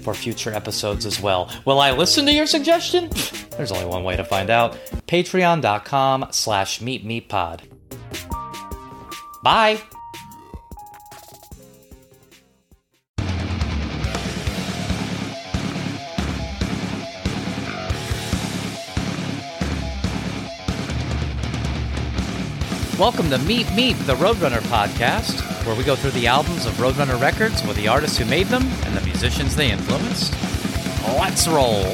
for 0.00 0.14
future 0.14 0.52
episodes 0.52 1.06
as 1.06 1.20
well. 1.20 1.50
Will 1.64 1.80
I 1.80 1.92
listen 1.92 2.26
to 2.26 2.32
your 2.32 2.46
suggestion? 2.46 3.10
There's 3.56 3.72
only 3.72 3.86
one 3.86 4.04
way 4.04 4.16
to 4.16 4.24
find 4.24 4.50
out. 4.50 4.72
Patreon.com 5.06 6.28
slash 6.30 6.80
meepmeeppod. 6.80 7.60
Bye! 9.42 9.80
Welcome 23.00 23.30
to 23.30 23.38
Meep 23.38 23.64
Meep, 23.68 23.96
the 24.04 24.14
Roadrunner 24.16 24.60
podcast, 24.68 25.40
where 25.64 25.76
we 25.76 25.84
go 25.84 25.94
through 25.96 26.12
the 26.12 26.26
albums 26.26 26.66
of 26.66 26.72
Roadrunner 26.74 27.20
records 27.20 27.62
with 27.66 27.76
the 27.76 27.88
artists 27.88 28.16
who 28.16 28.24
made 28.24 28.46
them 28.46 28.62
and 28.84 28.96
the 28.96 29.00
musicians 29.02 29.54
they 29.54 29.70
influenced. 29.70 30.32
Let's 31.18 31.46
roll. 31.46 31.84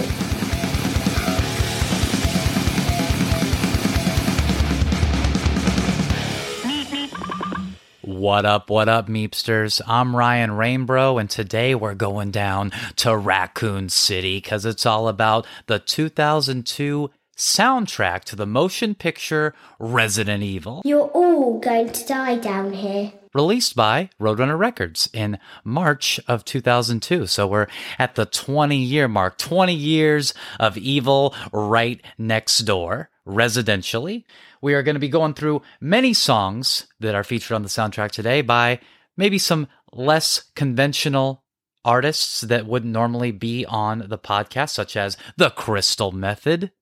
What 8.03 8.47
up, 8.47 8.71
what 8.71 8.89
up, 8.89 9.09
Meepsters? 9.09 9.81
I'm 9.87 10.15
Ryan 10.15 10.51
Rainbro, 10.51 11.21
and 11.21 11.29
today 11.29 11.75
we're 11.75 11.95
going 11.95 12.31
down 12.31 12.73
to 12.97 13.17
Raccoon 13.17 13.89
City 13.89 14.39
because 14.39 14.65
it's 14.65 14.87
all 14.87 15.09
about 15.09 15.47
the 15.67 15.79
2002 15.79 17.11
soundtrack 17.37 18.25
to 18.25 18.37
the 18.37 18.47
motion 18.47 18.95
picture 18.95 19.55
Resident 19.79 20.43
Evil, 20.43 20.83
You're 20.85 21.09
all 21.09 21.59
going 21.59 21.91
to 21.91 22.07
die 22.07 22.37
down 22.39 22.73
here. 22.73 23.13
Released 23.37 23.77
by 23.77 24.09
Roadrunner 24.19 24.59
Records 24.59 25.11
in 25.13 25.39
March 25.63 26.19
of 26.27 26.43
2002. 26.47 27.27
So 27.27 27.47
we're 27.47 27.67
at 27.99 28.15
the 28.15 28.25
20 28.25 28.79
year 28.79 29.09
mark, 29.09 29.37
20 29.37 29.75
years 29.75 30.33
of 30.59 30.79
evil 30.79 31.35
right 31.53 32.01
next 32.17 32.61
door, 32.61 33.11
residentially. 33.29 34.25
We 34.63 34.73
are 34.73 34.83
going 34.83 34.95
to 34.95 35.01
be 35.01 35.11
going 35.11 35.35
through 35.35 35.61
many 35.83 36.15
songs 36.15 36.87
that 37.01 37.15
are 37.15 37.23
featured 37.23 37.55
on 37.55 37.63
the 37.63 37.69
soundtrack 37.69 38.11
today 38.11 38.41
by 38.41 38.81
maybe 39.19 39.37
some 39.37 39.69
less 39.93 40.45
conventional 40.55 41.45
artists 41.85 42.41
that 42.41 42.65
wouldn't 42.65 42.95
normally 42.95 43.33
be 43.33 43.67
on 43.67 44.07
the 44.09 44.17
podcast, 44.17 44.71
such 44.71 44.97
as 44.97 45.19
The 45.37 45.51
Crystal 45.51 46.11
Method, 46.11 46.73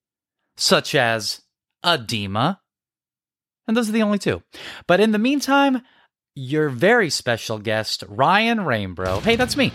such 0.56 0.94
as 0.94 1.41
Adema. 1.84 2.61
And 3.66 3.77
those 3.77 3.89
are 3.89 3.92
the 3.92 4.02
only 4.02 4.20
two. 4.20 4.44
But 4.86 5.00
in 5.00 5.11
the 5.11 5.18
meantime, 5.18 5.83
your 6.36 6.68
very 6.68 7.10
special 7.10 7.60
guest, 7.60 8.02
Ryan 8.08 8.58
Rainbro. 8.58 9.22
Hey, 9.22 9.36
that's 9.36 9.56
me. 9.56 9.72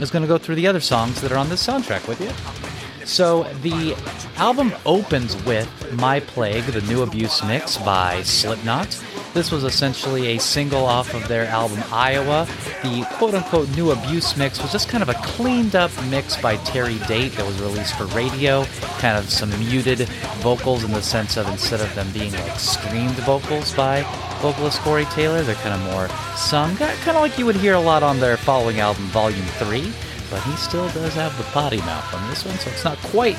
Is 0.00 0.10
going 0.10 0.22
to 0.22 0.28
go 0.28 0.38
through 0.38 0.56
the 0.56 0.66
other 0.66 0.80
songs 0.80 1.20
that 1.20 1.30
are 1.30 1.38
on 1.38 1.48
this 1.48 1.64
soundtrack 1.64 2.08
with 2.08 2.20
you. 2.20 3.06
So 3.06 3.44
the 3.62 3.94
album 4.36 4.72
opens 4.84 5.40
with 5.44 5.68
My 5.92 6.18
Plague, 6.18 6.64
the 6.64 6.80
new 6.82 7.02
abuse 7.02 7.44
mix 7.44 7.76
by 7.76 8.22
Slipknot. 8.22 9.00
This 9.34 9.50
was 9.50 9.64
essentially 9.64 10.36
a 10.36 10.40
single 10.40 10.84
off 10.84 11.14
of 11.14 11.26
their 11.26 11.46
album 11.46 11.82
Iowa. 11.90 12.46
The 12.82 13.06
quote 13.16 13.34
unquote 13.34 13.68
new 13.76 13.90
abuse 13.90 14.36
mix 14.36 14.60
was 14.60 14.72
just 14.72 14.88
kind 14.88 15.02
of 15.02 15.08
a 15.08 15.14
cleaned 15.14 15.74
up 15.74 15.90
mix 16.08 16.40
by 16.40 16.56
Terry 16.58 16.98
Date 17.08 17.32
that 17.32 17.46
was 17.46 17.60
released 17.60 17.96
for 17.96 18.04
radio. 18.06 18.64
Kind 18.98 19.16
of 19.16 19.30
some 19.30 19.50
muted 19.58 20.00
vocals 20.40 20.84
in 20.84 20.92
the 20.92 21.02
sense 21.02 21.36
of 21.36 21.48
instead 21.48 21.80
of 21.80 21.94
them 21.94 22.10
being 22.12 22.32
like 22.32 22.58
screamed 22.58 23.16
vocals 23.24 23.72
by 23.74 24.02
vocalist 24.40 24.80
Corey 24.80 25.06
Taylor, 25.06 25.42
they're 25.42 25.54
kind 25.56 25.74
of 25.74 25.92
more 25.92 26.08
sung. 26.36 26.76
Kind 26.76 27.16
of 27.16 27.22
like 27.22 27.38
you 27.38 27.46
would 27.46 27.56
hear 27.56 27.74
a 27.74 27.80
lot 27.80 28.02
on 28.02 28.20
their 28.20 28.36
following 28.36 28.80
album, 28.80 29.04
Volume 29.06 29.46
3 29.58 29.92
but 30.32 30.42
he 30.44 30.56
still 30.56 30.88
does 30.92 31.12
have 31.12 31.36
the 31.36 31.44
potty 31.52 31.76
mouth 31.76 32.14
on 32.14 32.30
this 32.30 32.42
one, 32.46 32.58
so 32.58 32.70
it's 32.70 32.84
not 32.84 32.96
quite 32.98 33.36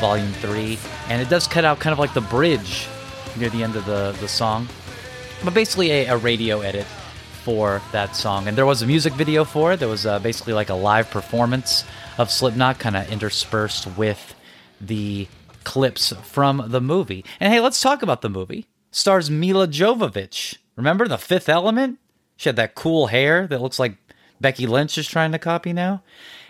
volume 0.00 0.32
three. 0.32 0.76
And 1.08 1.22
it 1.22 1.28
does 1.28 1.46
cut 1.46 1.64
out 1.64 1.78
kind 1.78 1.92
of 1.92 2.00
like 2.00 2.12
the 2.14 2.20
bridge 2.20 2.88
near 3.38 3.48
the 3.48 3.62
end 3.62 3.76
of 3.76 3.86
the, 3.86 4.10
the 4.20 4.26
song. 4.26 4.66
But 5.44 5.54
basically, 5.54 5.90
a, 5.90 6.14
a 6.14 6.16
radio 6.16 6.60
edit 6.60 6.86
for 7.42 7.82
that 7.90 8.14
song. 8.14 8.46
And 8.46 8.56
there 8.56 8.66
was 8.66 8.82
a 8.82 8.86
music 8.86 9.12
video 9.14 9.44
for 9.44 9.72
it. 9.72 9.80
There 9.80 9.88
was 9.88 10.06
uh, 10.06 10.20
basically 10.20 10.52
like 10.52 10.70
a 10.70 10.74
live 10.74 11.10
performance 11.10 11.84
of 12.16 12.30
Slipknot, 12.30 12.78
kind 12.78 12.96
of 12.96 13.10
interspersed 13.10 13.88
with 13.96 14.34
the 14.80 15.26
clips 15.64 16.12
from 16.22 16.64
the 16.68 16.80
movie. 16.80 17.24
And 17.40 17.52
hey, 17.52 17.60
let's 17.60 17.80
talk 17.80 18.02
about 18.02 18.22
the 18.22 18.28
movie. 18.28 18.66
Stars 18.92 19.30
Milla 19.30 19.66
Jovovich. 19.66 20.58
Remember 20.76 21.08
the 21.08 21.18
Fifth 21.18 21.48
Element? 21.48 21.98
She 22.36 22.48
had 22.48 22.56
that 22.56 22.74
cool 22.74 23.08
hair 23.08 23.46
that 23.48 23.60
looks 23.60 23.78
like 23.78 23.96
Becky 24.40 24.66
Lynch 24.66 24.96
is 24.98 25.08
trying 25.08 25.32
to 25.32 25.38
copy 25.38 25.72
now. 25.72 26.02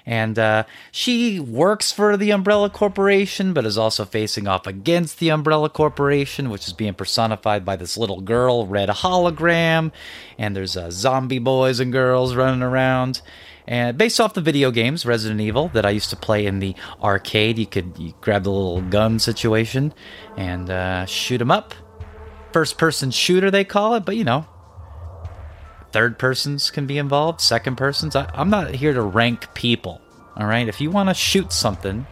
And 0.05 0.39
uh, 0.39 0.65
she 0.91 1.39
works 1.39 1.93
for 1.93 2.17
the 2.17 2.31
Umbrella 2.31 2.69
Corporation, 2.71 3.53
but 3.53 3.65
is 3.65 3.79
also 3.79 4.05
facing 4.05 4.49
off 4.49 4.67
against 4.67 5.19
the 5.19 5.31
Umbrella 5.31 5.69
Corporation, 5.69 6.51
which 6.51 6.67
is 6.67 6.73
being 6.73 6.95
personified 6.95 7.65
by 7.65 7.77
this 7.77 7.97
little 7.97 8.21
girl, 8.21 8.67
Red 8.67 8.89
Hologram. 8.89 9.93
And 10.39 10.57
there's 10.57 10.77
uh, 10.77 10.91
zombie 10.91 11.39
boys 11.39 11.79
and 11.81 11.93
girls 11.93 12.35
running 12.35 12.63
around. 12.63 13.23
And 13.67 13.97
based 13.97 14.21
off 14.21 14.35
the 14.35 14.41
video 14.41 14.71
games, 14.71 15.07
Resident 15.07 15.41
Evil, 15.41 15.69
that 15.69 15.87
I 15.87 15.91
used 15.91 16.11
to 16.11 16.17
play 16.17 16.47
in 16.47 16.59
the 16.59 16.75
arcade, 17.01 17.59
you 17.59 17.67
could 17.67 17.97
you 17.97 18.13
grab 18.21 18.43
the 18.43 18.51
little 18.51 18.83
gun 18.83 19.19
situation 19.19 19.95
and 20.37 20.69
uh, 20.69 21.07
shoot 21.07 21.39
them 21.39 21.51
up. 21.51 21.75
First 22.53 22.77
person 22.77 23.11
shooter, 23.11 23.51
they 23.51 23.65
call 23.65 23.95
it, 23.95 24.05
but 24.05 24.17
you 24.17 24.25
know, 24.25 24.47
third 25.93 26.19
persons 26.19 26.71
can 26.71 26.87
be 26.87 26.99
involved, 26.99 27.41
second 27.41 27.77
persons. 27.77 28.17
I, 28.17 28.31
I'm 28.35 28.51
not 28.51 28.75
here 28.75 28.93
to 28.93 29.03
rank 29.03 29.53
people. 29.55 30.01
All 30.37 30.47
right. 30.47 30.67
If 30.67 30.81
you 30.81 30.91
want 30.91 31.11
to 31.11 31.15
shoot 31.15 31.53
something 31.53 32.07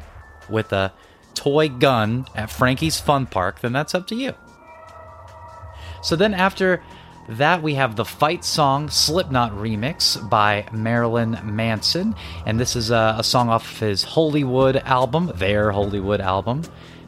with 0.49 0.73
a 0.73 0.93
toy 1.35 1.69
gun 1.69 2.27
at 2.35 2.51
Frankie's 2.51 3.01
Fun 3.01 3.27
Park, 3.27 3.61
then 3.61 3.73
that's 3.73 3.95
up 3.95 4.07
to 4.09 4.15
you. 4.15 4.35
So 6.03 6.17
then 6.17 6.35
after 6.35 6.83
that, 7.29 7.63
we 7.63 7.75
have 7.75 7.97
the 7.97 8.05
fight 8.05 8.45
song 8.45 8.91
Slipknot 8.91 9.53
remix 9.53 10.29
by 10.29 10.67
Marilyn 10.73 11.39
Manson. 11.45 12.15
And 12.45 12.61
this 12.61 12.77
is 12.77 12.91
a, 12.91 13.17
a 13.19 13.25
song 13.25 13.49
off 13.49 13.71
of 13.73 13.79
his 13.79 14.03
Hollywood 14.03 14.77
album, 14.77 15.33
their 15.37 15.73
Hollywood 15.73 16.21
album. 16.21 16.62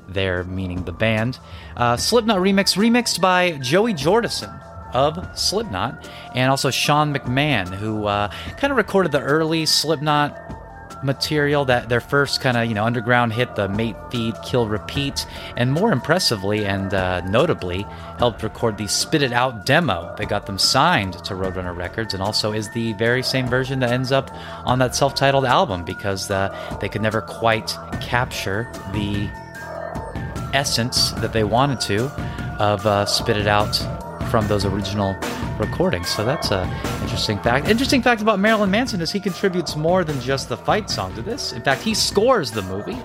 Their 0.09 0.45
meaning 0.45 0.85
the 0.85 0.93
band. 0.93 1.39
Uh, 1.77 1.97
Slipknot 1.97 2.39
remix, 2.39 2.77
remixed 2.77 3.21
by 3.21 3.53
Joey 3.59 3.95
Jordison 3.95 4.61
of 4.93 5.29
Slipknot, 5.39 6.09
and 6.35 6.51
also 6.51 6.71
Sean 6.71 7.15
McMahon, 7.15 7.69
who 7.69 8.07
uh, 8.07 8.29
kind 8.57 8.71
of 8.71 8.77
recorded 8.77 9.13
the 9.13 9.21
early 9.21 9.67
Slipknot 9.67 10.39
material 11.03 11.65
that 11.65 11.89
their 11.89 12.01
first 12.01 12.41
kind 12.41 12.57
of 12.57 12.69
you 12.69 12.75
know 12.75 12.85
underground 12.85 13.33
hit 13.33 13.55
the 13.57 13.69
mate 13.69 13.97
feed 14.11 14.35
kill 14.45 14.69
repeat 14.69 15.27
and 15.57 15.73
more 15.73 15.93
impressively 15.93 16.65
and 16.65 16.95
uh, 16.95 17.21
notably 17.23 17.83
helped 18.19 18.43
record 18.43 18.79
the 18.79 18.87
spit 18.87 19.23
it 19.23 19.33
out 19.33 19.67
demo. 19.67 20.15
That 20.17 20.29
got 20.29 20.47
them 20.47 20.59
signed 20.59 21.15
to 21.25 21.35
roadrunner 21.35 21.77
records 21.77 22.15
and 22.15 22.23
also 22.23 22.53
is 22.53 22.71
the 22.71 22.93
very 22.95 23.23
same 23.23 23.49
version 23.49 23.81
that 23.81 23.91
ends 23.91 24.13
up 24.13 24.31
on 24.65 24.79
that 24.79 24.95
self-titled 24.95 25.45
album 25.45 25.85
because 25.85 26.31
uh, 26.31 26.79
they 26.81 26.89
could 26.89 27.03
never 27.03 27.21
quite 27.21 27.77
capture 28.01 28.71
the 28.93 29.31
essence 30.53 31.13
that 31.13 31.33
they 31.33 31.45
wanted 31.45 31.81
to 31.81 32.05
of 32.59 32.87
uh, 32.87 33.07
spit 33.07 33.37
it 33.37 33.47
out 33.47 33.81
from 34.33 34.49
those 34.49 34.65
original 34.65 35.15
recordings. 35.59 36.09
So 36.09 36.25
that's 36.25 36.51
a 36.51 36.65
interesting 37.03 37.39
fact. 37.41 37.69
Interesting 37.69 38.01
fact 38.01 38.23
about 38.23 38.39
Marilyn 38.39 38.71
Manson 38.71 39.03
is 39.03 39.13
he 39.13 39.21
contributes 39.21 39.77
more 39.77 40.05
than 40.05 40.19
just 40.23 40.49
the 40.49 40.57
fight 40.57 40.89
song 40.89 41.15
to 41.17 41.21
this. 41.21 41.53
In 41.53 41.61
fact, 41.61 41.83
he 41.83 41.93
scores 41.93 42.51
the 42.51 42.63
movie. 42.63 42.97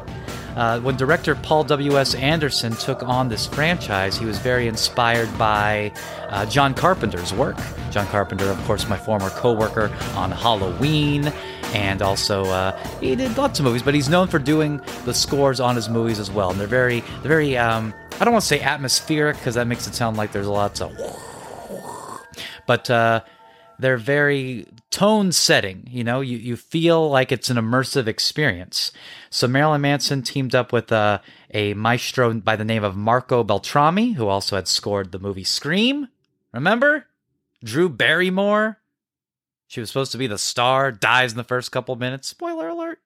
Uh, 0.55 0.79
when 0.79 0.95
director 0.95 1.35
Paul 1.35 1.65
W.S. 1.65 2.15
Anderson 2.15 2.71
took 2.71 3.03
on 3.03 3.27
this 3.27 3.45
franchise, 3.45 4.17
he 4.17 4.25
was 4.25 4.39
very 4.39 4.69
inspired 4.69 5.29
by 5.37 5.91
uh, 6.29 6.45
John 6.45 6.73
Carpenter's 6.73 7.33
work. 7.33 7.57
John 7.91 8.07
Carpenter, 8.07 8.45
of 8.45 8.57
course, 8.63 8.87
my 8.87 8.97
former 8.97 9.29
co-worker 9.31 9.93
on 10.15 10.31
Halloween, 10.31 11.27
and 11.73 12.01
also 12.01 12.45
uh, 12.45 12.71
he 13.01 13.17
did 13.17 13.37
lots 13.37 13.59
of 13.59 13.65
movies, 13.65 13.83
but 13.83 13.93
he's 13.93 14.07
known 14.07 14.29
for 14.29 14.39
doing 14.39 14.81
the 15.03 15.13
scores 15.13 15.59
on 15.59 15.75
his 15.75 15.89
movies 15.89 16.19
as 16.19 16.31
well. 16.31 16.51
And 16.51 16.59
they're 16.59 16.67
very, 16.67 17.01
they're 17.01 17.29
very. 17.29 17.57
Um, 17.57 17.93
I 18.19 18.25
don't 18.25 18.33
want 18.33 18.41
to 18.41 18.47
say 18.47 18.61
atmospheric 18.61 19.37
because 19.37 19.55
that 19.55 19.67
makes 19.67 19.87
it 19.87 19.93
sound 19.93 20.17
like 20.17 20.31
there's 20.31 20.47
lots 20.47 20.81
of, 20.81 20.97
but 22.65 22.89
uh, 22.89 23.21
they're 23.77 23.97
very 23.97 24.65
tone 24.89 25.31
setting. 25.31 25.87
You 25.89 26.03
know, 26.03 26.21
you, 26.21 26.37
you 26.37 26.55
feel 26.55 27.09
like 27.09 27.31
it's 27.31 27.51
an 27.51 27.57
immersive 27.57 28.07
experience. 28.07 28.91
So 29.29 29.47
Marilyn 29.47 29.81
Manson 29.81 30.23
teamed 30.23 30.55
up 30.55 30.73
with 30.73 30.91
uh, 30.91 31.19
a 31.53 31.75
maestro 31.75 32.33
by 32.33 32.55
the 32.55 32.65
name 32.65 32.83
of 32.83 32.95
Marco 32.95 33.43
Beltrami, 33.43 34.13
who 34.13 34.27
also 34.27 34.55
had 34.55 34.67
scored 34.67 35.11
the 35.11 35.19
movie 35.19 35.43
Scream. 35.43 36.07
Remember? 36.53 37.05
Drew 37.63 37.87
Barrymore. 37.87 38.79
She 39.67 39.79
was 39.79 39.89
supposed 39.89 40.13
to 40.13 40.17
be 40.17 40.27
the 40.27 40.37
star, 40.37 40.91
dies 40.91 41.33
in 41.33 41.37
the 41.37 41.43
first 41.43 41.71
couple 41.71 41.95
minutes. 41.95 42.27
Spoiler 42.27 42.69
alert. 42.69 42.99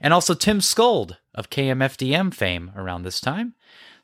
And 0.00 0.14
also 0.14 0.32
Tim 0.32 0.60
Skold 0.60 1.18
of 1.34 1.50
KMFDM 1.50 2.32
fame 2.32 2.72
around 2.76 3.02
this 3.02 3.20
time. 3.20 3.54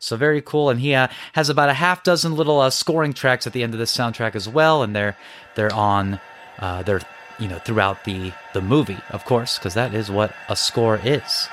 So 0.03 0.17
very 0.17 0.43
cool, 0.43 0.69
and 0.69 0.81
he 0.81 0.95
uh, 0.97 1.07
has 1.35 1.49
about 1.49 1.69
a 1.69 1.75
half 1.75 2.03
dozen 2.03 2.35
little 2.35 2.59
uh, 2.59 2.71
scoring 2.71 3.13
tracks 3.13 3.47
at 3.47 3.53
the 3.53 3.63
end 3.63 3.73
of 3.73 3.79
this 3.79 3.97
soundtrack 3.97 4.35
as 4.35 4.49
well, 4.49 4.83
and 4.83 4.97
they're 4.97 5.17
they're 5.55 5.73
on 5.73 6.19
uh, 6.59 6.83
they're 6.83 7.03
you 7.39 7.47
know 7.47 7.61
throughout 7.61 8.03
the 8.03 8.33
the 8.53 8.61
movie, 8.61 8.99
of 9.11 9.25
course, 9.25 9.59
because 9.59 9.75
that 9.75 9.95
is 9.95 10.11
what 10.11 10.35
a 10.49 10.57
score 10.57 10.99
is. 11.05 11.49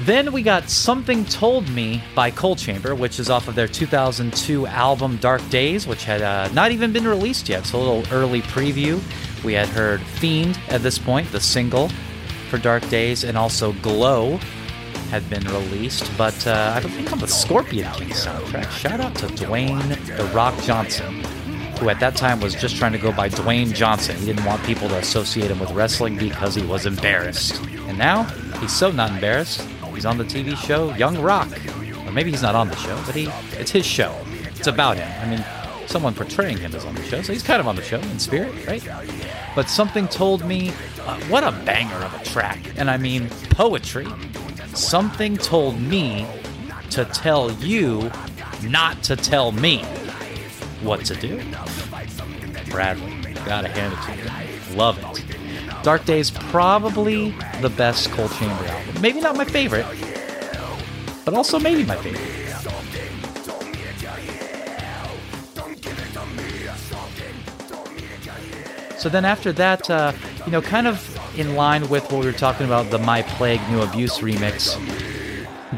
Then 0.00 0.32
we 0.32 0.42
got 0.42 0.70
Something 0.70 1.24
Told 1.24 1.68
Me 1.68 2.02
by 2.16 2.32
Coal 2.32 2.56
Chamber, 2.56 2.96
which 2.96 3.20
is 3.20 3.30
off 3.30 3.46
of 3.46 3.54
their 3.54 3.68
2002 3.68 4.66
album 4.66 5.18
Dark 5.18 5.48
Days, 5.48 5.86
which 5.86 6.02
had 6.02 6.20
uh, 6.20 6.48
not 6.52 6.72
even 6.72 6.92
been 6.92 7.06
released 7.06 7.48
yet. 7.48 7.64
So 7.64 7.78
a 7.78 7.80
little 7.80 8.12
early 8.12 8.42
preview. 8.42 9.00
We 9.44 9.52
had 9.52 9.68
heard 9.68 10.00
Fiend 10.00 10.58
at 10.68 10.82
this 10.82 10.98
point, 10.98 11.30
the 11.30 11.38
single 11.38 11.90
for 12.50 12.58
Dark 12.58 12.88
Days, 12.88 13.22
and 13.22 13.38
also 13.38 13.72
Glow 13.74 14.40
had 15.12 15.28
been 15.28 15.44
released. 15.44 16.10
But 16.16 16.46
uh, 16.46 16.72
I 16.74 16.80
don't 16.80 16.90
think 16.90 17.12
on 17.12 17.18
the 17.18 17.28
Scorpion 17.28 17.92
King 17.92 18.08
soundtrack. 18.08 18.70
Shout 18.70 18.98
out 18.98 19.14
to 19.16 19.26
Dwayne 19.26 19.90
The 20.16 20.24
Rock 20.34 20.58
Johnson, 20.62 21.22
who 21.78 21.90
at 21.90 22.00
that 22.00 22.16
time 22.16 22.40
was 22.40 22.54
just 22.54 22.76
trying 22.76 22.92
to 22.92 22.98
go 22.98 23.12
by 23.12 23.28
Dwayne 23.28 23.74
Johnson. 23.74 24.16
He 24.16 24.24
didn't 24.24 24.46
want 24.46 24.64
people 24.64 24.88
to 24.88 24.96
associate 24.96 25.50
him 25.50 25.60
with 25.60 25.70
wrestling 25.72 26.16
because 26.16 26.54
he 26.54 26.64
was 26.64 26.86
embarrassed. 26.86 27.60
And 27.88 27.98
now 27.98 28.22
he's 28.58 28.72
so 28.74 28.90
not 28.90 29.10
embarrassed. 29.10 29.60
He's 29.94 30.06
on 30.06 30.16
the 30.16 30.24
TV 30.24 30.56
show 30.56 30.94
Young 30.94 31.20
Rock. 31.20 31.48
Or 32.06 32.12
maybe 32.12 32.30
he's 32.30 32.40
not 32.40 32.54
on 32.54 32.68
the 32.68 32.76
show, 32.76 32.98
but 33.04 33.14
he 33.14 33.28
it's 33.60 33.70
his 33.70 33.84
show. 33.84 34.16
It's 34.56 34.66
about 34.66 34.96
him. 34.96 35.10
I 35.20 35.28
mean, 35.28 35.44
someone 35.86 36.14
portraying 36.14 36.56
him 36.56 36.74
is 36.74 36.86
on 36.86 36.94
the 36.94 37.02
show, 37.02 37.20
so 37.20 37.34
he's 37.34 37.42
kind 37.42 37.60
of 37.60 37.68
on 37.68 37.76
the 37.76 37.82
show 37.82 38.00
in 38.00 38.18
spirit, 38.18 38.66
right? 38.66 38.82
But 39.54 39.68
something 39.68 40.08
told 40.08 40.42
me, 40.46 40.70
uh, 41.02 41.20
what 41.24 41.44
a 41.44 41.52
banger 41.66 41.96
of 41.96 42.14
a 42.18 42.24
track. 42.24 42.58
And 42.76 42.90
I 42.90 42.96
mean, 42.96 43.28
poetry. 43.50 44.06
Something 44.74 45.36
told 45.36 45.80
me 45.80 46.26
to 46.90 47.04
tell 47.04 47.50
you 47.52 48.10
not 48.62 49.02
to 49.04 49.16
tell 49.16 49.52
me 49.52 49.84
what 50.82 51.04
to 51.06 51.14
do. 51.14 51.40
Bradley, 52.70 53.34
gotta 53.44 53.68
hand 53.68 53.92
it 53.92 54.02
to 54.04 54.70
you. 54.70 54.76
Love 54.76 54.98
it. 54.98 55.82
Dark 55.82 56.04
Days 56.04 56.30
probably 56.30 57.34
the 57.60 57.70
best 57.70 58.10
Coal 58.10 58.28
Chamber 58.28 58.64
album. 58.64 59.02
Maybe 59.02 59.20
not 59.20 59.36
my 59.36 59.44
favorite, 59.44 59.86
but 61.24 61.34
also 61.34 61.58
maybe 61.58 61.84
my 61.84 61.96
favorite. 61.96 62.42
So 68.98 69.08
then 69.08 69.24
after 69.24 69.52
that, 69.54 69.90
uh, 69.90 70.12
you 70.46 70.52
know, 70.52 70.62
kind 70.62 70.86
of 70.86 71.11
in 71.36 71.54
line 71.54 71.88
with 71.88 72.10
what 72.10 72.20
we 72.20 72.26
were 72.26 72.32
talking 72.32 72.66
about, 72.66 72.90
the 72.90 72.98
My 72.98 73.22
Plague 73.22 73.60
New 73.70 73.82
Abuse 73.82 74.18
remix 74.18 74.78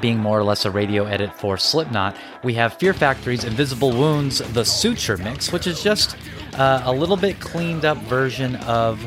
being 0.01 0.19
more 0.19 0.39
or 0.39 0.45
less 0.45 0.65
a 0.65 0.71
radio 0.71 1.05
edit 1.05 1.33
for 1.39 1.57
Slipknot, 1.57 2.17
we 2.43 2.55
have 2.55 2.75
Fear 2.75 2.95
Factory's 2.95 3.45
Invisible 3.45 3.93
Wounds, 3.93 4.39
the 4.53 4.65
Suture 4.65 5.17
mix, 5.17 5.53
which 5.53 5.67
is 5.67 5.83
just 5.83 6.17
uh, 6.55 6.83
a 6.85 6.93
little 6.93 7.17
bit 7.17 7.41
cleaned 7.41 7.85
up 7.85 7.99
version 7.99 8.57
of 8.57 9.01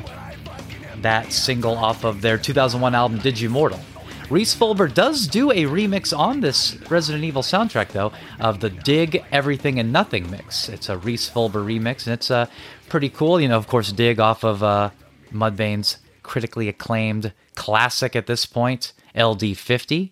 that 1.01 1.31
single 1.31 1.75
off 1.75 2.03
of 2.03 2.21
their 2.21 2.38
2001 2.38 2.95
album 2.95 3.19
Digimortal. 3.19 3.79
Rhys 4.29 4.53
Fulber 4.53 4.94
does 4.94 5.25
do 5.25 5.51
a 5.51 5.63
remix 5.63 6.17
on 6.17 6.41
this 6.41 6.75
Resident 6.89 7.23
Evil 7.23 7.41
soundtrack, 7.41 7.89
though, 7.89 8.11
of 8.39 8.59
the 8.59 8.69
Dig 8.69 9.23
Everything 9.31 9.79
and 9.79 9.94
Nothing 9.94 10.29
mix. 10.29 10.67
It's 10.67 10.89
a 10.89 10.97
Rhys 10.97 11.29
Fulber 11.29 11.63
remix, 11.63 12.05
and 12.05 12.13
it's 12.13 12.29
uh, 12.29 12.47
pretty 12.89 13.09
cool. 13.09 13.39
You 13.39 13.47
know, 13.47 13.57
of 13.57 13.67
course, 13.67 13.91
Dig 13.94 14.19
off 14.19 14.44
of 14.44 14.63
uh, 14.63 14.89
Mudvayne's 15.31 15.97
critically 16.27 16.68
acclaimed 16.68 17.33
classic 17.56 18.15
at 18.15 18.27
this 18.27 18.45
point, 18.45 18.94
LD50. 19.15 20.12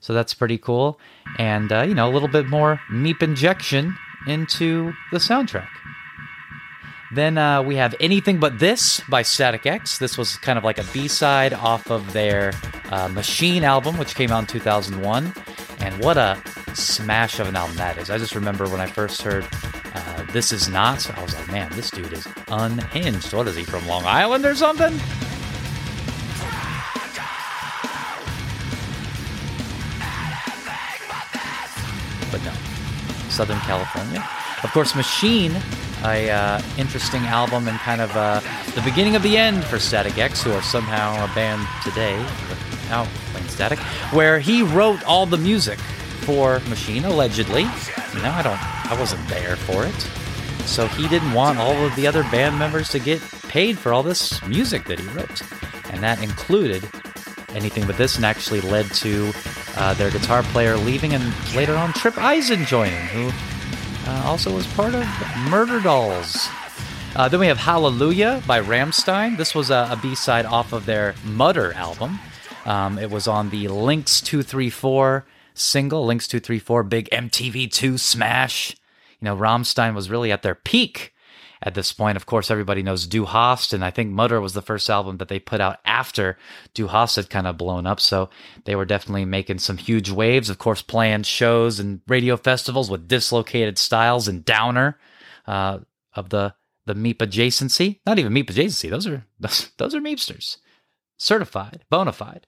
So 0.00 0.12
that's 0.12 0.34
pretty 0.34 0.58
cool. 0.58 1.00
And, 1.38 1.72
uh, 1.72 1.82
you 1.82 1.94
know, 1.94 2.08
a 2.08 2.12
little 2.12 2.28
bit 2.28 2.46
more 2.46 2.80
Meep 2.90 3.22
injection 3.22 3.96
into 4.28 4.92
the 5.10 5.18
soundtrack. 5.18 5.68
Then 7.12 7.38
uh, 7.38 7.62
we 7.62 7.76
have 7.76 7.94
Anything 8.00 8.38
But 8.38 8.58
This 8.58 9.00
by 9.08 9.22
Static 9.22 9.64
X. 9.64 9.98
This 9.98 10.18
was 10.18 10.36
kind 10.36 10.58
of 10.58 10.64
like 10.64 10.78
a 10.78 10.84
B 10.92 11.08
side 11.08 11.54
off 11.54 11.90
of 11.90 12.12
their 12.12 12.52
uh, 12.90 13.08
Machine 13.08 13.64
album, 13.64 13.96
which 13.96 14.14
came 14.14 14.30
out 14.30 14.40
in 14.40 14.46
2001. 14.46 15.32
And 15.78 16.04
what 16.04 16.16
a 16.16 16.40
smash 16.74 17.38
of 17.38 17.48
an 17.48 17.56
album 17.56 17.76
that 17.76 17.96
is. 17.96 18.10
I 18.10 18.18
just 18.18 18.34
remember 18.34 18.68
when 18.68 18.80
I 18.80 18.86
first 18.86 19.22
heard 19.22 19.46
uh, 19.94 20.24
This 20.32 20.52
Is 20.52 20.68
Not, 20.68 21.08
I 21.16 21.22
was 21.22 21.34
like, 21.34 21.48
man, 21.50 21.70
this 21.72 21.90
dude 21.90 22.12
is 22.12 22.26
unhinged. 22.48 23.32
What 23.32 23.46
is 23.46 23.56
he, 23.56 23.64
from 23.64 23.86
Long 23.86 24.04
Island 24.04 24.44
or 24.44 24.54
something? 24.54 24.98
But 32.36 32.52
no, 32.52 33.28
Southern 33.30 33.58
California. 33.60 34.22
Of 34.62 34.70
course, 34.72 34.94
Machine 34.94 35.52
a 36.04 36.30
uh, 36.30 36.62
interesting 36.76 37.22
album 37.22 37.68
and 37.68 37.78
kind 37.78 38.00
of 38.00 38.14
uh, 38.16 38.40
the 38.74 38.82
beginning 38.82 39.16
of 39.16 39.22
the 39.22 39.36
end 39.36 39.64
for 39.64 39.78
Static 39.78 40.18
X, 40.18 40.42
who 40.42 40.52
are 40.52 40.62
somehow 40.62 41.24
a 41.24 41.34
band 41.34 41.66
today 41.82 42.18
without 42.48 43.08
Wayne 43.34 43.48
Static, 43.48 43.78
where 44.12 44.38
he 44.38 44.62
wrote 44.62 45.02
all 45.04 45.26
the 45.26 45.38
music 45.38 45.78
for 46.20 46.60
Machine, 46.68 47.04
allegedly. 47.04 47.62
You 47.62 48.22
know, 48.22 48.30
I 48.30 48.42
don't, 48.42 48.90
I 48.92 48.96
wasn't 48.98 49.26
there 49.28 49.56
for 49.56 49.86
it, 49.86 50.00
so 50.66 50.86
he 50.86 51.08
didn't 51.08 51.32
want 51.32 51.58
all 51.58 51.74
of 51.74 51.96
the 51.96 52.06
other 52.06 52.22
band 52.24 52.58
members 52.58 52.90
to 52.90 52.98
get 52.98 53.20
paid 53.48 53.78
for 53.78 53.92
all 53.92 54.02
this 54.02 54.44
music 54.46 54.84
that 54.84 55.00
he 55.00 55.06
wrote, 55.08 55.42
and 55.90 56.02
that 56.02 56.22
included 56.22 56.88
anything 57.50 57.86
but 57.86 57.96
this, 57.96 58.16
and 58.16 58.24
actually 58.24 58.60
led 58.60 58.86
to 58.86 59.32
uh, 59.76 59.94
their 59.94 60.10
guitar 60.10 60.42
player 60.42 60.76
leaving, 60.76 61.12
and 61.12 61.24
later 61.54 61.74
on 61.74 61.92
Trip 61.92 62.16
Eisen 62.18 62.64
joining, 62.64 63.06
who 63.08 63.30
uh, 64.06 64.22
also 64.24 64.54
was 64.54 64.66
part 64.68 64.94
of 64.94 65.02
Murderdolls. 65.48 66.48
Uh, 67.14 67.28
then 67.28 67.40
we 67.40 67.46
have 67.46 67.58
Hallelujah 67.58 68.42
by 68.46 68.60
Rammstein. 68.60 69.36
This 69.36 69.54
was 69.54 69.70
a 69.70 69.88
a 69.90 69.98
B-side 70.00 70.46
off 70.46 70.72
of 70.72 70.86
their 70.86 71.14
Mutter 71.24 71.72
album. 71.72 72.18
Um, 72.64 72.98
it 72.98 73.10
was 73.10 73.26
on 73.28 73.50
the 73.50 73.68
Links 73.68 74.20
234 74.20 75.24
single, 75.54 76.04
Links 76.04 76.28
234, 76.28 76.82
big 76.82 77.08
MTV2 77.10 77.98
smash. 77.98 78.76
You 79.20 79.26
know, 79.26 79.36
Rammstein 79.36 79.94
was 79.94 80.10
really 80.10 80.30
at 80.30 80.42
their 80.42 80.54
peak 80.54 81.14
at 81.62 81.74
this 81.74 81.92
point. 81.92 82.16
Of 82.16 82.26
course, 82.26 82.50
everybody 82.50 82.82
knows 82.82 83.06
Du 83.06 83.24
Hast, 83.24 83.72
and 83.72 83.84
I 83.84 83.90
think 83.90 84.10
Mutter 84.10 84.40
was 84.40 84.52
the 84.52 84.62
first 84.62 84.90
album 84.90 85.18
that 85.18 85.28
they 85.28 85.38
put 85.38 85.60
out 85.60 85.78
after 85.84 86.36
Du 86.74 86.88
Hast 86.88 87.16
had 87.16 87.30
kind 87.30 87.46
of 87.46 87.56
blown 87.56 87.86
up. 87.86 88.00
So 88.00 88.30
they 88.64 88.76
were 88.76 88.84
definitely 88.84 89.24
making 89.24 89.58
some 89.58 89.76
huge 89.76 90.10
waves. 90.10 90.50
Of 90.50 90.58
course, 90.58 90.82
playing 90.82 91.24
shows 91.24 91.80
and 91.80 92.00
radio 92.06 92.36
festivals 92.36 92.90
with 92.90 93.08
dislocated 93.08 93.78
styles 93.78 94.28
and 94.28 94.44
downer 94.44 94.98
uh, 95.46 95.78
of 96.14 96.30
the 96.30 96.54
the 96.86 96.94
Meep 96.94 97.16
adjacency. 97.16 97.98
Not 98.06 98.18
even 98.18 98.32
Meep 98.32 98.46
adjacency. 98.46 98.90
Those 98.90 99.06
are 99.06 99.26
those, 99.40 99.70
those 99.76 99.94
are 99.94 100.00
Meepsters, 100.00 100.58
certified, 101.18 101.84
bona 101.90 102.12
fide. 102.12 102.46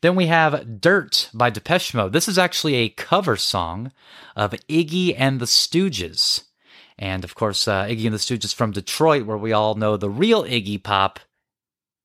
Then 0.00 0.14
we 0.16 0.26
have 0.26 0.80
Dirt 0.80 1.30
by 1.34 1.50
Depeche 1.50 1.94
Mode. 1.94 2.12
This 2.12 2.28
is 2.28 2.38
actually 2.38 2.74
a 2.76 2.88
cover 2.88 3.36
song 3.36 3.92
of 4.34 4.52
Iggy 4.68 5.14
and 5.16 5.40
the 5.40 5.46
Stooges. 5.46 6.44
And 6.98 7.24
of 7.24 7.34
course, 7.34 7.68
uh, 7.68 7.84
Iggy 7.84 8.06
and 8.06 8.14
the 8.14 8.18
Stooges 8.18 8.54
from 8.54 8.70
Detroit, 8.70 9.26
where 9.26 9.36
we 9.36 9.52
all 9.52 9.74
know 9.74 9.96
the 9.96 10.10
real 10.10 10.44
Iggy 10.44 10.82
Pop 10.82 11.20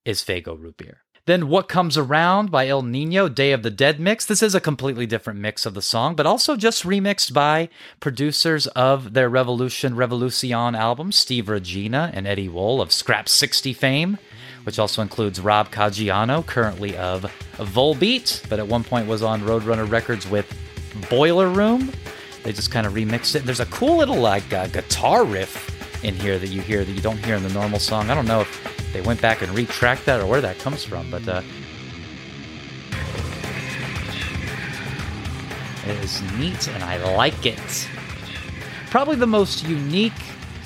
is 0.06 0.24
Faygo 0.24 0.60
Root 0.60 0.78
Beer. 0.78 1.02
Then 1.28 1.50
What 1.50 1.70
Comes 1.70 2.00
Around 2.00 2.50
by 2.50 2.68
Ill 2.68 2.82
Niño, 2.82 3.34
Day 3.34 3.52
of 3.52 3.62
the 3.62 3.70
Dead 3.70 4.00
mix. 4.00 4.26
This 4.26 4.42
is 4.42 4.56
a 4.56 4.60
completely 4.60 5.06
different 5.06 5.40
mix 5.40 5.68
of 5.68 5.76
the 5.76 5.82
song, 5.82 6.16
but 6.16 6.26
also 6.26 6.56
just 6.56 6.84
remixed 6.84 7.32
by 7.32 7.70
producers 8.00 8.66
of 8.68 9.14
their 9.14 9.30
Revolution 9.30 9.96
Revolucion 9.96 10.76
album, 10.76 11.12
Steve 11.12 11.48
Regina 11.48 12.10
and 12.16 12.26
Eddie 12.26 12.50
Wohl 12.50 12.82
of 12.82 12.92
Scrap 12.92 13.30
60 13.30 13.72
fame, 13.74 14.18
which 14.64 14.80
also 14.80 15.04
includes 15.04 15.40
Rob 15.40 15.70
Caggiano, 15.70 16.44
currently 16.44 16.98
of 16.98 17.32
Volbeat, 17.58 18.50
but 18.50 18.58
at 18.58 18.68
one 18.68 18.84
point 18.84 19.08
was 19.08 19.22
on 19.22 19.42
Roadrunner 19.42 19.90
Records 19.90 20.28
with 20.28 20.52
Boiler 21.08 21.50
Room. 21.50 21.92
They 22.44 22.52
just 22.52 22.72
kind 22.72 22.88
of 22.88 22.94
remixed 22.94 23.36
it. 23.36 23.46
There's 23.46 23.60
a 23.60 23.66
cool 23.68 23.98
little 23.98 24.18
like 24.18 24.52
uh, 24.54 24.68
guitar 24.68 25.24
riff 25.24 26.04
in 26.04 26.16
here 26.16 26.40
that 26.40 26.48
you 26.48 26.62
hear 26.62 26.84
that 26.84 26.92
you 26.92 27.02
don't 27.02 27.24
hear 27.24 27.36
in 27.36 27.44
the 27.44 27.50
normal 27.50 27.80
song. 27.80 28.10
I 28.10 28.16
don't 28.16 28.26
know 28.26 28.42
if 28.42 28.90
they 28.94 29.02
went 29.02 29.22
back 29.22 29.42
and 29.42 29.52
retracked 29.54 30.06
that 30.06 30.20
or 30.20 30.26
where 30.26 30.42
that 30.42 30.58
comes 30.60 30.84
from, 30.84 31.10
but 31.12 31.28
uh, 31.28 31.42
it 35.86 36.04
is 36.04 36.22
neat 36.34 36.68
and 36.68 36.84
I 36.84 36.98
like 37.16 37.46
it. 37.46 37.90
Probably 38.90 39.16
the 39.16 39.28
most 39.28 39.64
unique 39.64 40.14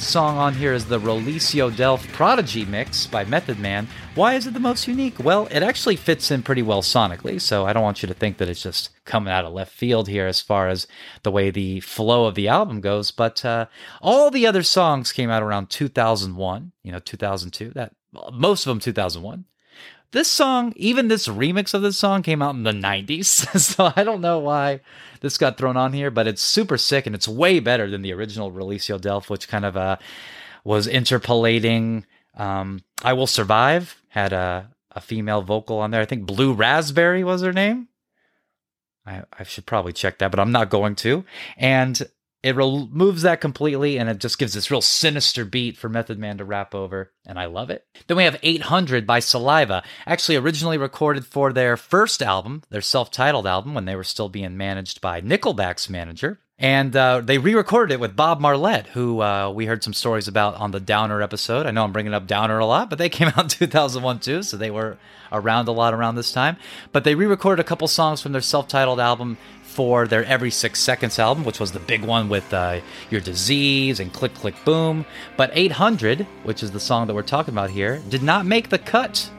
song 0.05 0.37
on 0.37 0.53
here 0.53 0.71
is 0.71 0.85
the 0.85 0.99
Release 0.99 1.53
Yo' 1.55 1.71
Delf 1.71 2.07
Prodigy 2.13 2.63
mix 2.63 3.07
by 3.07 3.25
Method 3.25 3.59
Man. 3.59 3.87
Why 4.13 4.35
is 4.35 4.45
it 4.45 4.53
the 4.53 4.59
most 4.59 4.87
unique? 4.87 5.17
Well, 5.19 5.47
it 5.49 5.63
actually 5.63 5.95
fits 5.95 6.29
in 6.29 6.43
pretty 6.43 6.61
well 6.61 6.83
sonically, 6.83 7.41
so 7.41 7.65
I 7.65 7.73
don't 7.73 7.83
want 7.83 8.03
you 8.03 8.07
to 8.07 8.13
think 8.13 8.37
that 8.37 8.47
it's 8.47 8.61
just 8.61 8.91
coming 9.05 9.33
out 9.33 9.45
of 9.45 9.53
left 9.53 9.71
field 9.71 10.07
here 10.07 10.27
as 10.27 10.41
far 10.41 10.69
as 10.69 10.85
the 11.23 11.31
way 11.31 11.49
the 11.49 11.79
flow 11.79 12.25
of 12.25 12.35
the 12.35 12.47
album 12.47 12.81
goes. 12.81 13.09
But 13.09 13.43
uh, 13.43 13.65
all 13.99 14.29
the 14.29 14.45
other 14.45 14.63
songs 14.63 15.11
came 15.11 15.31
out 15.31 15.41
around 15.41 15.71
2001, 15.71 16.71
you 16.83 16.91
know, 16.91 16.99
2002. 16.99 17.71
That 17.71 17.93
most 18.31 18.65
of 18.65 18.69
them 18.69 18.79
2001 18.79 19.45
this 20.15 20.29
song, 20.29 20.71
even 20.77 21.09
this 21.09 21.27
remix 21.27 21.73
of 21.73 21.81
this 21.81 21.97
song 21.97 22.23
came 22.23 22.41
out 22.41 22.55
in 22.55 22.63
the 22.63 22.71
90s. 22.71 23.59
so 23.59 23.91
I 23.95 24.03
don't 24.03 24.21
know 24.21 24.39
why 24.39 24.79
this 25.19 25.37
got 25.37 25.57
thrown 25.57 25.75
on 25.75 25.91
here, 25.91 26.09
but 26.09 26.25
it's 26.25 26.41
super 26.41 26.77
sick 26.77 27.05
and 27.05 27.13
it's 27.13 27.27
way 27.27 27.59
better 27.59 27.89
than 27.89 28.01
the 28.01 28.13
original 28.13 28.49
Release 28.49 28.87
Yo' 28.87 28.97
Delf, 28.97 29.29
which 29.29 29.49
kind 29.49 29.65
of 29.65 29.75
uh, 29.75 29.97
was 30.63 30.87
interpolating. 30.87 32.05
Um, 32.33 32.81
I 33.03 33.11
Will 33.11 33.27
Survive 33.27 34.01
had 34.07 34.31
a, 34.31 34.71
a 34.91 35.01
female 35.01 35.41
vocal 35.41 35.79
on 35.79 35.91
there. 35.91 36.01
I 36.01 36.05
think 36.05 36.25
Blue 36.25 36.53
Raspberry 36.53 37.25
was 37.25 37.41
her 37.41 37.53
name. 37.53 37.89
I, 39.05 39.23
I 39.37 39.43
should 39.43 39.65
probably 39.65 39.91
check 39.91 40.19
that, 40.19 40.31
but 40.31 40.39
I'm 40.39 40.53
not 40.53 40.69
going 40.69 40.95
to. 40.95 41.25
And 41.57 42.01
it 42.45 42.55
removes 42.55 43.23
that 43.23 43.41
completely 43.41 43.97
and 43.97 44.07
it 44.07 44.19
just 44.19 44.37
gives 44.37 44.53
this 44.53 44.69
real 44.69 44.79
sinister 44.79 45.43
beat 45.43 45.77
for 45.77 45.89
Method 45.89 46.19
Man 46.19 46.37
to 46.37 46.45
rap 46.45 46.75
over, 46.75 47.11
and 47.25 47.39
I 47.39 47.45
love 47.45 47.71
it. 47.71 47.87
Then 48.05 48.17
we 48.17 48.23
have 48.23 48.37
800 48.43 49.07
by 49.07 49.19
Saliva, 49.19 49.81
actually 50.05 50.35
originally 50.35 50.77
recorded 50.77 51.25
for 51.25 51.51
their 51.51 51.75
first 51.75 52.21
album, 52.21 52.61
their 52.69 52.81
self 52.81 53.09
titled 53.09 53.47
album, 53.47 53.73
when 53.73 53.85
they 53.85 53.95
were 53.95 54.03
still 54.03 54.29
being 54.29 54.55
managed 54.57 55.01
by 55.01 55.21
Nickelback's 55.21 55.89
manager. 55.89 56.39
And 56.59 56.95
uh, 56.95 57.21
they 57.21 57.39
re 57.39 57.55
recorded 57.55 57.95
it 57.95 57.99
with 57.99 58.15
Bob 58.15 58.39
Marlette, 58.39 58.87
who 58.87 59.23
uh, 59.23 59.49
we 59.49 59.65
heard 59.65 59.83
some 59.83 59.93
stories 59.93 60.27
about 60.27 60.53
on 60.53 60.69
the 60.69 60.79
Downer 60.79 61.23
episode. 61.23 61.65
I 61.65 61.71
know 61.71 61.83
I'm 61.83 61.91
bringing 61.93 62.13
up 62.13 62.27
Downer 62.27 62.59
a 62.59 62.65
lot, 62.67 62.91
but 62.91 62.99
they 62.99 63.09
came 63.09 63.29
out 63.29 63.39
in 63.39 63.47
2001 63.49 64.19
too, 64.19 64.43
so 64.43 64.55
they 64.55 64.69
were 64.69 64.99
around 65.31 65.67
a 65.67 65.71
lot 65.71 65.95
around 65.95 66.13
this 66.13 66.31
time. 66.31 66.57
But 66.91 67.05
they 67.05 67.15
re 67.15 67.25
recorded 67.25 67.59
a 67.59 67.67
couple 67.67 67.87
songs 67.87 68.21
from 68.21 68.33
their 68.33 68.41
self 68.41 68.67
titled 68.67 68.99
album 68.99 69.39
for 69.65 70.07
their 70.07 70.23
Every 70.23 70.51
Six 70.51 70.79
Seconds 70.79 71.19
album, 71.19 71.43
which 71.43 71.59
was 71.59 71.73
the 71.73 71.79
big 71.79 72.03
one 72.03 72.29
with 72.29 72.53
uh, 72.53 72.79
Your 73.09 73.19
Disease 73.19 73.99
and 73.99 74.13
Click 74.13 74.33
Click 74.33 74.55
Boom. 74.63 75.05
But 75.35 75.51
800, 75.53 76.21
which 76.43 76.63
is 76.63 76.71
the 76.71 76.79
song 76.79 77.07
that 77.07 77.13
we're 77.13 77.23
talking 77.23 77.53
about 77.53 77.69
here, 77.69 78.01
did 78.07 78.23
not 78.23 78.45
make 78.45 78.69
the 78.69 78.77
cut 78.77 79.29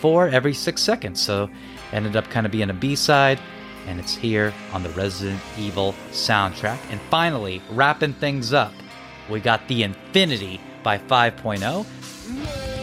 for 0.00 0.28
Every 0.28 0.52
Six 0.52 0.82
Seconds. 0.82 1.22
So 1.22 1.48
ended 1.92 2.16
up 2.16 2.28
kind 2.28 2.44
of 2.44 2.52
being 2.52 2.70
a 2.70 2.74
B 2.74 2.94
side, 2.96 3.40
and 3.86 3.98
it's 3.98 4.14
here 4.14 4.52
on 4.72 4.82
the 4.82 4.90
Resident 4.90 5.40
Evil 5.56 5.94
soundtrack. 6.10 6.78
And 6.90 7.00
finally, 7.08 7.62
wrapping 7.70 8.12
things 8.14 8.52
up, 8.52 8.72
we 9.30 9.40
got 9.40 9.66
The 9.68 9.84
Infinity 9.84 10.60
by 10.82 10.98
5.0. 10.98 12.77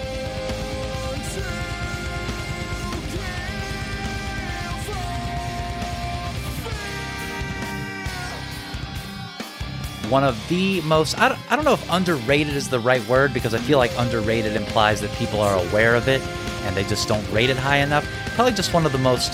one 10.10 10.24
of 10.24 10.48
the 10.48 10.82
most 10.82 11.18
I 11.20 11.30
don't, 11.30 11.40
I 11.52 11.56
don't 11.56 11.66
know 11.66 11.74
if 11.74 11.92
underrated 11.92 12.56
is 12.56 12.70
the 12.70 12.80
right 12.80 13.06
word 13.08 13.34
because 13.34 13.54
I 13.54 13.60
feel 13.60 13.78
like 13.78 13.92
underrated 13.98 14.56
implies 14.56 15.02
that 15.02 15.12
people 15.14 15.42
are 15.42 15.58
aware 15.68 15.96
of 15.96 16.08
it 16.08 16.22
and 16.64 16.76
they 16.76 16.84
just 16.84 17.08
don't 17.08 17.30
rate 17.32 17.50
it 17.50 17.58
high 17.58 17.78
enough. 17.78 18.08
Probably 18.36 18.54
just 18.54 18.74
one 18.74 18.86
of 18.86 18.92
the 18.92 18.98
most 18.98 19.34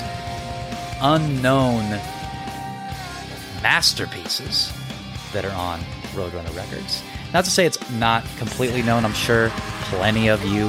unknown 1.01 1.84
masterpieces 3.62 4.72
that 5.34 5.46
are 5.46 5.51
on 5.51 5.80
Roadrunner 6.13 6.56
Records. 6.56 7.01
Not 7.34 7.46
to 7.46 7.51
say 7.51 7.66
it's 7.66 7.90
not 7.92 8.25
completely 8.38 8.82
known. 8.82 9.06
I'm 9.06 9.13
sure 9.13 9.50
plenty 9.86 10.28
of 10.28 10.44
you 10.46 10.66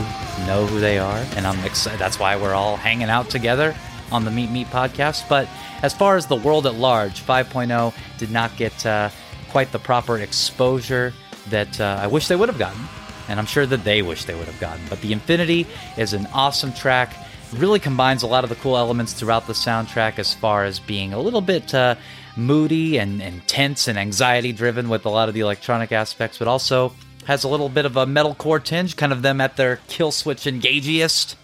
know 0.47 0.67
who 0.67 0.81
they 0.81 0.99
are, 0.99 1.19
and 1.37 1.47
I'm 1.47 1.63
excited. 1.65 1.99
That's 1.99 2.19
why 2.19 2.37
we're 2.37 2.55
all 2.55 2.77
hanging 2.77 3.09
out 3.09 3.31
together 3.31 3.75
on 4.13 4.25
the 4.25 4.31
Meep 4.31 4.49
Meep 4.49 4.67
podcast. 4.67 5.29
But 5.29 5.49
as 5.83 5.93
far 5.93 6.17
as 6.17 6.27
the 6.27 6.37
world 6.37 6.67
at 6.67 6.75
large, 6.75 7.21
5.0 7.25 7.93
did 8.19 8.31
not 8.31 8.57
get 8.57 8.87
uh, 8.87 9.11
quite 9.53 9.71
the 9.71 9.79
proper 9.79 10.19
exposure 10.19 11.13
that 11.51 11.79
uh, 11.79 11.99
I 12.01 12.07
wish 12.07 12.27
they 12.27 12.37
would 12.37 12.49
have 12.49 12.59
gotten, 12.59 12.81
and 13.29 13.39
I'm 13.39 13.47
sure 13.47 13.67
that 13.67 13.85
they 13.85 14.01
wish 14.01 14.25
they 14.25 14.35
would 14.35 14.47
have 14.47 14.59
gotten. 14.59 14.83
But 14.89 15.03
The 15.03 15.13
Infinity 15.13 15.67
is 15.99 16.15
an 16.15 16.27
awesome 16.33 16.73
track. 16.73 17.15
really 17.53 17.79
combines 17.79 18.23
a 18.23 18.27
lot 18.27 18.45
of 18.45 18.51
the 18.51 18.57
cool 18.57 18.79
elements 18.79 19.13
throughout 19.13 19.47
the 19.47 19.53
soundtrack 19.53 20.19
as 20.19 20.33
far 20.33 20.65
as 20.65 20.81
being 20.81 21.13
a 21.13 21.21
little 21.21 21.43
bit 21.43 21.75
uh, 21.75 21.97
moody 22.35 22.99
and, 22.99 23.21
and 23.21 23.47
tense 23.47 23.89
and 23.89 23.99
anxiety 23.99 24.53
driven 24.53 24.89
with 24.89 25.05
a 25.05 25.11
lot 25.11 25.29
of 25.29 25.35
the 25.35 25.41
electronic 25.41 25.93
aspects, 25.93 26.39
but 26.39 26.49
also 26.49 26.95
has 27.27 27.45
a 27.45 27.49
little 27.49 27.69
bit 27.69 27.85
of 27.85 27.99
a 27.99 28.07
metalcore 28.07 28.63
tinge, 28.63 28.97
kind 28.97 29.13
of 29.13 29.21
them 29.21 29.39
at 29.39 29.57
their 29.57 29.81
kill 29.87 30.13
switch 30.13 30.47
engagiest. 30.47 31.37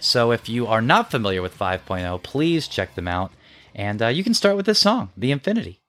So 0.00 0.32
if 0.32 0.48
you 0.48 0.66
are 0.66 0.80
not 0.80 1.10
familiar 1.10 1.42
with 1.42 1.58
5.0, 1.58 2.22
please 2.22 2.66
check 2.66 2.94
them 2.94 3.06
out. 3.06 3.30
And 3.74 4.00
uh, 4.00 4.08
you 4.08 4.24
can 4.24 4.32
start 4.32 4.56
with 4.56 4.64
this 4.64 4.78
song, 4.78 5.10
The 5.18 5.30
Infinity. 5.30 5.81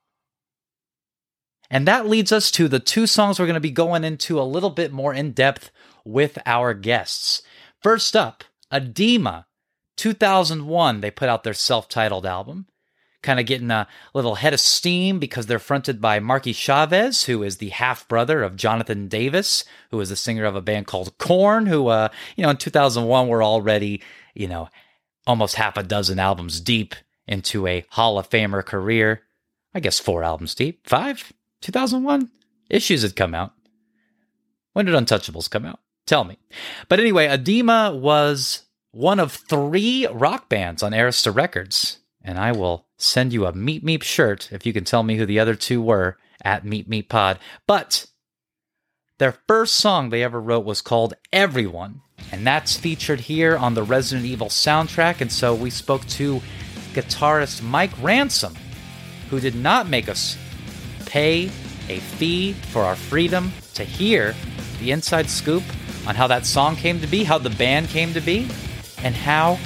And 1.74 1.88
that 1.88 2.08
leads 2.08 2.32
us 2.32 2.52
to 2.52 2.68
the 2.68 2.80
two 2.80 3.08
songs 3.08 3.40
we're 3.40 3.48
going 3.48 3.56
to 3.56 3.60
be 3.60 3.72
going 3.72 4.04
into 4.04 4.40
a 4.40 4.44
little 4.44 4.70
bit 4.70 4.92
more 4.92 5.12
in 5.12 5.32
depth 5.32 5.72
with 6.06 6.38
our 6.46 6.76
guests. 6.76 7.42
First 7.82 8.16
up, 8.16 8.44
Adema, 8.72 9.46
2001, 9.98 11.02
they 11.02 11.10
put 11.10 11.30
out 11.30 11.44
their 11.44 11.56
self 11.56 11.90
titled 11.90 12.28
album. 12.28 12.68
Kind 13.24 13.40
of 13.40 13.48
getting 13.48 13.72
a 13.72 13.88
little 14.14 14.36
head 14.36 14.54
of 14.54 14.60
steam 14.60 15.18
because 15.18 15.48
they're 15.48 15.58
fronted 15.58 16.00
by 16.00 16.20
Marky 16.20 16.54
Chavez, 16.54 17.24
who 17.24 17.42
is 17.42 17.58
the 17.58 17.70
half 17.70 18.08
brother 18.08 18.44
of 18.44 18.56
Jonathan 18.56 19.08
Davis, 19.08 19.64
who 19.90 20.00
is 20.00 20.10
the 20.10 20.16
singer 20.16 20.46
of 20.46 20.56
a 20.56 20.62
band 20.62 20.86
called 20.86 21.18
Korn, 21.18 21.66
who, 21.66 21.88
uh, 21.88 22.10
you 22.36 22.44
know, 22.44 22.52
in 22.52 22.58
2001 22.58 23.28
were 23.28 23.42
already, 23.42 24.00
you 24.36 24.48
know, 24.48 24.70
almost 25.26 25.56
half 25.56 25.76
a 25.76 25.82
dozen 25.82 26.20
albums 26.20 26.62
deep 26.62 26.94
into 27.26 27.66
a 27.66 27.84
Hall 27.90 28.20
of 28.20 28.30
Famer 28.30 28.64
career. 28.64 29.24
I 29.74 29.80
guess 29.80 29.98
four 29.98 30.24
albums 30.24 30.54
deep. 30.54 30.88
Five? 30.88 31.34
2001? 31.64 32.30
Issues 32.70 33.02
had 33.02 33.16
come 33.16 33.34
out. 33.34 33.54
When 34.74 34.86
did 34.86 34.96
Untouchables 34.96 35.50
come 35.50 35.66
out? 35.66 35.80
Tell 36.06 36.24
me. 36.24 36.38
But 36.90 37.00
anyway, 37.00 37.28
Adema 37.28 37.98
was 37.98 38.64
one 38.92 39.20
of 39.20 39.32
three 39.32 40.06
rock 40.08 40.50
bands 40.50 40.84
on 40.84 40.92
Arista 40.92 41.34
Records. 41.34 42.00
And 42.22 42.38
I 42.38 42.52
will 42.52 42.86
send 42.98 43.34
you 43.34 43.46
a 43.46 43.54
Meet 43.54 43.84
Meep 43.84 44.04
shirt 44.04 44.50
if 44.52 44.66
you 44.66 44.74
can 44.74 44.84
tell 44.84 45.04
me 45.04 45.18
who 45.18 45.26
the 45.26 45.40
other 45.40 45.56
two 45.56 45.82
were 45.82 46.18
at 46.44 46.66
Meet 46.66 46.90
Meep 46.90 47.10
Pod. 47.10 47.40
But 47.68 48.08
their 49.18 49.38
first 49.48 49.76
song 49.76 50.10
they 50.10 50.24
ever 50.24 50.40
wrote 50.40 50.66
was 50.66 50.82
called 50.82 51.14
Everyone. 51.32 52.02
And 52.32 52.46
that's 52.48 52.78
featured 52.78 53.22
here 53.22 53.58
on 53.58 53.74
the 53.74 53.84
Resident 53.84 54.26
Evil 54.26 54.48
soundtrack. 54.48 55.22
And 55.22 55.32
so 55.32 55.54
we 55.54 55.70
spoke 55.70 56.06
to 56.08 56.42
guitarist 56.94 57.62
Mike 57.62 57.92
Ransom, 58.02 58.56
who 59.30 59.40
did 59.40 59.56
not 59.56 59.90
make 59.90 60.08
us 60.08 60.38
pay 61.14 61.44
a 61.90 62.00
fee 62.18 62.54
for 62.54 62.82
our 62.82 62.96
freedom 62.96 63.54
to 63.76 63.84
hear 63.84 64.34
the 64.80 64.90
inside 64.90 65.30
scoop 65.30 65.62
on 66.08 66.16
how 66.16 66.26
that 66.26 66.44
song 66.44 66.76
came 66.76 67.00
to 67.00 67.06
be, 67.06 67.24
how 67.24 67.38
the 67.38 67.52
band 67.52 67.88
came 67.88 68.12
to 68.12 68.20
be, 68.20 68.50
and 69.04 69.14
how 69.14 69.60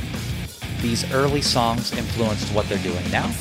these 0.82 1.10
early 1.13 1.42
songs 1.42 1.98
influenced 1.98 2.54
what 2.54 2.68
they're 2.68 2.77
doing 2.80 3.10
now. 3.12 3.32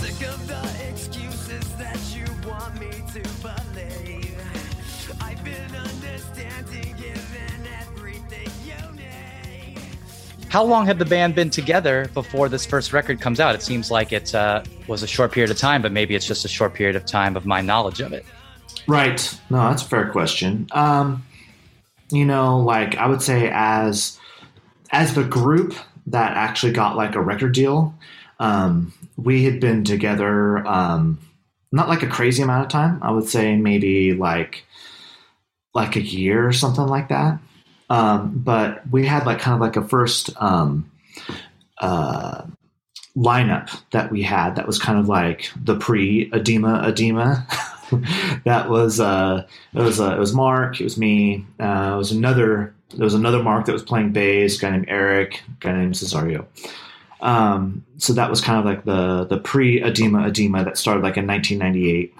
How 10.49 10.65
long 10.65 10.87
had 10.87 10.99
the 10.99 11.05
band 11.05 11.35
been 11.35 11.51
together 11.51 12.09
before 12.15 12.49
this 12.49 12.65
first 12.65 12.93
record 12.93 13.21
comes 13.21 13.41
out? 13.41 13.55
It 13.55 13.63
seems 13.63 13.91
like 13.91 14.13
it 14.13 14.35
uh, 14.35 14.63
was 14.87 15.03
a 15.03 15.07
short 15.07 15.33
period 15.33 15.51
of 15.51 15.59
time, 15.59 15.83
but 15.83 15.93
maybe 15.93 16.15
it's 16.15 16.27
just 16.27 16.45
a 16.45 16.49
short 16.49 16.75
period 16.75 16.97
of 16.97 17.05
time 17.05 17.37
of 17.37 17.47
my 17.47 17.61
knowledge 17.61 18.01
of 18.01 18.13
it. 18.13 18.25
Right. 18.87 19.39
No, 19.51 19.69
that's 19.69 19.83
a 19.83 19.87
fair 19.87 20.09
question. 20.11 20.69
Um, 20.73 21.27
you 22.11 22.25
know, 22.25 22.61
like 22.61 22.97
I 22.97 23.07
would 23.07 23.23
say, 23.23 23.51
as 23.53 24.19
as 24.93 25.15
the 25.15 25.25
group 25.25 25.75
that 26.07 26.37
actually 26.37 26.73
got 26.73 26.97
like 26.97 27.17
a 27.17 27.21
record 27.21 27.53
deal, 27.53 27.95
um, 28.39 28.93
we 29.17 29.45
had 29.45 29.61
been 29.61 29.83
together 29.83 30.65
um, 30.67 31.19
not 31.73 31.89
like 31.89 32.03
a 32.03 32.07
crazy 32.07 32.43
amount 32.43 32.65
of 32.65 32.71
time. 32.71 33.01
I 33.03 33.11
would 33.11 33.29
say 33.29 33.57
maybe 33.57 34.15
like 34.15 34.65
like 35.75 35.97
a 35.97 36.01
year 36.01 36.47
or 36.47 36.53
something 36.53 36.87
like 36.87 37.09
that. 37.09 37.39
Um, 37.89 38.33
but 38.45 38.83
we 38.91 39.07
had 39.07 39.27
like 39.27 39.39
kind 39.39 39.55
of 39.55 39.61
like 39.61 39.77
a 39.77 39.87
first 39.87 40.31
um, 40.43 40.91
uh, 41.79 42.43
lineup 43.17 43.81
that 43.93 44.11
we 44.11 44.23
had 44.23 44.57
that 44.57 44.67
was 44.67 44.79
kind 44.79 44.99
of 44.99 45.09
like 45.09 45.51
the 45.57 45.77
pre 45.77 46.31
Adema 46.31 46.85
Adema. 46.85 48.43
that 48.45 48.69
was 48.69 49.01
uh, 49.01 49.47
it 49.73 49.81
was 49.81 50.01
uh, 50.01 50.15
it 50.15 50.19
was 50.19 50.35
Mark, 50.35 50.81
it 50.81 50.85
was 50.85 50.99
me, 50.99 51.47
uh, 51.61 51.93
it 51.95 51.97
was 51.97 52.13
another 52.13 52.75
there 52.91 53.05
was 53.05 53.15
another 53.15 53.43
Mark 53.43 53.67
that 53.67 53.73
was 53.73 53.83
playing 53.83 54.13
bass, 54.13 54.59
guy 54.59 54.71
named 54.71 54.87
Eric, 54.89 55.43
guy 55.61 55.73
named 55.73 55.95
Cesario. 55.95 56.47
Um, 57.21 57.85
so 57.97 58.13
that 58.13 58.31
was 58.31 58.41
kind 58.41 58.59
of 58.59 58.65
like 58.65 58.85
the 58.85 59.25
the 59.25 59.39
pre 59.39 59.81
Adema 59.81 60.31
Adema 60.31 60.65
that 60.65 60.77
started 60.77 61.03
like 61.03 61.17
in 61.17 61.27
1998, 61.27 62.15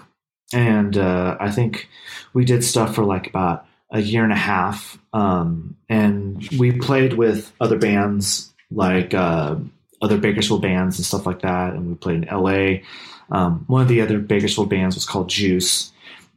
and 0.53 0.97
uh, 0.97 1.37
I 1.39 1.51
think 1.51 1.87
we 2.33 2.45
did 2.45 2.63
stuff 2.63 2.95
for 2.95 3.03
like 3.03 3.27
about 3.27 3.66
a 3.91 4.01
year 4.01 4.23
and 4.23 4.33
a 4.33 4.37
half, 4.37 4.97
um, 5.13 5.75
and 5.89 6.47
we 6.57 6.71
played 6.73 7.13
with 7.13 7.53
other 7.61 7.77
bands 7.77 8.53
like 8.69 9.13
uh, 9.13 9.55
other 10.01 10.17
Bakersfield 10.17 10.61
bands 10.61 10.97
and 10.97 11.05
stuff 11.05 11.25
like 11.25 11.41
that, 11.41 11.73
and 11.73 11.87
we 11.87 11.95
played 11.95 12.23
in 12.23 12.29
L.A. 12.29 12.83
Um, 13.31 13.65
one 13.67 13.81
of 13.81 13.87
the 13.87 14.01
other 14.01 14.19
Bakersfield 14.19 14.69
bands 14.69 14.95
was 14.95 15.05
called 15.05 15.29
Juice, 15.29 15.91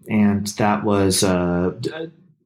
and 0.08 0.46
that 0.58 0.84
was 0.84 1.22
uh, 1.22 1.72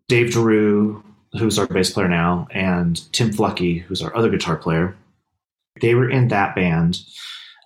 Dave 0.08 0.28
DeRoo, 0.28 1.02
who's 1.38 1.58
our 1.58 1.66
bass 1.66 1.90
player 1.90 2.08
now, 2.08 2.46
and 2.50 3.00
Tim 3.12 3.30
Fluckey, 3.30 3.82
who's 3.82 4.02
our 4.02 4.14
other 4.16 4.30
guitar 4.30 4.56
player. 4.56 4.96
They 5.80 5.94
were 5.94 6.08
in 6.08 6.28
that 6.28 6.54
band. 6.54 7.00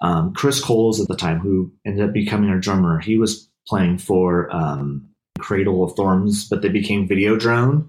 Um, 0.01 0.33
Kris 0.33 0.63
Kohls 0.63 1.01
at 1.01 1.09
the 1.09 1.17
time, 1.17 1.41
who 1.41 1.73
ended 1.85 2.05
up 2.07 2.13
becoming 2.13 2.51
our 2.51 2.59
drummer, 2.59 3.01
he 3.01 3.19
was 3.19 3.49
playing 3.67 3.99
for 3.99 4.55
um, 4.55 5.08
Cradle 5.39 5.85
of 5.85 5.93
Thorns, 5.95 6.49
but 6.49 6.63
they 6.63 6.69
became 6.69 7.09
Videodrone. 7.09 7.89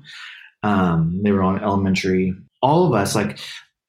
Um, 0.63 1.22
they 1.24 1.32
were 1.32 1.44
on 1.44 1.60
Elementree. 1.60 2.34
All 2.62 2.86
of 2.86 2.94
us, 2.94 3.15
like, 3.15 3.39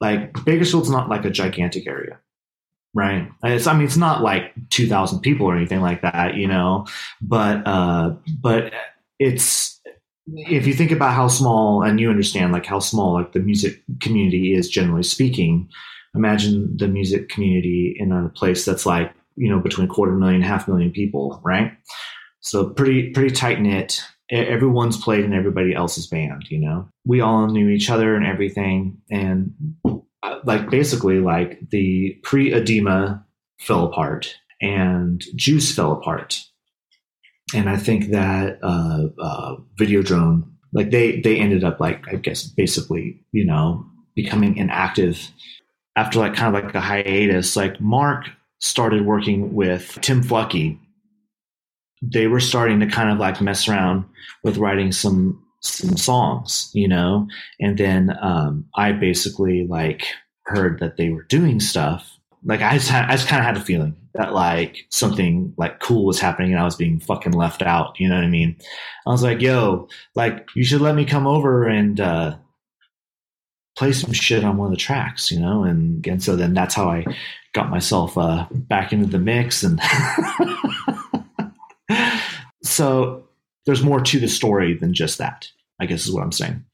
like 0.00 0.32
Bakersfield's 0.44 0.90
not 0.90 1.08
like 1.08 1.24
a 1.24 1.30
gigantic 1.30 1.86
area, 1.86 2.18
right? 2.94 3.28
It's, 3.42 3.66
I 3.66 3.74
mean, 3.74 3.84
it's 3.84 3.96
not 3.96 4.22
like 4.22 4.52
two 4.70 4.86
thousand 4.86 5.20
people 5.20 5.46
or 5.46 5.56
anything 5.56 5.80
like 5.80 6.02
that, 6.02 6.36
you 6.36 6.46
know. 6.46 6.86
But 7.20 7.66
uh, 7.66 8.14
but 8.40 8.72
it's 9.18 9.80
if 10.26 10.66
you 10.66 10.74
think 10.74 10.92
about 10.92 11.14
how 11.14 11.28
small, 11.28 11.82
and 11.82 11.98
you 12.00 12.08
understand 12.08 12.52
like 12.52 12.66
how 12.66 12.78
small 12.78 13.14
like 13.14 13.32
the 13.32 13.40
music 13.40 13.82
community 14.00 14.54
is 14.54 14.68
generally 14.68 15.02
speaking. 15.02 15.68
Imagine 16.14 16.76
the 16.76 16.88
music 16.88 17.28
community 17.28 17.94
in 17.98 18.12
a 18.12 18.28
place 18.30 18.64
that's 18.64 18.86
like 18.86 19.12
you 19.36 19.50
know 19.50 19.60
between 19.60 19.88
quarter 19.88 20.12
million, 20.12 20.42
half 20.42 20.68
million 20.68 20.90
people, 20.92 21.40
right? 21.44 21.72
So 22.40 22.70
pretty 22.70 23.10
pretty 23.10 23.34
tight 23.34 23.60
knit. 23.60 24.02
Everyone's 24.30 24.96
played 24.96 25.24
in 25.24 25.34
everybody 25.34 25.74
else's 25.74 26.06
band. 26.06 26.46
You 26.48 26.60
know, 26.60 26.88
we 27.04 27.20
all 27.20 27.48
knew 27.48 27.68
each 27.68 27.90
other 27.90 28.14
and 28.14 28.24
everything, 28.24 28.98
and 29.10 29.52
uh, 29.84 30.38
like 30.44 30.70
basically 30.70 31.18
like 31.18 31.58
the 31.70 32.18
pre 32.22 32.50
Adema 32.50 33.24
fell 33.58 33.84
apart 33.86 34.36
and 34.60 35.22
Juice 35.34 35.74
fell 35.74 35.92
apart, 35.92 36.42
and 37.54 37.68
I 37.68 37.76
think 37.76 38.10
that 38.10 38.58
uh, 38.62 39.08
uh, 39.18 39.56
Videodrone 39.78 40.44
like 40.72 40.90
they 40.90 41.20
they 41.20 41.38
ended 41.38 41.64
up 41.64 41.80
like 41.80 42.06
I 42.08 42.16
guess 42.16 42.44
basically 42.44 43.22
you 43.32 43.44
know 43.44 43.84
becoming 44.14 44.56
inactive 44.56 45.30
after 45.96 46.18
like 46.18 46.34
kind 46.34 46.54
of 46.54 46.64
like 46.64 46.74
a 46.74 46.80
hiatus. 46.80 47.56
Like 47.56 47.80
Mark 47.80 48.26
started 48.60 49.06
working 49.06 49.54
with 49.54 49.98
Tim 50.00 50.22
Fluckey 50.22 50.78
they 52.02 52.26
were 52.26 52.40
starting 52.40 52.80
to 52.80 52.86
kind 52.86 53.10
of 53.10 53.18
like 53.18 53.40
mess 53.40 53.68
around 53.68 54.04
with 54.42 54.58
writing 54.58 54.92
some 54.92 55.42
some 55.60 55.96
songs, 55.96 56.70
you 56.72 56.88
know, 56.88 57.28
and 57.60 57.76
then 57.76 58.16
um, 58.22 58.64
I 58.74 58.92
basically 58.92 59.66
like 59.66 60.06
heard 60.44 60.80
that 60.80 60.96
they 60.96 61.10
were 61.10 61.24
doing 61.24 61.60
stuff. 61.60 62.18
Like 62.44 62.62
I 62.62 62.74
just 62.74 62.88
had, 62.88 63.10
I 63.10 63.12
just 63.12 63.28
kind 63.28 63.40
of 63.40 63.44
had 63.44 63.58
a 63.58 63.60
feeling 63.60 63.94
that 64.14 64.32
like 64.32 64.86
something 64.88 65.52
like 65.58 65.80
cool 65.80 66.06
was 66.06 66.18
happening 66.18 66.52
and 66.52 66.60
I 66.60 66.64
was 66.64 66.76
being 66.76 66.98
fucking 66.98 67.32
left 67.32 67.60
out. 67.60 68.00
You 68.00 68.08
know 68.08 68.14
what 68.14 68.24
I 68.24 68.28
mean? 68.28 68.56
I 69.06 69.10
was 69.10 69.22
like, 69.22 69.42
yo, 69.42 69.88
like 70.14 70.48
you 70.54 70.64
should 70.64 70.80
let 70.80 70.94
me 70.94 71.04
come 71.04 71.26
over 71.26 71.68
and 71.68 72.00
uh, 72.00 72.36
play 73.76 73.92
some 73.92 74.12
shit 74.12 74.42
on 74.42 74.56
one 74.56 74.66
of 74.66 74.72
the 74.72 74.78
tracks, 74.78 75.30
you 75.30 75.38
know? 75.38 75.64
And 75.64 76.06
and 76.06 76.22
so 76.22 76.36
then 76.36 76.54
that's 76.54 76.74
how 76.74 76.88
I 76.88 77.04
got 77.52 77.68
myself 77.68 78.16
uh, 78.16 78.46
back 78.50 78.94
into 78.94 79.06
the 79.06 79.18
mix 79.18 79.62
and. 79.62 79.78
so 82.70 83.24
there's 83.66 83.82
more 83.82 84.00
to 84.00 84.20
the 84.20 84.28
story 84.28 84.74
than 84.74 84.94
just 84.94 85.18
that, 85.18 85.48
I 85.78 85.86
guess 85.86 86.06
is 86.06 86.12
what 86.12 86.22
I'm 86.22 86.32
saying. 86.32 86.64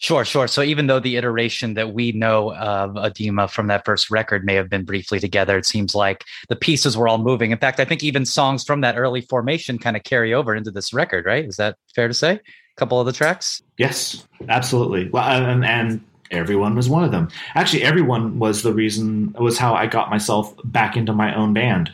Sure, 0.00 0.24
sure. 0.24 0.46
So 0.46 0.62
even 0.62 0.86
though 0.86 1.00
the 1.00 1.16
iteration 1.16 1.74
that 1.74 1.92
we 1.92 2.12
know 2.12 2.54
of 2.54 2.92
Adema 2.92 3.50
from 3.50 3.66
that 3.66 3.84
first 3.84 4.12
record 4.12 4.44
may 4.44 4.54
have 4.54 4.70
been 4.70 4.84
briefly 4.84 5.18
together, 5.18 5.58
it 5.58 5.66
seems 5.66 5.92
like 5.92 6.24
the 6.48 6.54
pieces 6.54 6.96
were 6.96 7.08
all 7.08 7.18
moving. 7.18 7.50
In 7.50 7.58
fact, 7.58 7.80
I 7.80 7.84
think 7.84 8.04
even 8.04 8.24
songs 8.24 8.62
from 8.62 8.80
that 8.82 8.96
early 8.96 9.22
formation 9.22 9.76
kind 9.76 9.96
of 9.96 10.04
carry 10.04 10.32
over 10.32 10.54
into 10.54 10.70
this 10.70 10.92
record, 10.92 11.26
right? 11.26 11.44
Is 11.44 11.56
that 11.56 11.78
fair 11.96 12.06
to 12.06 12.14
say? 12.14 12.34
A 12.34 12.40
couple 12.76 13.00
of 13.00 13.06
the 13.06 13.12
tracks? 13.12 13.60
Yes, 13.76 14.24
absolutely. 14.48 15.08
Well, 15.08 15.24
and, 15.24 15.64
and 15.64 16.00
everyone 16.30 16.76
was 16.76 16.88
one 16.88 17.02
of 17.02 17.10
them. 17.10 17.28
Actually, 17.56 17.82
everyone 17.82 18.38
was 18.38 18.62
the 18.62 18.72
reason, 18.72 19.34
was 19.36 19.58
how 19.58 19.74
I 19.74 19.88
got 19.88 20.10
myself 20.10 20.54
back 20.62 20.96
into 20.96 21.12
my 21.12 21.34
own 21.34 21.54
band. 21.54 21.92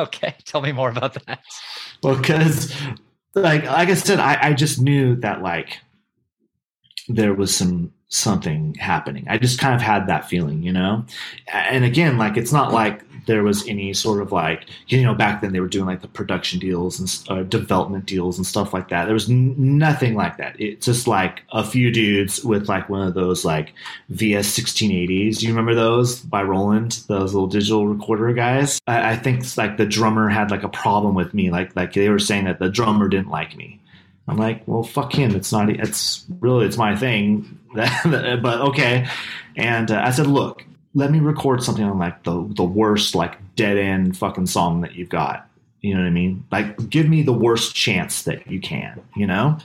Okay, 0.00 0.34
tell 0.44 0.60
me 0.60 0.72
more 0.72 0.90
about 0.90 1.14
that. 1.26 1.40
Well, 2.02 2.16
because 2.16 2.74
like 3.34 3.64
like 3.64 3.88
I 3.88 3.94
said, 3.94 4.20
I, 4.20 4.38
I 4.48 4.52
just 4.52 4.80
knew 4.80 5.16
that 5.16 5.42
like 5.42 5.78
there 7.14 7.34
was 7.34 7.54
some 7.54 7.92
something 8.08 8.74
happening. 8.74 9.24
I 9.28 9.38
just 9.38 9.60
kind 9.60 9.74
of 9.74 9.80
had 9.80 10.08
that 10.08 10.28
feeling, 10.28 10.62
you 10.62 10.72
know. 10.72 11.04
And 11.52 11.84
again, 11.84 12.18
like 12.18 12.36
it's 12.36 12.52
not 12.52 12.72
like 12.72 13.04
there 13.26 13.44
was 13.44 13.66
any 13.68 13.92
sort 13.92 14.20
of 14.20 14.32
like 14.32 14.66
you 14.88 15.02
know 15.02 15.14
back 15.14 15.40
then 15.40 15.52
they 15.52 15.60
were 15.60 15.68
doing 15.68 15.86
like 15.86 16.00
the 16.00 16.08
production 16.08 16.58
deals 16.58 16.98
and 16.98 17.38
uh, 17.38 17.42
development 17.44 18.06
deals 18.06 18.36
and 18.36 18.46
stuff 18.46 18.74
like 18.74 18.88
that. 18.88 19.04
There 19.04 19.14
was 19.14 19.30
n- 19.30 19.54
nothing 19.78 20.14
like 20.14 20.36
that. 20.38 20.60
It's 20.60 20.86
just 20.86 21.06
like 21.06 21.42
a 21.52 21.64
few 21.64 21.90
dudes 21.92 22.44
with 22.44 22.68
like 22.68 22.88
one 22.88 23.06
of 23.06 23.14
those 23.14 23.44
like 23.44 23.74
VS 24.08 24.58
1680s. 24.58 25.38
Do 25.38 25.46
you 25.46 25.52
remember 25.52 25.74
those 25.74 26.20
by 26.20 26.42
Roland? 26.42 27.00
Those 27.06 27.32
little 27.32 27.48
digital 27.48 27.86
recorder 27.86 28.32
guys. 28.32 28.80
I, 28.86 29.12
I 29.12 29.16
think 29.16 29.44
like 29.56 29.76
the 29.76 29.86
drummer 29.86 30.28
had 30.28 30.50
like 30.50 30.62
a 30.62 30.68
problem 30.68 31.14
with 31.14 31.32
me. 31.34 31.50
Like 31.50 31.74
like 31.76 31.92
they 31.92 32.08
were 32.08 32.18
saying 32.18 32.44
that 32.44 32.58
the 32.58 32.68
drummer 32.68 33.08
didn't 33.08 33.30
like 33.30 33.56
me. 33.56 33.79
I'm 34.30 34.36
like, 34.36 34.62
well, 34.66 34.82
fuck 34.82 35.12
him. 35.12 35.34
It's 35.34 35.52
not. 35.52 35.68
It's 35.68 36.24
really 36.40 36.66
it's 36.66 36.76
my 36.76 36.96
thing. 36.96 37.58
but 37.74 38.60
okay. 38.60 39.06
And 39.56 39.90
uh, 39.90 40.02
I 40.04 40.10
said, 40.10 40.26
look, 40.26 40.64
let 40.94 41.10
me 41.10 41.20
record 41.20 41.62
something 41.62 41.84
on 41.84 41.98
like 41.98 42.22
the 42.22 42.48
the 42.56 42.64
worst 42.64 43.14
like 43.14 43.38
dead 43.56 43.76
end 43.76 44.16
fucking 44.16 44.46
song 44.46 44.82
that 44.82 44.94
you've 44.94 45.08
got. 45.08 45.48
You 45.80 45.94
know 45.94 46.00
what 46.00 46.06
I 46.06 46.10
mean? 46.10 46.44
Like 46.52 46.88
give 46.90 47.08
me 47.08 47.22
the 47.22 47.32
worst 47.32 47.74
chance 47.74 48.22
that 48.22 48.46
you 48.50 48.60
can, 48.60 49.00
you 49.16 49.26
know? 49.26 49.58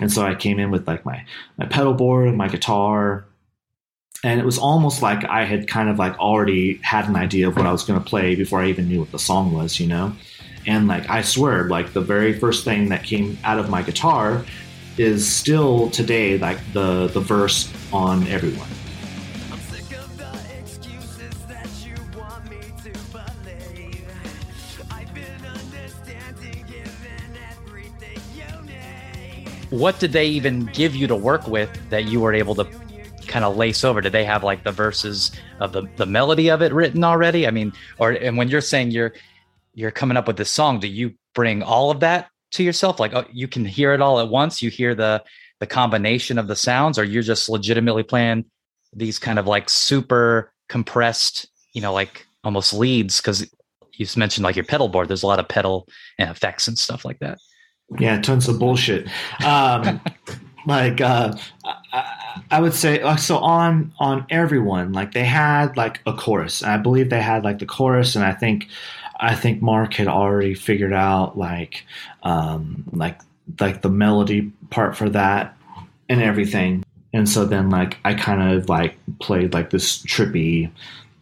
And 0.00 0.12
so 0.12 0.24
I 0.24 0.34
came 0.34 0.58
in 0.58 0.70
with 0.70 0.86
like 0.86 1.04
my 1.04 1.24
my 1.56 1.66
pedal 1.66 1.94
board 1.94 2.28
and 2.28 2.36
my 2.36 2.48
guitar 2.48 3.26
and 4.24 4.40
it 4.40 4.44
was 4.44 4.58
almost 4.58 5.00
like 5.00 5.24
I 5.24 5.44
had 5.44 5.68
kind 5.68 5.88
of 5.88 5.98
like 5.98 6.18
already 6.18 6.80
had 6.82 7.08
an 7.08 7.16
idea 7.16 7.48
of 7.48 7.56
what 7.56 7.66
I 7.66 7.72
was 7.72 7.84
going 7.84 8.02
to 8.02 8.04
play 8.04 8.34
before 8.34 8.60
I 8.60 8.68
even 8.68 8.88
knew 8.88 9.00
what 9.00 9.12
the 9.12 9.18
song 9.18 9.52
was, 9.52 9.78
you 9.78 9.86
know? 9.86 10.12
And 10.66 10.88
like 10.88 11.08
I 11.08 11.22
swear, 11.22 11.64
like 11.64 11.92
the 11.92 12.00
very 12.00 12.38
first 12.38 12.64
thing 12.64 12.88
that 12.90 13.04
came 13.04 13.38
out 13.44 13.58
of 13.58 13.70
my 13.70 13.82
guitar 13.82 14.44
is 14.96 15.26
still 15.26 15.90
today 15.90 16.38
like 16.38 16.58
the 16.72 17.06
the 17.08 17.20
verse 17.20 17.72
on 17.92 18.26
everyone 18.26 18.68
what 29.70 29.98
did 29.98 30.12
they 30.12 30.26
even 30.26 30.66
give 30.66 30.94
you 30.94 31.06
to 31.06 31.16
work 31.16 31.46
with 31.46 31.70
that 31.90 32.04
you 32.04 32.20
were 32.20 32.32
able 32.32 32.54
to 32.54 32.64
kind 33.26 33.44
of 33.44 33.56
lace 33.56 33.84
over? 33.84 34.00
Did 34.00 34.12
they 34.12 34.24
have 34.24 34.42
like 34.42 34.64
the 34.64 34.72
verses 34.72 35.32
of 35.60 35.72
the, 35.72 35.82
the 35.96 36.06
melody 36.06 36.50
of 36.50 36.62
it 36.62 36.72
written 36.72 37.04
already? 37.04 37.46
I 37.46 37.50
mean, 37.50 37.72
or 37.98 38.12
and 38.12 38.36
when 38.36 38.48
you're 38.48 38.60
saying 38.60 38.90
you're 38.90 39.12
you're 39.78 39.92
coming 39.92 40.16
up 40.16 40.26
with 40.26 40.36
this 40.36 40.50
song, 40.50 40.80
do 40.80 40.88
you 40.88 41.14
bring 41.36 41.62
all 41.62 41.92
of 41.92 42.00
that 42.00 42.28
to 42.50 42.64
yourself? 42.64 42.98
Like 42.98 43.14
oh, 43.14 43.24
you 43.32 43.46
can 43.46 43.64
hear 43.64 43.94
it 43.94 44.02
all 44.02 44.18
at 44.18 44.28
once. 44.28 44.60
You 44.60 44.70
hear 44.70 44.94
the 44.94 45.22
the 45.60 45.68
combination 45.68 46.36
of 46.36 46.48
the 46.48 46.56
sounds, 46.56 46.98
or 46.98 47.04
you're 47.04 47.22
just 47.22 47.48
legitimately 47.48 48.02
playing 48.02 48.44
these 48.92 49.20
kind 49.20 49.38
of 49.38 49.46
like 49.46 49.70
super 49.70 50.52
compressed, 50.68 51.48
you 51.74 51.80
know, 51.80 51.92
like 51.92 52.26
almost 52.42 52.72
leads 52.72 53.20
because 53.20 53.48
you 53.92 54.06
mentioned 54.16 54.42
like 54.42 54.56
your 54.56 54.64
pedal 54.64 54.88
board. 54.88 55.06
There's 55.06 55.22
a 55.22 55.28
lot 55.28 55.38
of 55.38 55.46
pedal 55.46 55.86
and 56.18 56.28
effects 56.28 56.66
and 56.66 56.76
stuff 56.76 57.04
like 57.04 57.20
that. 57.20 57.38
Yeah, 58.00 58.20
tons 58.20 58.48
of 58.48 58.58
bullshit. 58.58 59.08
Um, 59.44 60.00
like 60.66 61.00
uh, 61.00 61.36
I, 61.92 62.42
I, 62.50 62.60
would 62.60 62.74
say, 62.74 63.00
so 63.16 63.38
on 63.38 63.92
on 64.00 64.26
everyone, 64.28 64.92
like 64.92 65.12
they 65.12 65.24
had 65.24 65.76
like 65.76 66.00
a 66.04 66.12
chorus. 66.12 66.62
And 66.62 66.72
I 66.72 66.78
believe 66.78 67.10
they 67.10 67.22
had 67.22 67.44
like 67.44 67.60
the 67.60 67.66
chorus, 67.66 68.16
and 68.16 68.24
I 68.24 68.32
think 68.32 68.66
I 69.20 69.34
think 69.34 69.62
Mark 69.62 69.94
had 69.94 70.08
already 70.08 70.54
figured 70.54 70.92
out 70.92 71.36
like 71.36 71.84
um, 72.22 72.84
like 72.92 73.20
like 73.60 73.82
the 73.82 73.88
melody 73.88 74.52
part 74.70 74.96
for 74.96 75.08
that 75.10 75.56
and 76.08 76.22
everything. 76.22 76.84
And 77.12 77.28
so 77.28 77.44
then 77.44 77.70
like 77.70 77.98
I 78.04 78.14
kind 78.14 78.52
of 78.52 78.68
like 78.68 78.96
played 79.20 79.54
like 79.54 79.70
this 79.70 80.02
trippy, 80.02 80.70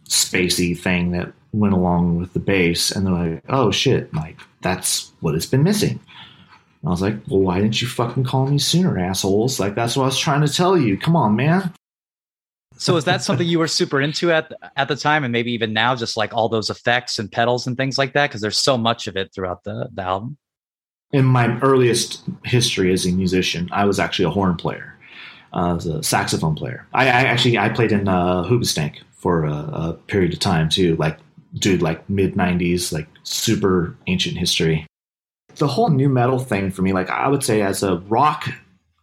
spacey 0.05 0.77
thing 0.77 1.11
that 1.11 1.31
went 1.53 1.73
along 1.73 2.17
with 2.17 2.33
the 2.33 2.39
bass, 2.39 2.91
and 2.91 3.05
they're 3.05 3.13
like, 3.13 3.43
"Oh 3.49 3.71
shit!" 3.71 4.13
Like 4.13 4.37
that's 4.61 5.11
what 5.21 5.35
it's 5.35 5.45
been 5.45 5.63
missing. 5.63 5.99
I 6.85 6.89
was 6.89 7.01
like, 7.01 7.15
well, 7.27 7.41
why 7.41 7.59
didn't 7.59 7.81
you 7.81 7.87
fucking 7.87 8.23
call 8.23 8.47
me 8.47 8.59
sooner, 8.59 8.97
assholes? 8.99 9.59
Like, 9.59 9.75
that's 9.75 9.97
what 9.97 10.03
I 10.03 10.07
was 10.07 10.19
trying 10.19 10.45
to 10.45 10.53
tell 10.53 10.77
you. 10.77 10.97
Come 10.97 11.15
on, 11.15 11.35
man. 11.35 11.73
So 12.77 12.95
is 12.95 13.05
that 13.05 13.23
something 13.23 13.47
you 13.47 13.59
were 13.59 13.67
super 13.67 13.99
into 13.99 14.31
at 14.31 14.53
at 14.75 14.87
the 14.87 14.95
time, 14.95 15.23
and 15.23 15.31
maybe 15.31 15.51
even 15.51 15.73
now, 15.73 15.95
just 15.95 16.15
like 16.17 16.33
all 16.33 16.47
those 16.49 16.69
effects 16.69 17.19
and 17.19 17.31
pedals 17.31 17.67
and 17.67 17.75
things 17.75 17.97
like 17.97 18.13
that? 18.13 18.29
Because 18.29 18.41
there's 18.41 18.57
so 18.57 18.77
much 18.77 19.07
of 19.07 19.17
it 19.17 19.33
throughout 19.33 19.63
the, 19.63 19.89
the 19.93 20.01
album. 20.01 20.37
in 21.11 21.25
my 21.25 21.57
earliest 21.59 22.23
history 22.43 22.91
as 22.91 23.05
a 23.05 23.11
musician, 23.11 23.69
I 23.71 23.85
was 23.85 23.99
actually 23.99 24.25
a 24.25 24.29
horn 24.29 24.55
player. 24.55 24.93
Uh, 25.53 25.69
I 25.69 25.73
was 25.73 25.85
a 25.85 26.03
saxophone 26.03 26.55
player. 26.55 26.85
I, 26.93 27.05
I 27.05 27.23
actually 27.23 27.57
I 27.57 27.69
played 27.69 27.91
in 27.91 28.07
uh, 28.07 28.43
Hoobastank 28.43 28.97
for 29.11 29.45
a, 29.45 29.53
a 29.53 29.93
period 30.07 30.33
of 30.33 30.39
time 30.39 30.69
too, 30.69 30.95
like 30.97 31.17
dude, 31.55 31.81
like 31.81 32.07
mid 32.09 32.35
'90s, 32.35 32.91
like 32.91 33.07
super 33.23 33.95
ancient 34.07 34.37
history. 34.37 34.85
The 35.55 35.67
whole 35.67 35.89
nu 35.89 36.09
metal 36.09 36.37
thing 36.37 36.69
for 36.69 36.81
me, 36.83 36.93
like 36.93 37.09
I 37.09 37.27
would 37.27 37.43
say, 37.43 37.61
as 37.61 37.81
a 37.81 37.97
rock 38.07 38.49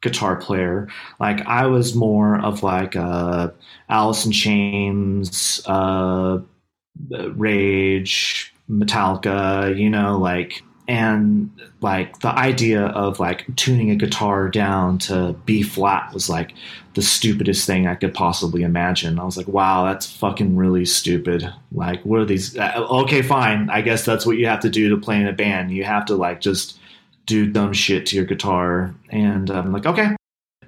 guitar 0.04 0.36
player, 0.36 0.86
like 1.18 1.44
I 1.46 1.66
was 1.66 1.94
more 1.96 2.40
of 2.40 2.62
like 2.62 2.94
uh, 2.94 3.48
Alice 3.88 4.24
in 4.24 4.30
Chains, 4.30 5.60
uh, 5.66 6.38
Rage, 7.10 8.54
Metallica, 8.70 9.76
you 9.76 9.90
know, 9.90 10.16
like 10.18 10.62
and 10.86 11.50
like 11.80 12.20
the 12.20 12.28
idea 12.28 12.86
of 12.88 13.18
like 13.18 13.46
tuning 13.56 13.90
a 13.90 13.96
guitar 13.96 14.50
down 14.50 14.98
to 14.98 15.34
B 15.46 15.62
flat 15.62 16.12
was 16.12 16.28
like 16.28 16.52
the 16.92 17.00
stupidest 17.00 17.66
thing 17.66 17.86
I 17.86 17.94
could 17.94 18.12
possibly 18.12 18.62
imagine. 18.62 19.18
I 19.18 19.24
was 19.24 19.38
like, 19.38 19.48
wow, 19.48 19.86
that's 19.86 20.06
fucking 20.06 20.56
really 20.56 20.84
stupid. 20.84 21.50
Like, 21.72 22.02
what 22.02 22.20
are 22.20 22.26
these? 22.26 22.56
Uh, 22.56 22.86
okay, 22.90 23.22
fine. 23.22 23.70
I 23.70 23.80
guess 23.80 24.04
that's 24.04 24.26
what 24.26 24.36
you 24.36 24.46
have 24.46 24.60
to 24.60 24.70
do 24.70 24.90
to 24.90 24.98
play 24.98 25.18
in 25.18 25.26
a 25.26 25.32
band. 25.32 25.70
You 25.70 25.84
have 25.84 26.04
to 26.06 26.16
like 26.16 26.42
just 26.42 26.78
do 27.26 27.50
dumb 27.50 27.72
shit 27.72 28.06
to 28.06 28.16
your 28.16 28.24
guitar. 28.24 28.94
And 29.10 29.50
I'm 29.50 29.72
like, 29.72 29.86
okay. 29.86 30.16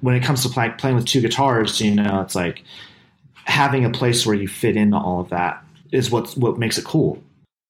When 0.00 0.14
it 0.14 0.22
comes 0.22 0.42
to 0.42 0.48
play, 0.48 0.72
playing 0.76 0.96
with 0.96 1.06
two 1.06 1.20
guitars, 1.20 1.80
you 1.80 1.94
know, 1.94 2.20
it's 2.20 2.34
like 2.34 2.62
having 3.44 3.84
a 3.84 3.90
place 3.90 4.26
where 4.26 4.34
you 4.34 4.48
fit 4.48 4.76
into 4.76 4.96
all 4.96 5.20
of 5.20 5.30
that 5.30 5.64
is 5.92 6.10
what's 6.10 6.36
what 6.36 6.58
makes 6.58 6.78
it 6.78 6.84
cool. 6.84 7.22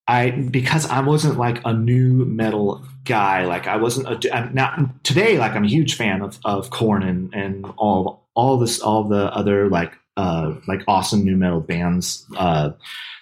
I 0.08 0.30
because 0.30 0.86
I 0.86 1.00
wasn't 1.00 1.38
like 1.38 1.60
a 1.64 1.72
nu 1.72 2.24
metal 2.24 2.84
guy. 3.04 3.44
Like 3.44 3.66
I 3.66 3.76
wasn't 3.76 4.24
a 4.24 4.34
I'm 4.34 4.54
now 4.54 4.90
today. 5.02 5.38
Like 5.38 5.52
I'm 5.52 5.64
a 5.64 5.68
huge 5.68 5.94
fan 5.94 6.22
of 6.22 6.38
of 6.44 6.70
Korn 6.70 7.02
and 7.02 7.34
and 7.34 7.66
all 7.76 8.26
all 8.34 8.58
this 8.58 8.80
all 8.80 9.04
the 9.04 9.32
other 9.34 9.68
like 9.68 9.92
uh 10.16 10.54
like 10.66 10.82
awesome 10.86 11.24
nu 11.24 11.36
metal 11.36 11.60
bands. 11.60 12.24
Uh, 12.36 12.70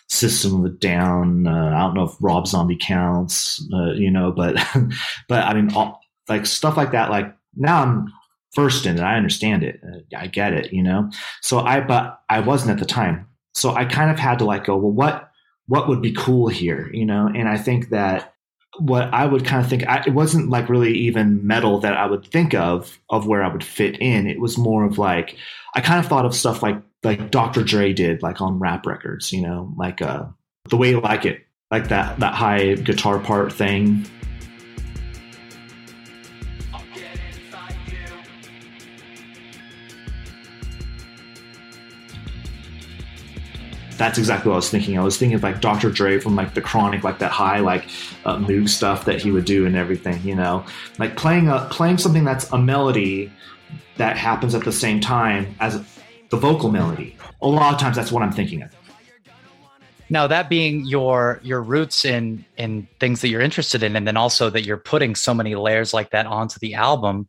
System 0.09 0.65
of 0.65 0.79
Down. 0.81 1.47
Uh, 1.47 1.73
I 1.75 1.81
don't 1.81 1.95
know 1.95 2.05
if 2.05 2.17
Rob 2.21 2.47
Zombie 2.47 2.79
counts. 2.81 3.67
Uh, 3.73 3.93
you 3.93 4.11
know, 4.11 4.33
but 4.33 4.57
but 5.29 5.45
I 5.45 5.55
mean, 5.55 5.75
all, 5.75 6.01
like 6.29 6.47
stuff 6.47 6.77
like 6.77 6.93
that. 6.93 7.11
Like 7.11 7.35
now 7.57 7.83
I'm 7.83 8.13
first 8.53 8.87
in 8.87 8.99
it. 8.99 9.03
I 9.03 9.17
understand 9.17 9.63
it. 9.63 9.81
Uh, 9.83 10.01
I 10.17 10.27
get 10.27 10.53
it. 10.53 10.73
You 10.73 10.83
know. 10.83 11.11
So 11.43 11.61
I 11.61 11.81
but 11.81 12.21
I 12.29 12.41
wasn't 12.41 12.73
at 12.73 12.79
the 12.79 12.87
time. 12.87 13.29
So 13.55 13.75
I 13.75 13.85
kind 13.85 14.11
of 14.11 14.19
had 14.19 14.39
to 14.41 14.45
like 14.45 14.65
go. 14.65 14.77
Well, 14.77 14.93
what 14.93 15.31
what 15.67 15.89
would 15.89 16.03
be 16.03 16.13
cool 16.13 16.49
here, 16.49 16.91
you 16.93 17.07
know? 17.07 17.31
And 17.35 17.49
I 17.49 17.57
think 17.57 17.91
that 17.91 18.35
what 18.79 19.05
I 19.15 19.27
would 19.27 19.45
kind 19.45 19.63
of 19.63 19.71
think, 19.71 19.87
I, 19.87 20.03
it 20.07 20.13
wasn't 20.13 20.51
like 20.51 20.69
really 20.69 20.93
even 20.93 21.47
metal 21.47 21.79
that 21.81 21.97
I 21.97 22.07
would 22.07 22.27
think 22.27 22.55
of, 22.55 22.99
of 23.09 23.27
where 23.27 23.43
I 23.43 23.49
would 23.49 23.65
fit 23.65 24.01
in. 24.01 24.27
It 24.27 24.41
was 24.41 24.59
more 24.59 24.85
of 24.85 24.99
like, 24.99 25.37
I 25.75 25.81
kind 25.81 26.01
of 26.01 26.07
thought 26.07 26.27
of 26.27 26.35
stuff 26.35 26.63
like, 26.63 26.81
like 27.05 27.31
Dr. 27.31 27.63
Dre 27.63 27.93
did, 27.93 28.23
like 28.23 28.41
on 28.41 28.59
rap 28.59 28.87
records, 28.87 29.33
you 29.33 29.43
know, 29.43 29.73
like, 29.77 30.01
uh, 30.03 30.25
the 30.71 30.77
way 30.77 30.91
you 30.91 31.01
like 31.01 31.25
it, 31.25 31.47
like 31.71 31.89
that, 31.89 32.19
that 32.21 32.35
high 32.35 32.75
guitar 32.75 33.19
part 33.19 33.53
thing. 33.53 34.07
that's 43.97 44.19
exactly 44.19 44.49
what 44.49 44.55
I 44.55 44.57
was 44.57 44.71
thinking. 44.71 44.99
I 44.99 45.03
was 45.03 45.17
thinking 45.17 45.37
of 45.37 45.43
like 45.43 45.61
Dr. 45.61 45.91
Dre 45.91 46.19
from 46.19 46.35
like 46.35 46.55
the 46.55 46.61
Chronic, 46.61 47.05
like 47.05 47.19
that 47.21 47.31
high 47.31 47.61
like 47.61 47.85
uh, 48.25 48.37
moog 48.37 48.69
stuff 48.69 49.05
that 49.05 49.21
he 49.21 49.31
would 49.31 49.45
do 49.45 49.67
and 49.67 49.77
everything. 49.77 50.21
You 50.23 50.35
know, 50.35 50.65
like 50.99 51.17
playing 51.17 51.49
a 51.49 51.67
playing 51.71 51.99
something 51.99 52.25
that's 52.25 52.51
a 52.53 52.59
melody 52.59 53.33
that 53.97 54.17
happens 54.17 54.55
at 54.55 54.65
the 54.65 54.73
same 54.73 55.01
time 55.01 55.55
as 55.61 55.77
the 56.35 56.41
vocal 56.41 56.71
melody. 56.71 57.17
A 57.43 57.47
lot 57.47 57.73
of 57.73 57.81
times, 57.81 57.95
that's 57.95 58.11
what 58.11 58.23
I'm 58.23 58.33
thinking 58.33 58.63
of. 58.63 58.71
Now 60.11 60.27
that 60.27 60.49
being 60.49 60.85
your 60.85 61.41
your 61.43 61.63
roots 61.63 62.05
in 62.05 62.45
in 62.57 62.87
things 63.01 63.21
that 63.21 63.29
you're 63.29 63.41
interested 63.41 63.83
in, 63.83 63.97
and 63.97 64.07
then 64.07 64.17
also 64.17 64.51
that 64.51 64.65
you're 64.65 64.77
putting 64.77 65.15
so 65.15 65.33
many 65.33 65.55
layers 65.55 65.95
like 65.95 66.11
that 66.11 66.27
onto 66.27 66.59
the 66.61 66.75
album, 66.75 67.29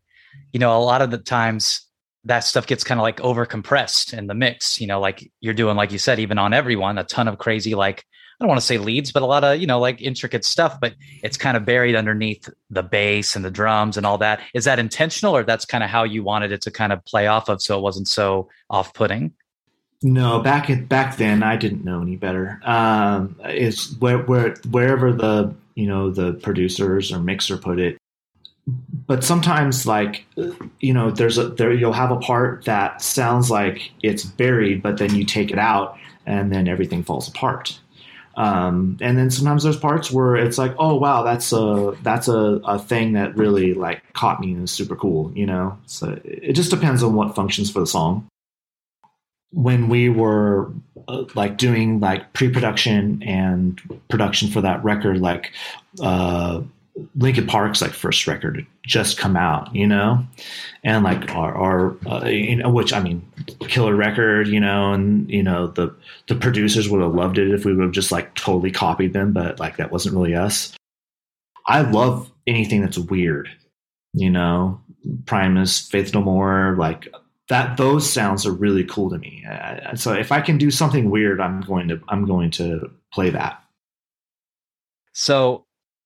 you 0.52 0.60
know, 0.60 0.78
a 0.78 0.84
lot 0.84 1.02
of 1.02 1.10
the 1.12 1.18
times 1.18 1.82
that 2.26 2.40
stuff 2.40 2.68
gets 2.68 2.84
kind 2.84 3.00
of 3.00 3.04
like 3.04 3.22
over 3.22 3.46
compressed 3.46 4.12
in 4.14 4.28
the 4.28 4.34
mix. 4.34 4.82
You 4.82 4.88
know, 4.88 5.00
like 5.00 5.32
you're 5.40 5.54
doing, 5.54 5.78
like 5.78 5.92
you 5.92 6.00
said, 6.00 6.20
even 6.20 6.38
on 6.38 6.54
everyone, 6.54 6.98
a 6.98 7.04
ton 7.04 7.28
of 7.28 7.38
crazy, 7.38 7.76
like, 7.76 8.04
I 8.40 8.44
don't 8.44 8.50
want 8.50 8.60
to 8.60 8.66
say 8.66 8.78
leads, 8.78 9.12
but 9.12 9.24
a 9.24 9.26
lot 9.26 9.44
of, 9.44 9.60
you 9.60 9.68
know, 9.68 9.80
like 9.80 10.02
intricate 10.02 10.44
stuff, 10.44 10.80
but 10.82 10.94
it's 11.24 11.38
kind 11.38 11.56
of 11.56 11.64
buried 11.64 11.96
underneath 11.96 12.50
the 12.70 12.84
bass 12.84 13.36
and 13.36 13.46
the 13.46 13.52
drums 13.52 13.96
and 13.96 14.06
all 14.06 14.18
that. 14.18 14.42
Is 14.54 14.66
that 14.66 14.78
intentional 14.78 15.36
or 15.36 15.44
that's 15.44 15.66
kind 15.66 15.84
of 15.84 15.90
how 15.90 16.04
you 16.04 16.22
wanted 16.24 16.52
it 16.52 16.62
to 16.64 16.72
kind 16.72 16.92
of 16.92 17.04
play 17.06 17.28
off 17.28 17.48
of 17.48 17.62
so 17.62 17.78
it 17.78 17.82
wasn't 17.82 18.10
so 18.10 18.50
off 18.70 18.94
putting? 18.94 19.34
No, 20.04 20.40
back 20.40 20.70
at, 20.70 20.90
back 20.90 21.16
then 21.18 21.44
I 21.44 21.56
didn't 21.56 21.86
know 21.86 22.02
any 22.02 22.18
better. 22.18 22.60
Um, 22.64 23.40
it's 23.46 23.98
where, 24.00 24.20
where, 24.20 24.56
wherever 24.70 25.14
the, 25.14 25.56
you 25.76 25.88
know, 25.88 26.12
the 26.12 26.34
producers 26.34 27.14
or 27.14 27.20
mixer 27.20 27.58
put 27.58 27.80
it, 27.80 27.98
but 29.08 29.24
sometimes 29.24 29.86
like 29.86 30.26
you 30.80 30.94
know 30.94 31.12
there's 31.12 31.38
a 31.38 31.50
there 31.50 31.72
you'll 31.72 31.94
have 31.94 32.12
a 32.12 32.18
part 32.18 32.66
that 32.66 33.02
sounds 33.02 33.52
like 33.52 33.92
it's 34.02 34.24
buried 34.24 34.82
but 34.82 34.98
then 34.98 35.14
you 35.14 35.24
take 35.24 35.52
it 35.52 35.60
out 35.60 35.98
and 36.26 36.52
then 36.52 36.68
everything 36.68 37.04
falls 37.04 37.28
apart 37.28 37.80
um, 38.36 38.98
and 39.02 39.18
then 39.18 39.30
sometimes 39.32 39.64
there's 39.64 39.78
parts 39.78 40.12
where 40.12 40.36
it's 40.36 40.58
like 40.58 40.76
oh 40.78 40.96
wow 40.96 41.24
that's 41.24 41.52
a 41.54 41.96
that's 42.04 42.28
a, 42.28 42.60
a 42.66 42.80
thing 42.80 43.14
that 43.14 43.36
really 43.38 43.74
like 43.74 44.02
caught 44.14 44.40
me 44.42 44.52
and 44.54 44.64
is 44.64 44.72
super 44.72 44.96
cool 44.96 45.32
you 45.36 45.46
know? 45.46 45.78
So 45.86 46.20
it 46.24 46.54
just 46.54 46.72
depends 46.72 47.04
on 47.04 47.14
what 47.14 47.36
functions 47.36 47.70
for 47.70 47.80
the 47.80 47.88
song. 47.88 48.28
When 49.52 49.90
we 49.90 50.10
were 50.10 50.72
uh, 51.08 51.26
like 51.36 51.58
doing 51.58 52.00
like 52.00 52.34
pre-production 52.34 53.22
and 53.24 53.80
production 54.10 54.50
for 54.50 54.62
that 54.62 54.84
record 54.84 55.22
like 55.22 55.52
uh 56.02 56.62
Linkin 57.16 57.46
Park's 57.46 57.82
like 57.82 57.92
first 57.92 58.26
record 58.26 58.66
just 58.86 59.18
come 59.18 59.36
out, 59.36 59.76
you 59.76 59.86
know, 59.86 60.26
and 60.84 61.04
like 61.04 61.36
our, 61.36 61.54
our 61.54 61.98
uh, 62.08 62.26
you 62.26 62.56
know, 62.56 62.70
which 62.70 62.94
I 62.94 63.02
mean, 63.02 63.22
killer 63.68 63.96
record, 63.96 64.48
you 64.48 64.60
know, 64.60 64.94
and 64.94 65.30
you 65.30 65.44
know 65.44 65.68
the 65.68 65.94
the 66.28 66.36
producers 66.36 66.88
would 66.88 67.02
have 67.02 67.14
loved 67.14 67.38
it 67.38 67.52
if 67.52 67.66
we 67.66 67.74
would 67.76 67.84
have 67.84 67.92
just 67.92 68.12
like 68.12 68.34
totally 68.36 68.72
copied 68.72 69.14
them, 69.14 69.34
but 69.34 69.60
like 69.60 69.78
that 69.78 69.92
wasn't 69.92 70.16
really 70.16 70.36
us. 70.36 70.74
I 71.68 71.82
love 71.82 72.32
anything 72.48 72.82
that's 72.82 72.98
weird, 72.98 73.50
you 74.14 74.30
know, 74.30 74.80
Primus, 75.26 75.90
Faith 75.90 76.14
No 76.14 76.22
More, 76.22 76.76
like 76.78 77.08
that. 77.50 77.76
Those 77.76 78.10
sounds 78.10 78.46
are 78.46 78.54
really 78.54 78.86
cool 78.86 79.10
to 79.10 79.18
me. 79.18 79.46
So 79.96 80.14
if 80.14 80.32
I 80.32 80.40
can 80.40 80.58
do 80.58 80.72
something 80.72 81.10
weird, 81.10 81.42
I'm 81.42 81.60
going 81.62 81.90
to 81.90 82.00
I'm 82.08 82.26
going 82.26 82.52
to 82.52 82.90
play 83.12 83.32
that. 83.32 83.62
So 85.12 85.65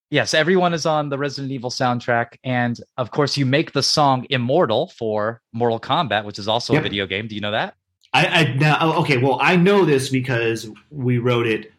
yes, 0.09 0.33
everyone 0.33 0.73
is 0.73 0.85
on 0.85 1.09
the 1.09 1.17
Resident 1.17 1.51
Evil 1.51 1.69
soundtrack, 1.69 2.37
and 2.43 2.79
of 2.97 3.11
course, 3.11 3.37
you 3.37 3.45
make 3.45 3.73
the 3.73 3.83
song 3.83 4.25
"Immortal" 4.29 4.87
for 4.97 5.41
Mortal 5.53 5.79
Kombat, 5.79 6.25
which 6.25 6.39
is 6.39 6.47
also 6.47 6.73
yep. 6.73 6.81
a 6.81 6.83
video 6.83 7.05
game. 7.05 7.27
Do 7.27 7.35
you 7.35 7.41
know 7.41 7.51
that? 7.51 7.75
I, 8.13 8.25
I 8.25 8.53
now 8.55 8.77
oh, 8.81 9.01
okay. 9.01 9.17
Well, 9.17 9.37
I 9.41 9.55
know 9.55 9.85
this 9.85 10.09
because 10.09 10.69
we 10.89 11.19
wrote 11.19 11.47
it 11.47 11.71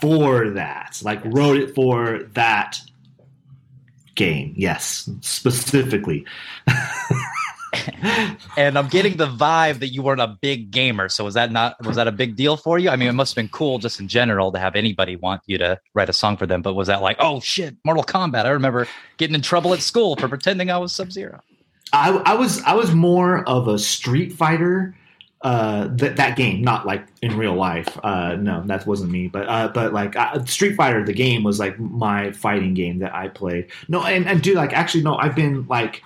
for 0.00 0.50
that. 0.50 1.00
Like 1.02 1.20
wrote 1.24 1.56
it 1.56 1.74
for 1.74 2.24
that 2.32 2.80
game. 4.14 4.54
Yes, 4.56 5.08
specifically. 5.20 6.26
and 8.56 8.78
I'm 8.78 8.88
getting 8.88 9.16
the 9.16 9.26
vibe 9.26 9.78
that 9.78 9.88
you 9.88 10.02
weren't 10.02 10.20
a 10.20 10.36
big 10.40 10.70
gamer. 10.70 11.08
So 11.08 11.24
was 11.24 11.34
that 11.34 11.52
not 11.52 11.82
was 11.84 11.96
that 11.96 12.06
a 12.06 12.12
big 12.12 12.36
deal 12.36 12.56
for 12.56 12.78
you? 12.78 12.90
I 12.90 12.96
mean, 12.96 13.08
it 13.08 13.12
must 13.12 13.34
have 13.34 13.42
been 13.42 13.48
cool 13.48 13.78
just 13.78 13.98
in 13.98 14.08
general 14.08 14.52
to 14.52 14.58
have 14.58 14.76
anybody 14.76 15.16
want 15.16 15.40
you 15.46 15.58
to 15.58 15.80
write 15.94 16.08
a 16.08 16.12
song 16.12 16.36
for 16.36 16.46
them. 16.46 16.60
But 16.60 16.74
was 16.74 16.88
that 16.88 17.00
like, 17.00 17.16
oh 17.18 17.40
shit, 17.40 17.76
Mortal 17.84 18.04
Kombat? 18.04 18.44
I 18.44 18.50
remember 18.50 18.86
getting 19.16 19.34
in 19.34 19.42
trouble 19.42 19.72
at 19.72 19.80
school 19.80 20.16
for 20.16 20.28
pretending 20.28 20.70
I 20.70 20.78
was 20.78 20.94
Sub 20.94 21.10
Zero. 21.10 21.40
I, 21.92 22.10
I 22.10 22.34
was 22.34 22.62
I 22.62 22.74
was 22.74 22.94
more 22.94 23.46
of 23.48 23.68
a 23.68 23.78
Street 23.78 24.32
Fighter 24.32 24.94
uh, 25.42 25.88
that 25.92 26.16
that 26.16 26.36
game, 26.36 26.62
not 26.62 26.86
like 26.86 27.06
in 27.20 27.36
real 27.36 27.54
life. 27.54 27.98
Uh, 28.02 28.36
no, 28.36 28.62
that 28.66 28.86
wasn't 28.86 29.10
me. 29.10 29.28
But 29.28 29.48
uh, 29.48 29.68
but 29.68 29.92
like 29.92 30.14
uh, 30.16 30.44
Street 30.44 30.76
Fighter, 30.76 31.04
the 31.04 31.12
game 31.12 31.42
was 31.42 31.58
like 31.58 31.78
my 31.78 32.32
fighting 32.32 32.74
game 32.74 33.00
that 33.00 33.14
I 33.14 33.28
played. 33.28 33.70
No, 33.88 34.04
and, 34.04 34.26
and 34.26 34.42
dude, 34.42 34.56
like 34.56 34.72
actually, 34.72 35.02
no, 35.02 35.16
I've 35.16 35.34
been 35.34 35.66
like 35.68 36.02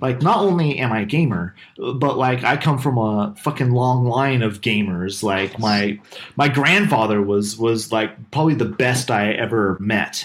like 0.00 0.22
not 0.22 0.38
only 0.38 0.78
am 0.78 0.92
I 0.92 1.00
a 1.00 1.06
gamer, 1.06 1.54
but 1.76 2.18
like 2.18 2.44
I 2.44 2.56
come 2.56 2.78
from 2.78 2.98
a 2.98 3.34
fucking 3.38 3.70
long 3.70 4.06
line 4.06 4.42
of 4.42 4.60
gamers. 4.60 5.22
Like 5.22 5.58
my 5.58 5.98
my 6.36 6.48
grandfather 6.48 7.22
was 7.22 7.56
was 7.56 7.90
like 7.90 8.30
probably 8.30 8.54
the 8.54 8.66
best 8.66 9.10
I 9.10 9.32
ever 9.32 9.76
met. 9.80 10.24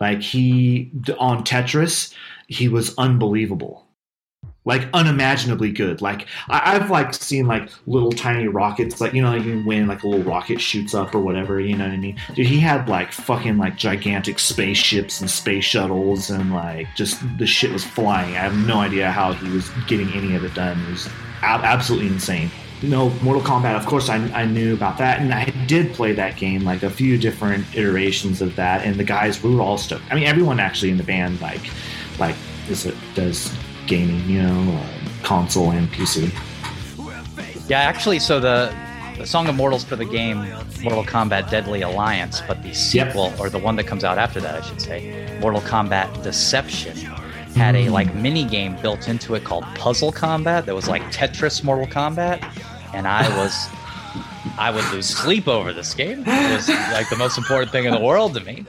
Like 0.00 0.22
he 0.22 0.90
on 1.18 1.44
Tetris, 1.44 2.12
he 2.48 2.68
was 2.68 2.94
unbelievable. 2.98 3.85
Like 4.66 4.88
unimaginably 4.92 5.72
good. 5.72 6.02
Like 6.02 6.26
I, 6.48 6.72
have 6.72 6.90
like 6.90 7.14
seen 7.14 7.46
like 7.46 7.70
little 7.86 8.12
tiny 8.12 8.48
rockets, 8.48 9.00
like 9.00 9.14
you 9.14 9.22
know, 9.22 9.34
like 9.34 9.64
when 9.64 9.86
like 9.86 10.02
a 10.02 10.08
little 10.08 10.24
rocket 10.24 10.60
shoots 10.60 10.92
up 10.92 11.14
or 11.14 11.20
whatever. 11.20 11.58
You 11.58 11.76
know 11.76 11.84
what 11.84 11.92
I 11.92 11.96
mean? 11.96 12.20
Dude, 12.34 12.46
he 12.46 12.58
had 12.58 12.88
like 12.88 13.12
fucking 13.12 13.56
like 13.56 13.76
gigantic 13.76 14.38
spaceships 14.38 15.20
and 15.20 15.30
space 15.30 15.64
shuttles, 15.64 16.28
and 16.28 16.52
like 16.52 16.88
just 16.96 17.22
the 17.38 17.46
shit 17.46 17.72
was 17.72 17.84
flying. 17.84 18.34
I 18.34 18.40
have 18.40 18.56
no 18.66 18.80
idea 18.80 19.10
how 19.10 19.32
he 19.32 19.48
was 19.48 19.70
getting 19.86 20.12
any 20.12 20.34
of 20.34 20.44
it 20.44 20.52
done. 20.54 20.78
It 20.86 20.90
was 20.90 21.08
absolutely 21.42 22.08
insane. 22.08 22.50
You 22.82 22.88
know, 22.90 23.10
Mortal 23.22 23.42
Kombat. 23.42 23.76
Of 23.76 23.86
course, 23.86 24.10
I, 24.10 24.16
I 24.34 24.44
knew 24.44 24.74
about 24.74 24.98
that, 24.98 25.20
and 25.20 25.32
I 25.32 25.44
did 25.66 25.94
play 25.94 26.12
that 26.12 26.36
game 26.36 26.64
like 26.64 26.82
a 26.82 26.90
few 26.90 27.16
different 27.16 27.64
iterations 27.74 28.42
of 28.42 28.54
that. 28.56 28.84
And 28.84 28.96
the 28.96 29.04
guys, 29.04 29.42
we 29.42 29.54
were 29.54 29.62
all 29.62 29.78
stoked. 29.78 30.02
I 30.10 30.16
mean, 30.16 30.24
everyone 30.24 30.58
actually 30.58 30.90
in 30.90 30.98
the 30.98 31.04
band 31.04 31.40
like 31.40 31.70
like 32.18 32.34
is 32.68 32.84
it 32.84 32.96
does 33.14 33.54
gaming, 33.86 34.28
you 34.28 34.42
know, 34.42 34.72
uh, 34.72 34.86
console 35.22 35.70
and 35.70 35.88
PC. 35.88 36.32
Yeah, 37.68 37.80
actually, 37.80 38.18
so 38.18 38.40
the 38.40 38.74
the 39.18 39.26
Song 39.26 39.48
of 39.48 39.54
Mortals 39.54 39.82
for 39.82 39.96
the 39.96 40.04
game 40.04 40.40
Mortal 40.82 41.04
Kombat 41.04 41.50
Deadly 41.50 41.82
Alliance, 41.82 42.42
but 42.46 42.62
the 42.62 42.74
sequel 42.74 43.30
yep. 43.30 43.40
or 43.40 43.48
the 43.48 43.58
one 43.58 43.76
that 43.76 43.84
comes 43.84 44.04
out 44.04 44.18
after 44.18 44.40
that, 44.40 44.54
I 44.54 44.60
should 44.60 44.80
say, 44.80 45.38
Mortal 45.40 45.62
Kombat 45.62 46.22
Deception, 46.22 46.96
had 47.56 47.74
a 47.74 47.88
like 47.88 48.08
mm. 48.08 48.20
mini 48.20 48.44
game 48.44 48.76
built 48.82 49.08
into 49.08 49.34
it 49.34 49.44
called 49.44 49.64
Puzzle 49.74 50.12
Kombat 50.12 50.66
that 50.66 50.74
was 50.74 50.88
like 50.88 51.02
Tetris 51.04 51.64
Mortal 51.64 51.86
Kombat, 51.86 52.42
and 52.94 53.06
I 53.06 53.28
was. 53.42 53.68
I 54.58 54.70
would 54.70 54.90
lose 54.90 55.06
sleep 55.06 55.48
over 55.48 55.72
this 55.74 55.92
game. 55.92 56.22
It 56.24 56.56
was 56.56 56.68
like 56.68 57.10
the 57.10 57.16
most 57.16 57.36
important 57.36 57.72
thing 57.72 57.84
in 57.84 57.90
the 57.90 58.00
world 58.00 58.32
to 58.34 58.40
me. 58.40 58.64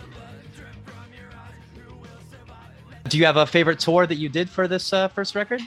Do 3.07 3.17
you 3.17 3.25
have 3.25 3.37
a 3.37 3.45
favorite 3.45 3.79
tour 3.79 4.05
that 4.05 4.15
you 4.15 4.29
did 4.29 4.49
for 4.49 4.67
this 4.67 4.91
uh, 4.93 5.07
first 5.09 5.35
record? 5.35 5.61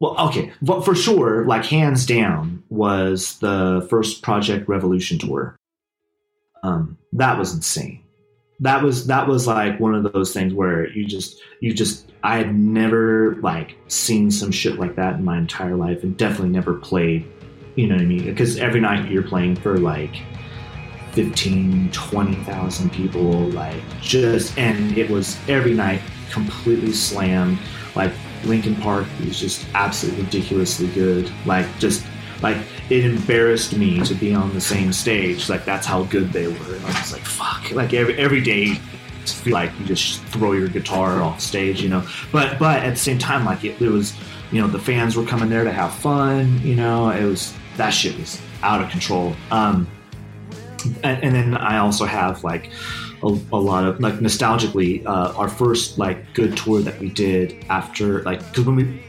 Well, 0.00 0.18
okay, 0.28 0.52
but 0.62 0.82
for 0.82 0.94
sure, 0.94 1.44
like 1.44 1.66
hands 1.66 2.06
down, 2.06 2.62
was 2.70 3.38
the 3.40 3.86
first 3.90 4.22
Projekt 4.22 4.66
Revolution 4.66 5.18
tour. 5.18 5.56
Um, 6.62 6.96
that 7.12 7.38
was 7.38 7.54
insane. 7.54 8.02
That 8.60 8.82
was 8.82 9.06
that 9.06 9.28
was 9.28 9.46
like 9.46 9.78
one 9.78 9.94
of 9.94 10.10
those 10.12 10.32
things 10.32 10.54
where 10.54 10.88
you 10.90 11.06
just 11.06 11.40
you 11.60 11.74
just 11.74 12.10
I 12.22 12.38
had 12.38 12.54
never 12.54 13.36
like 13.36 13.76
seen 13.88 14.30
some 14.30 14.50
shit 14.50 14.78
like 14.78 14.96
that 14.96 15.16
in 15.16 15.24
my 15.24 15.36
entire 15.36 15.76
life, 15.76 16.02
and 16.02 16.16
definitely 16.16 16.50
never 16.50 16.74
played. 16.74 17.30
You 17.76 17.86
know 17.86 17.94
what 17.94 18.02
I 18.02 18.06
mean? 18.06 18.24
Because 18.24 18.56
every 18.56 18.80
night 18.80 19.10
you're 19.10 19.22
playing 19.22 19.56
for 19.56 19.78
like 19.78 20.22
15, 21.12 21.90
20,000 21.92 22.92
people, 22.92 23.32
like 23.50 23.82
just, 24.00 24.56
and 24.58 24.96
it 24.96 25.10
was 25.10 25.38
every 25.48 25.74
night 25.74 26.00
completely 26.30 26.92
slammed. 26.92 27.58
Like 27.94 28.12
Linkin 28.44 28.76
Park 28.76 29.06
was 29.24 29.38
just 29.38 29.66
absolutely 29.74 30.24
ridiculously 30.24 30.88
good. 30.88 31.30
Like 31.46 31.66
just, 31.78 32.04
like 32.42 32.56
it 32.88 33.04
embarrassed 33.04 33.76
me 33.76 34.00
to 34.00 34.14
be 34.14 34.34
on 34.34 34.52
the 34.54 34.60
same 34.60 34.92
stage. 34.92 35.48
Like 35.48 35.64
that's 35.64 35.86
how 35.86 36.04
good 36.04 36.32
they 36.32 36.46
were. 36.46 36.74
And 36.74 36.86
I 36.86 37.00
was 37.00 37.12
like, 37.12 37.22
fuck. 37.22 37.70
Like 37.72 37.92
every 37.92 38.16
every 38.18 38.40
day, 38.40 38.80
like 39.46 39.70
you 39.78 39.86
just 39.86 40.22
throw 40.24 40.52
your 40.52 40.68
guitar 40.68 41.22
off 41.22 41.40
stage, 41.40 41.82
you 41.82 41.88
know. 41.88 42.06
But 42.32 42.58
but 42.58 42.82
at 42.82 42.90
the 42.90 42.96
same 42.96 43.18
time, 43.18 43.44
like 43.44 43.64
it, 43.64 43.80
it 43.80 43.90
was, 43.90 44.14
you 44.52 44.60
know, 44.60 44.68
the 44.68 44.78
fans 44.78 45.16
were 45.16 45.24
coming 45.24 45.48
there 45.48 45.64
to 45.64 45.72
have 45.72 45.92
fun. 45.94 46.60
You 46.62 46.76
know, 46.76 47.10
it 47.10 47.24
was 47.24 47.54
that 47.76 47.90
shit 47.90 48.18
was 48.18 48.40
out 48.62 48.82
of 48.82 48.90
control. 48.90 49.34
Um, 49.50 49.86
and, 51.02 51.22
and 51.22 51.34
then 51.34 51.56
I 51.56 51.78
also 51.78 52.04
have 52.04 52.44
like 52.44 52.70
a, 53.22 53.26
a, 53.26 53.60
lot 53.60 53.84
of 53.84 54.00
like 54.00 54.14
nostalgically 54.14 55.04
uh, 55.06 55.32
our 55.36 55.48
first 55.48 55.98
like 55.98 56.32
good 56.34 56.56
tour 56.56 56.80
that 56.80 56.98
we 56.98 57.10
did 57.10 57.64
after 57.68 58.22
like 58.22 58.40
because 58.50 58.66
when 58.66 58.76
we 58.76 59.02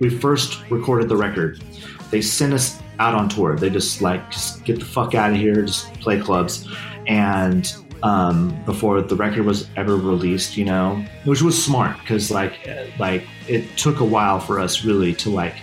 we 0.00 0.10
first 0.10 0.68
recorded 0.70 1.08
the 1.08 1.16
record 1.16 1.62
they 2.10 2.20
sent 2.20 2.52
us 2.52 2.80
out 3.00 3.14
on 3.14 3.28
tour. 3.28 3.56
They 3.56 3.70
just 3.70 4.02
like 4.02 4.30
just 4.30 4.64
get 4.64 4.78
the 4.78 4.84
fuck 4.84 5.14
out 5.14 5.30
of 5.30 5.36
here 5.36 5.62
just 5.62 5.92
play 5.94 6.20
clubs. 6.20 6.68
And 7.06 7.74
um, 8.02 8.62
before 8.64 9.00
the 9.00 9.16
record 9.16 9.46
was 9.46 9.68
ever 9.76 9.96
released 9.96 10.58
you 10.58 10.64
know 10.66 11.02
which 11.24 11.40
was 11.40 11.62
smart 11.62 11.98
because 12.00 12.30
like 12.30 12.68
like 12.98 13.26
it 13.48 13.76
took 13.78 14.00
a 14.00 14.04
while 14.04 14.38
for 14.38 14.60
us 14.60 14.84
really 14.84 15.14
to 15.14 15.30
like 15.30 15.54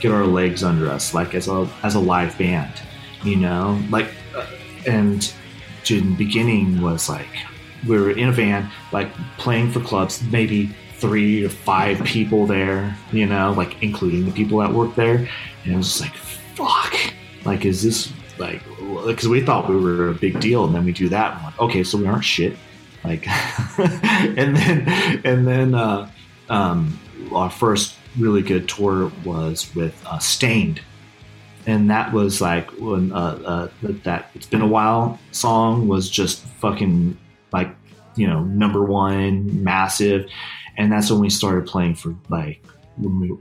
get 0.00 0.10
our 0.10 0.26
legs 0.26 0.64
under 0.64 0.88
us 0.88 1.12
like 1.12 1.34
as 1.34 1.48
a 1.48 1.68
as 1.82 1.94
a 1.94 2.00
live 2.00 2.36
band 2.38 2.80
you 3.24 3.36
know? 3.36 3.80
Like 3.90 4.08
and 4.86 5.32
the 5.86 6.00
beginning 6.16 6.80
was 6.80 7.08
like 7.08 7.28
we 7.86 7.98
were 7.98 8.12
in 8.12 8.28
a 8.28 8.32
van, 8.32 8.70
like 8.92 9.12
playing 9.38 9.70
for 9.70 9.80
clubs, 9.80 10.22
maybe 10.30 10.74
three 10.96 11.44
or 11.44 11.48
five 11.48 12.02
people 12.04 12.46
there, 12.46 12.96
you 13.10 13.26
know, 13.26 13.52
like 13.56 13.82
including 13.82 14.24
the 14.24 14.30
people 14.30 14.58
that 14.58 14.72
work 14.72 14.94
there. 14.94 15.28
And 15.64 15.72
it 15.72 15.76
was 15.76 15.88
just 15.88 16.00
like, 16.00 16.14
fuck, 16.14 16.94
like, 17.44 17.64
is 17.64 17.82
this 17.82 18.12
like, 18.38 18.62
because 19.04 19.28
we 19.28 19.40
thought 19.40 19.68
we 19.68 19.76
were 19.76 20.08
a 20.08 20.14
big 20.14 20.40
deal, 20.40 20.64
and 20.64 20.74
then 20.74 20.84
we 20.84 20.92
do 20.92 21.08
that, 21.08 21.34
and 21.34 21.44
like, 21.44 21.60
okay, 21.60 21.82
so 21.82 21.98
we 21.98 22.06
aren't 22.06 22.24
shit, 22.24 22.56
like, 23.04 23.26
and 23.78 24.56
then, 24.56 24.88
and 25.24 25.46
then, 25.46 25.74
uh, 25.74 26.10
um, 26.48 26.98
our 27.32 27.50
first 27.50 27.96
really 28.18 28.42
good 28.42 28.68
tour 28.68 29.10
was 29.24 29.74
with 29.74 30.00
uh, 30.06 30.18
Staind 30.18 30.80
and 31.66 31.90
that 31.90 32.12
was 32.12 32.40
like 32.40 32.70
when 32.72 33.12
uh, 33.12 33.38
uh, 33.44 33.68
that 34.04 34.30
it's 34.34 34.46
been 34.46 34.62
a 34.62 34.66
while 34.66 35.18
song 35.30 35.88
was 35.88 36.10
just 36.10 36.42
fucking 36.60 37.16
like 37.52 37.74
you 38.16 38.26
know 38.26 38.42
number 38.44 38.84
one 38.84 39.62
massive. 39.62 40.26
And 40.78 40.90
that's 40.90 41.10
when 41.10 41.20
we 41.20 41.28
started 41.28 41.66
playing 41.66 41.96
for 41.96 42.14
like 42.28 42.64
we, 42.98 43.36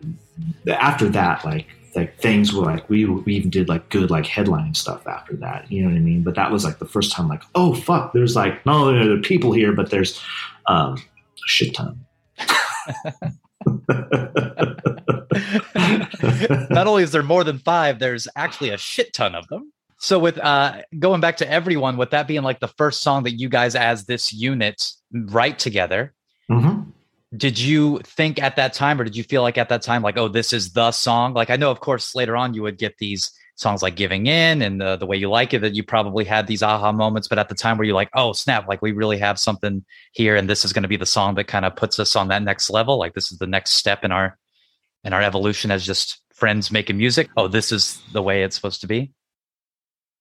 after 0.67 1.07
that 1.09 1.45
like 1.45 1.67
like 1.95 2.17
things 2.19 2.53
were 2.53 2.63
like 2.63 2.89
we 2.89 3.05
we 3.05 3.35
even 3.35 3.49
did 3.49 3.69
like 3.69 3.89
good 3.89 4.09
like 4.09 4.25
headlining 4.25 4.75
stuff 4.75 5.05
after 5.07 5.35
that 5.35 5.69
you 5.71 5.81
know 5.81 5.89
what 5.89 5.95
i 5.95 5.99
mean? 5.99 6.23
But 6.23 6.35
that 6.35 6.51
was 6.51 6.63
like 6.63 6.79
the 6.79 6.85
first 6.85 7.11
time 7.11 7.27
like 7.27 7.43
oh 7.55 7.73
fuck 7.73 8.13
there's 8.13 8.35
like 8.35 8.65
not 8.65 8.75
only 8.75 8.99
are 8.99 9.07
there 9.07 9.21
people 9.21 9.51
here 9.51 9.73
but 9.73 9.89
there's 9.89 10.21
um 10.67 10.95
a 10.95 11.47
shit 11.47 11.73
ton 11.73 12.05
Not 16.69 16.87
only 16.87 17.03
is 17.03 17.11
there 17.11 17.23
more 17.23 17.43
than 17.43 17.59
five, 17.59 17.99
there's 17.99 18.27
actually 18.35 18.69
a 18.69 18.77
shit 18.77 19.13
ton 19.13 19.35
of 19.35 19.47
them. 19.47 19.71
So 19.97 20.17
with 20.17 20.37
uh 20.39 20.81
going 20.97 21.21
back 21.21 21.37
to 21.37 21.49
everyone, 21.49 21.95
with 21.95 22.09
that 22.11 22.27
being 22.27 22.41
like 22.41 22.59
the 22.59 22.67
first 22.67 23.01
song 23.01 23.23
that 23.23 23.33
you 23.33 23.49
guys 23.49 23.75
as 23.75 24.05
this 24.05 24.33
unit 24.33 24.83
write 25.13 25.59
together, 25.59 26.13
mm-hmm. 26.49 26.89
did 27.37 27.59
you 27.59 27.99
think 27.99 28.41
at 28.41 28.55
that 28.55 28.73
time, 28.73 28.99
or 28.99 29.03
did 29.03 29.15
you 29.15 29.23
feel 29.23 29.43
like 29.43 29.57
at 29.57 29.69
that 29.69 29.83
time, 29.83 30.01
like, 30.01 30.17
oh, 30.17 30.27
this 30.27 30.53
is 30.53 30.73
the 30.73 30.91
song? 30.91 31.33
Like 31.33 31.49
I 31.49 31.55
know, 31.55 31.71
of 31.71 31.79
course, 31.79 32.15
later 32.15 32.35
on 32.35 32.53
you 32.53 32.63
would 32.63 32.77
get 32.77 32.97
these 32.97 33.31
songs 33.55 33.83
like 33.83 33.95
Giving 33.95 34.25
In 34.25 34.63
and 34.63 34.81
the, 34.81 34.97
the 34.97 35.05
way 35.05 35.17
you 35.17 35.29
like 35.29 35.53
it, 35.53 35.61
that 35.61 35.75
you 35.75 35.83
probably 35.83 36.25
had 36.25 36.47
these 36.47 36.63
aha 36.63 36.91
moments, 36.91 37.27
but 37.27 37.37
at 37.37 37.47
the 37.47 37.55
time 37.55 37.77
where 37.77 37.85
you're 37.85 37.95
like, 37.95 38.09
oh 38.15 38.33
snap, 38.33 38.67
like 38.67 38.81
we 38.81 38.91
really 38.91 39.19
have 39.19 39.39
something 39.39 39.85
here, 40.13 40.35
and 40.35 40.49
this 40.49 40.65
is 40.65 40.73
going 40.73 40.83
to 40.83 40.89
be 40.89 40.97
the 40.97 41.05
song 41.05 41.35
that 41.35 41.45
kind 41.45 41.63
of 41.63 41.75
puts 41.75 41.99
us 41.99 42.15
on 42.15 42.27
that 42.29 42.41
next 42.41 42.69
level. 42.71 42.97
Like 42.97 43.13
this 43.13 43.31
is 43.31 43.37
the 43.37 43.47
next 43.47 43.73
step 43.73 44.03
in 44.03 44.11
our 44.11 44.37
in 45.03 45.13
our 45.13 45.21
evolution 45.21 45.71
as 45.71 45.85
just 45.85 46.19
friends 46.33 46.71
making 46.71 46.97
music. 46.97 47.29
Oh, 47.37 47.47
this 47.47 47.71
is 47.71 48.01
the 48.13 48.21
way 48.21 48.43
it's 48.43 48.55
supposed 48.55 48.81
to 48.81 48.87
be. 48.87 49.11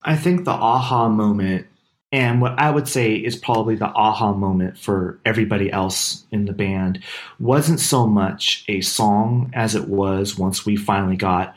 I 0.03 0.17
think 0.17 0.45
the 0.45 0.51
aha 0.51 1.09
moment, 1.09 1.67
and 2.13 2.41
what 2.41 2.59
I 2.59 2.71
would 2.71 2.89
say 2.89 3.15
is 3.15 3.37
probably 3.37 3.75
the 3.75 3.89
aha 3.89 4.33
moment 4.33 4.79
for 4.79 5.19
everybody 5.25 5.71
else 5.71 6.25
in 6.31 6.47
the 6.47 6.53
band, 6.53 7.03
wasn't 7.39 7.81
so 7.81 8.07
much 8.07 8.65
a 8.69 8.81
song 8.81 9.51
as 9.55 9.75
it 9.75 9.89
was 9.89 10.39
once 10.39 10.65
we 10.65 10.77
finally 10.77 11.17
got 11.17 11.55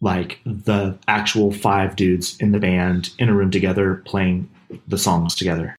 like 0.00 0.40
the 0.44 0.98
actual 1.08 1.52
five 1.52 1.96
dudes 1.96 2.36
in 2.38 2.52
the 2.52 2.58
band 2.58 3.10
in 3.18 3.28
a 3.28 3.34
room 3.34 3.50
together 3.50 4.02
playing 4.04 4.48
the 4.86 4.98
songs 4.98 5.34
together. 5.34 5.76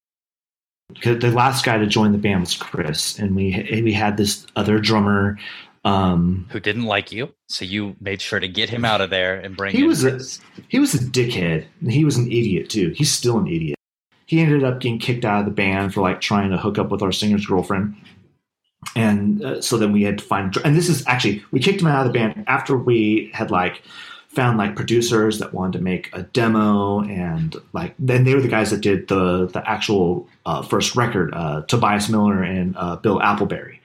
The 1.02 1.32
last 1.32 1.64
guy 1.64 1.78
to 1.78 1.86
join 1.86 2.12
the 2.12 2.18
band 2.18 2.40
was 2.40 2.54
Chris, 2.54 3.18
and 3.18 3.34
we 3.34 3.80
we 3.82 3.92
had 3.92 4.16
this 4.16 4.46
other 4.54 4.78
drummer 4.78 5.36
um, 5.86 6.46
who 6.50 6.60
didn't 6.60 6.84
like 6.84 7.12
you, 7.12 7.32
so 7.48 7.64
you 7.64 7.96
made 8.00 8.20
sure 8.20 8.40
to 8.40 8.48
get 8.48 8.68
him 8.68 8.84
out 8.84 9.00
of 9.00 9.10
there 9.10 9.36
and 9.36 9.56
bring. 9.56 9.74
He 9.74 9.84
was 9.84 10.04
a 10.04 10.18
he 10.68 10.78
was 10.78 10.94
a 10.94 10.98
dickhead. 10.98 11.64
He 11.88 12.04
was 12.04 12.16
an 12.16 12.26
idiot 12.26 12.68
too. 12.68 12.90
He's 12.96 13.12
still 13.12 13.38
an 13.38 13.46
idiot. 13.46 13.78
He 14.26 14.40
ended 14.40 14.64
up 14.64 14.80
getting 14.80 14.98
kicked 14.98 15.24
out 15.24 15.40
of 15.40 15.46
the 15.46 15.52
band 15.52 15.94
for 15.94 16.00
like 16.00 16.20
trying 16.20 16.50
to 16.50 16.58
hook 16.58 16.78
up 16.78 16.90
with 16.90 17.02
our 17.02 17.12
singer's 17.12 17.46
girlfriend 17.46 17.94
and 18.94 19.44
uh, 19.44 19.60
so 19.60 19.76
then 19.76 19.92
we 19.92 20.02
had 20.02 20.18
to 20.18 20.24
find 20.24 20.56
and 20.64 20.76
this 20.76 20.88
is 20.88 21.06
actually 21.06 21.42
we 21.50 21.58
kicked 21.58 21.80
him 21.80 21.86
out 21.86 22.06
of 22.06 22.12
the 22.12 22.18
band 22.18 22.44
after 22.46 22.76
we 22.76 23.30
had 23.32 23.50
like 23.50 23.82
found 24.28 24.58
like 24.58 24.76
producers 24.76 25.38
that 25.38 25.54
wanted 25.54 25.78
to 25.78 25.82
make 25.82 26.10
a 26.12 26.22
demo 26.22 27.00
and 27.02 27.56
like 27.72 27.94
then 27.98 28.24
they 28.24 28.34
were 28.34 28.40
the 28.40 28.48
guys 28.48 28.70
that 28.70 28.80
did 28.80 29.08
the 29.08 29.46
the 29.46 29.68
actual 29.68 30.28
uh, 30.44 30.62
first 30.62 30.94
record 30.94 31.32
uh, 31.34 31.62
tobias 31.62 32.08
miller 32.08 32.42
and 32.42 32.76
uh, 32.76 32.96
bill 32.96 33.18
appleberry 33.20 33.78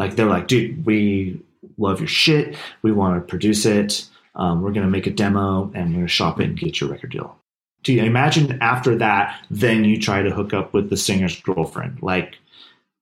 like 0.00 0.16
they're 0.16 0.26
like 0.26 0.48
dude 0.48 0.84
we 0.84 1.40
love 1.76 2.00
your 2.00 2.08
shit. 2.08 2.56
We 2.82 2.92
want 2.92 3.16
to 3.16 3.28
produce 3.28 3.66
it. 3.66 4.06
Um, 4.34 4.62
we're 4.62 4.72
going 4.72 4.86
to 4.86 4.90
make 4.90 5.06
a 5.06 5.10
demo 5.10 5.70
and 5.74 5.90
we're 5.90 5.96
going 5.96 6.06
to 6.06 6.08
shop 6.08 6.40
it 6.40 6.44
and 6.44 6.58
get 6.58 6.80
your 6.80 6.90
record 6.90 7.10
deal. 7.10 7.36
Do 7.82 7.92
you 7.92 8.02
imagine 8.02 8.58
after 8.60 8.96
that 8.96 9.38
then 9.50 9.84
you 9.84 10.00
try 10.00 10.22
to 10.22 10.30
hook 10.30 10.52
up 10.54 10.72
with 10.72 10.90
the 10.90 10.96
singer's 10.96 11.38
girlfriend. 11.40 12.02
Like 12.02 12.38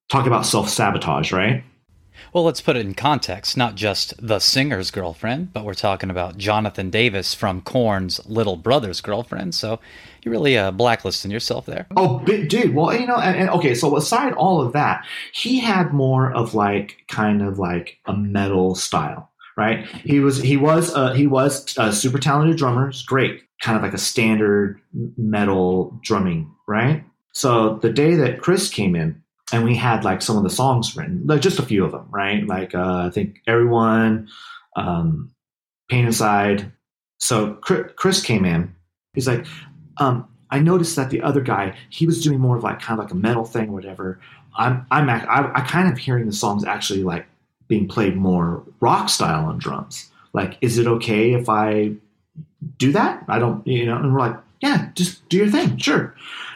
talk 0.08 0.26
about 0.26 0.46
self-sabotage 0.46 1.32
right 1.32 1.64
Well, 2.32 2.44
let's 2.44 2.60
put 2.60 2.76
it 2.76 2.84
in 2.84 2.94
context. 2.94 3.56
Not 3.56 3.74
just 3.74 4.14
the 4.24 4.38
singer's 4.38 4.90
girlfriend, 4.90 5.52
but 5.52 5.64
we're 5.64 5.74
talking 5.74 6.10
about 6.10 6.36
Jonathan 6.36 6.90
Davis 6.90 7.34
from 7.34 7.62
Korn's 7.62 8.24
little 8.26 8.56
brother's 8.56 9.00
girlfriend. 9.00 9.54
So 9.54 9.80
you're 10.22 10.32
really 10.32 10.58
uh, 10.58 10.70
blacklisting 10.70 11.30
yourself 11.30 11.66
there. 11.66 11.86
Oh, 11.96 12.20
dude. 12.24 12.74
Well, 12.74 12.94
you 12.94 13.06
know, 13.06 13.16
and, 13.16 13.36
and, 13.36 13.50
okay. 13.50 13.74
So 13.74 13.96
aside 13.96 14.34
all 14.34 14.60
of 14.60 14.72
that, 14.74 15.06
he 15.32 15.58
had 15.58 15.92
more 15.92 16.32
of 16.32 16.54
like 16.54 16.98
kind 17.08 17.42
of 17.42 17.58
like 17.58 17.98
a 18.06 18.14
metal 18.14 18.74
style, 18.74 19.30
right? 19.56 19.86
He 19.86 20.20
was 20.20 20.42
he 20.42 20.56
was 20.56 20.94
uh, 20.94 21.14
he 21.14 21.26
was 21.26 21.74
a 21.78 21.92
super 21.92 22.18
talented 22.18 22.56
drummer. 22.58 22.92
Great, 23.06 23.42
kind 23.62 23.76
of 23.76 23.82
like 23.82 23.94
a 23.94 23.98
standard 23.98 24.80
metal 25.16 25.98
drumming, 26.02 26.52
right? 26.66 27.04
So 27.32 27.76
the 27.76 27.92
day 27.92 28.14
that 28.16 28.42
Chris 28.42 28.68
came 28.68 28.96
in, 28.96 29.22
and 29.52 29.64
we 29.64 29.74
had 29.74 30.04
like 30.04 30.22
some 30.22 30.36
of 30.36 30.42
the 30.42 30.50
songs 30.50 30.96
written, 30.96 31.22
like 31.26 31.40
just 31.40 31.58
a 31.58 31.62
few 31.62 31.84
of 31.84 31.92
them, 31.92 32.06
right? 32.10 32.46
Like 32.46 32.74
uh, 32.74 33.06
I 33.06 33.10
think 33.10 33.42
everyone, 33.46 34.28
um, 34.76 35.30
Pain 35.88 36.06
Inside. 36.06 36.70
So 37.20 37.54
Chris 37.54 38.22
came 38.22 38.44
in. 38.44 38.74
He's 39.14 39.26
like, 39.26 39.46
um, 39.96 40.28
I 40.50 40.60
noticed 40.60 40.96
that 40.96 41.10
the 41.10 41.22
other 41.22 41.40
guy, 41.40 41.76
he 41.90 42.06
was 42.06 42.22
doing 42.22 42.38
more 42.38 42.56
of 42.56 42.62
like 42.62 42.80
kind 42.80 42.98
of 42.98 43.04
like 43.04 43.12
a 43.12 43.16
metal 43.16 43.44
thing, 43.44 43.72
whatever. 43.72 44.20
I'm 44.56 44.86
I'm 44.90 45.08
I, 45.08 45.50
I 45.54 45.60
kind 45.62 45.90
of 45.90 45.98
hearing 45.98 46.26
the 46.26 46.32
songs 46.32 46.64
actually 46.64 47.02
like 47.02 47.26
being 47.68 47.86
played 47.86 48.16
more 48.16 48.62
rock 48.80 49.08
style 49.08 49.44
on 49.44 49.58
drums. 49.58 50.10
Like, 50.32 50.58
is 50.60 50.78
it 50.78 50.86
okay 50.86 51.32
if 51.32 51.48
I 51.48 51.92
do 52.76 52.92
that? 52.92 53.24
I 53.28 53.38
don't, 53.38 53.66
you 53.66 53.86
know. 53.86 53.96
And 53.96 54.12
we're 54.12 54.20
like, 54.20 54.36
yeah, 54.60 54.90
just 54.94 55.28
do 55.28 55.38
your 55.38 55.48
thing, 55.48 55.78
sure. 55.78 56.14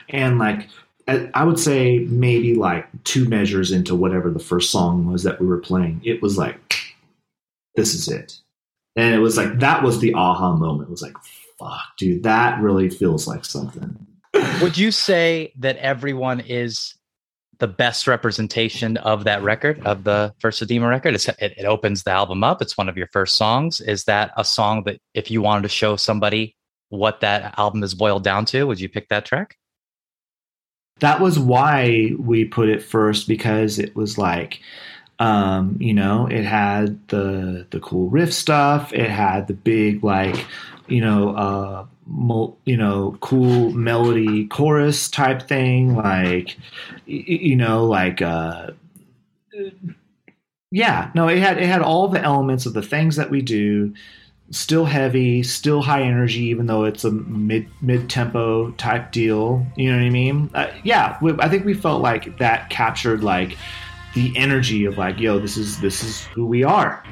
And 0.09 0.39
like 0.39 0.69
I 1.09 1.45
would 1.45 1.59
say 1.59 2.01
maybe 2.01 2.55
like 2.55 2.87
two 3.05 3.29
measures 3.29 3.73
into 3.73 3.95
whatever 3.95 4.31
the 4.31 4.39
first 4.39 4.71
song 4.71 5.11
was 5.11 5.25
that 5.25 5.41
we 5.41 5.47
were 5.47 5.59
playing, 5.59 6.01
it 6.05 6.23
was 6.23 6.39
like, 6.39 6.77
this 7.75 7.95
is 7.95 8.09
it. 8.09 8.39
And 8.95 9.15
it 9.15 9.19
was 9.19 9.37
like, 9.37 9.59
that 9.61 9.83
was 9.83 9.99
the 10.01 10.15
aha 10.15 10.55
moment. 10.55 10.89
It 10.89 10.91
was 10.91 11.03
like, 11.03 11.17
fuck, 11.59 11.81
dude, 11.99 12.23
that 12.23 12.61
really 12.61 12.89
feels 12.91 13.27
like 13.27 13.45
something. 13.45 13.97
Would 14.61 14.79
you 14.79 14.91
say 14.91 15.53
that 15.59 15.77
everyone 15.79 16.41
is 16.41 16.95
the 17.59 17.69
best 17.69 18.07
representation 18.07 18.97
of 18.99 19.25
that 19.25 19.43
record, 19.43 19.81
of 19.87 20.05
the 20.05 20.35
first 20.39 20.63
Adema 20.63 20.89
record? 20.89 21.15
It, 21.15 21.29
it 21.41 21.65
opens 21.65 22.03
the 22.03 22.11
album 22.11 22.45
up. 22.45 22.63
It's 22.63 22.77
one 22.77 22.89
of 22.89 22.97
your 22.97 23.09
first 23.13 23.37
songs. 23.37 23.81
Is 23.81 24.05
that 24.05 24.33
a 24.37 24.45
song 24.45 24.85
that 24.85 25.01
if 25.15 25.31
you 25.31 25.43
wanted 25.43 25.63
to 25.63 25.69
show 25.69 25.97
somebody 25.97 26.55
what 26.91 27.21
that 27.21 27.59
album 27.59 27.83
is 27.83 27.95
boiled 27.95 28.25
down 28.25 28.45
to, 28.47 28.65
would 28.65 28.81
you 28.81 28.89
pick 28.89 29.09
that 29.09 29.25
track? 29.25 29.57
That 31.03 31.21
was 31.21 31.37
why 31.37 32.13
we 32.17 32.45
put 32.45 32.69
it 32.69 32.81
first 32.81 33.27
because 33.27 33.81
it 33.81 33.95
was 33.97 34.19
like 34.19 34.61
um, 35.19 35.77
you 35.81 35.93
know 35.93 36.27
it 36.29 36.45
had 36.45 37.07
the 37.09 37.67
the 37.71 37.81
cool 37.81 38.09
riff 38.09 38.33
stuff. 38.33 38.93
It 38.93 39.11
had 39.11 39.49
the 39.49 39.55
big 39.55 40.05
like 40.05 40.47
you 40.87 41.01
know 41.01 41.35
uh 41.35 41.87
you 42.65 42.77
know 42.77 43.17
cool 43.21 43.71
melody 43.73 44.47
chorus 44.47 45.09
type 45.09 45.43
thing 45.43 45.97
like 45.97 46.57
you 47.07 47.57
know 47.57 47.85
like 47.85 48.21
uh 48.21 48.71
yeah 50.71 51.11
no 51.15 51.29
it 51.29 51.39
had 51.39 51.59
it 51.59 51.67
had 51.67 51.81
all 51.83 52.09
the 52.09 52.21
elements 52.21 52.67
of 52.67 52.75
the 52.75 52.83
things 52.83 53.17
that 53.17 53.31
we 53.31 53.41
do 53.41 53.95
still 54.53 54.85
heavy, 54.85 55.43
still 55.43 55.83
high 55.83 56.03
energy, 56.03 56.45
even 56.45 56.67
though 56.67 56.85
it's 56.85 57.05
a 57.05 57.11
mid 57.11 57.69
mid 57.81 58.09
tempo 58.09 58.71
type 58.73 59.11
deal. 59.11 59.67
You 59.77 59.91
know 59.91 59.99
what 59.99 60.05
I 60.05 60.11
mean? 60.11 60.51
Uh, 60.55 60.71
yeah, 60.85 61.19
we, 61.21 61.33
I 61.41 61.49
think 61.49 61.65
we 61.65 61.75
felt 61.75 62.03
like 62.03 62.39
that 62.39 62.71
captured 62.71 63.25
like 63.25 63.57
the 64.15 64.33
energy 64.37 64.85
of 64.85 64.99
like, 64.99 65.19
yo, 65.19 65.39
this 65.39 65.57
is 65.57 65.81
this 65.81 66.05
is 66.05 66.25
who 66.27 66.47
we 66.47 66.63
are. 66.63 67.03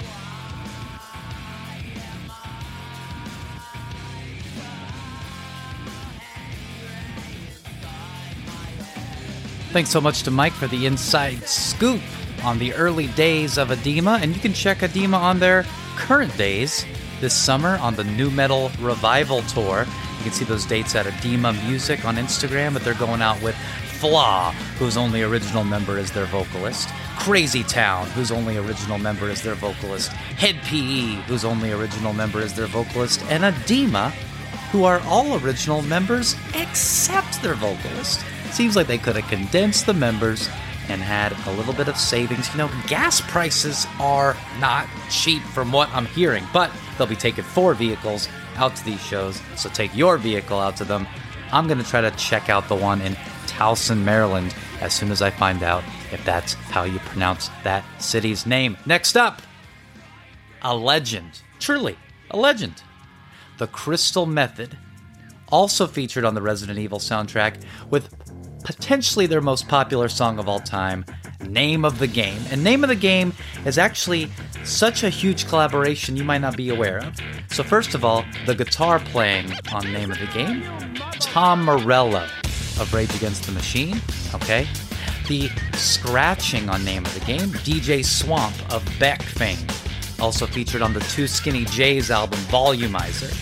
Thanks 9.72 9.90
so 9.90 10.00
much 10.00 10.24
to 10.24 10.32
Mike 10.32 10.52
for 10.52 10.66
the 10.66 10.84
inside 10.84 11.48
scoop 11.48 12.00
on 12.42 12.58
the 12.58 12.74
early 12.74 13.06
days 13.08 13.56
of 13.56 13.68
Adema, 13.68 14.20
and 14.20 14.34
you 14.34 14.40
can 14.40 14.52
check 14.52 14.78
Adema 14.78 15.14
on 15.14 15.38
their 15.38 15.64
current 15.96 16.36
days 16.36 16.84
this 17.20 17.34
summer 17.34 17.76
on 17.78 17.94
the 17.94 18.04
Nu 18.04 18.30
Metal 18.30 18.70
Revival 18.80 19.42
Tour. 19.42 19.86
You 20.18 20.24
can 20.24 20.32
see 20.32 20.44
those 20.44 20.66
dates 20.66 20.94
at 20.94 21.06
Adema 21.06 21.52
Music 21.68 22.04
on 22.04 22.16
Instagram, 22.16 22.72
but 22.72 22.82
they're 22.82 22.94
going 22.94 23.22
out 23.22 23.40
with 23.42 23.54
Flaw, 24.00 24.52
whose 24.78 24.96
only 24.96 25.22
original 25.22 25.62
member 25.62 25.98
is 25.98 26.10
their 26.10 26.24
vocalist, 26.26 26.88
Crazy 27.18 27.62
Town, 27.62 28.06
whose 28.10 28.30
only 28.32 28.56
original 28.56 28.96
member 28.96 29.28
is 29.28 29.42
their 29.42 29.54
vocalist, 29.54 30.10
Hed 30.38 30.56
PE, 30.64 31.16
whose 31.26 31.44
only 31.44 31.70
original 31.72 32.14
member 32.14 32.40
is 32.40 32.54
their 32.54 32.66
vocalist, 32.66 33.22
and 33.24 33.44
Adema, 33.44 34.10
who 34.72 34.84
are 34.84 35.00
all 35.00 35.38
original 35.44 35.82
members 35.82 36.34
except 36.54 37.42
their 37.42 37.54
vocalist. 37.54 38.24
Seems 38.52 38.74
like 38.74 38.86
they 38.86 38.98
could 38.98 39.16
have 39.16 39.28
condensed 39.28 39.84
the 39.84 39.94
members 39.94 40.48
and 40.90 41.00
had 41.00 41.32
a 41.46 41.52
little 41.52 41.72
bit 41.72 41.88
of 41.88 41.96
savings. 41.96 42.50
You 42.52 42.58
know, 42.58 42.70
gas 42.86 43.20
prices 43.20 43.86
are 43.98 44.36
not 44.58 44.88
cheap 45.08 45.42
from 45.42 45.72
what 45.72 45.88
I'm 45.90 46.06
hearing, 46.06 46.44
but 46.52 46.70
they'll 46.98 47.06
be 47.06 47.16
taking 47.16 47.44
four 47.44 47.74
vehicles 47.74 48.28
out 48.56 48.76
to 48.76 48.84
these 48.84 49.00
shows. 49.00 49.40
So 49.56 49.68
take 49.70 49.94
your 49.96 50.18
vehicle 50.18 50.58
out 50.58 50.76
to 50.76 50.84
them. 50.84 51.06
I'm 51.52 51.66
going 51.66 51.78
to 51.78 51.84
try 51.84 52.00
to 52.00 52.10
check 52.12 52.48
out 52.48 52.68
the 52.68 52.76
one 52.76 53.00
in 53.00 53.14
Towson, 53.46 54.02
Maryland, 54.04 54.54
as 54.80 54.92
soon 54.94 55.10
as 55.10 55.22
I 55.22 55.30
find 55.30 55.62
out 55.62 55.82
if 56.12 56.24
that's 56.24 56.54
how 56.54 56.84
you 56.84 56.98
pronounce 57.00 57.50
that 57.64 57.84
city's 58.00 58.46
name. 58.46 58.76
Next 58.86 59.16
up, 59.16 59.42
a 60.62 60.76
legend. 60.76 61.42
Truly, 61.58 61.96
a 62.30 62.36
legend. 62.36 62.82
The 63.58 63.66
Crystal 63.66 64.26
Method, 64.26 64.78
also 65.48 65.86
featured 65.86 66.24
on 66.24 66.34
the 66.34 66.42
Resident 66.42 66.78
Evil 66.78 66.98
soundtrack, 66.98 67.62
with 67.90 68.19
potentially 68.64 69.26
their 69.26 69.40
most 69.40 69.68
popular 69.68 70.08
song 70.08 70.38
of 70.38 70.48
all 70.48 70.60
time, 70.60 71.04
Name 71.46 71.84
of 71.84 71.98
the 71.98 72.06
Game. 72.06 72.40
And 72.50 72.62
Name 72.62 72.84
of 72.84 72.88
the 72.88 72.96
Game 72.96 73.32
is 73.64 73.78
actually 73.78 74.30
such 74.64 75.02
a 75.02 75.08
huge 75.08 75.48
collaboration 75.48 76.16
you 76.16 76.24
might 76.24 76.40
not 76.40 76.56
be 76.56 76.68
aware 76.68 76.98
of. 76.98 77.16
So, 77.50 77.62
first 77.62 77.94
of 77.94 78.04
all, 78.04 78.24
the 78.46 78.54
guitar 78.54 78.98
playing 78.98 79.52
on 79.72 79.92
Name 79.92 80.10
of 80.10 80.18
the 80.18 80.26
Game, 80.26 80.62
Tom 81.20 81.64
Morello 81.64 82.26
of 82.78 82.92
Rage 82.94 83.14
Against 83.14 83.44
the 83.44 83.52
Machine, 83.52 84.00
okay? 84.34 84.66
The 85.28 85.48
scratching 85.74 86.68
on 86.68 86.84
Name 86.84 87.04
of 87.04 87.14
the 87.14 87.24
Game, 87.24 87.50
DJ 87.50 88.04
Swamp 88.04 88.54
of 88.72 88.86
Beck 88.98 89.22
fame, 89.22 89.66
also 90.18 90.46
featured 90.46 90.82
on 90.82 90.92
the 90.92 91.00
Two 91.00 91.26
Skinny 91.26 91.64
Jays 91.66 92.10
album 92.10 92.38
Volumizer. 92.40 93.36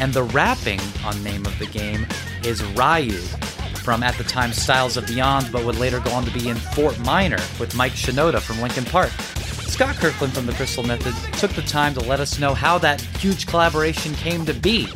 And 0.00 0.12
the 0.12 0.22
rapping 0.24 0.80
on 1.04 1.22
Name 1.22 1.46
of 1.46 1.56
the 1.58 1.66
Game 1.66 2.06
is 2.44 2.64
Ryu 2.64 3.20
from 3.82 4.02
at 4.02 4.16
the 4.16 4.24
time 4.24 4.52
Styles 4.52 4.96
of 4.96 5.06
Beyond, 5.06 5.50
but 5.50 5.64
would 5.64 5.78
later 5.78 5.98
go 6.00 6.12
on 6.12 6.24
to 6.24 6.30
be 6.30 6.48
in 6.48 6.56
Fort 6.56 6.98
Minor 7.00 7.40
with 7.58 7.74
Mike 7.74 7.92
Shinoda 7.92 8.40
from 8.40 8.60
Linkin 8.60 8.84
Park. 8.84 9.10
Scott 9.72 9.96
Kirkland 9.96 10.32
from 10.32 10.46
the 10.46 10.52
Crystal 10.52 10.84
Method 10.84 11.14
took 11.38 11.50
the 11.52 11.62
time 11.62 11.92
to 11.94 12.00
let 12.00 12.20
us 12.20 12.38
know 12.38 12.54
how 12.54 12.78
that 12.78 13.00
huge 13.00 13.46
collaboration 13.46 14.14
came 14.14 14.44
to 14.44 14.54
be. 14.54 14.86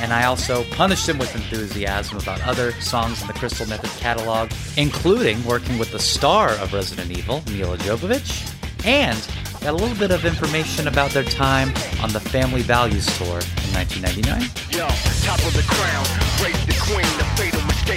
And 0.00 0.12
I 0.12 0.24
also 0.24 0.64
punished 0.72 1.08
him 1.08 1.18
with 1.18 1.32
enthusiasm 1.36 2.18
about 2.18 2.42
other 2.42 2.72
songs 2.80 3.20
in 3.20 3.28
the 3.28 3.34
Crystal 3.34 3.66
Method 3.68 3.90
catalog, 4.00 4.50
including 4.76 5.44
working 5.44 5.78
with 5.78 5.92
the 5.92 6.00
star 6.00 6.50
of 6.52 6.72
Resident 6.72 7.10
Evil, 7.16 7.42
Milla 7.50 7.76
Jovovich, 7.78 8.52
and 8.84 9.16
got 9.60 9.74
a 9.74 9.76
little 9.76 9.96
bit 9.96 10.10
of 10.10 10.24
information 10.24 10.88
about 10.88 11.10
their 11.12 11.22
time 11.22 11.68
on 12.02 12.10
the 12.10 12.20
Family 12.20 12.62
Values 12.62 13.06
Tour 13.18 13.38
in 13.38 13.72
1999. 13.74 14.50
Yo, 14.70 14.88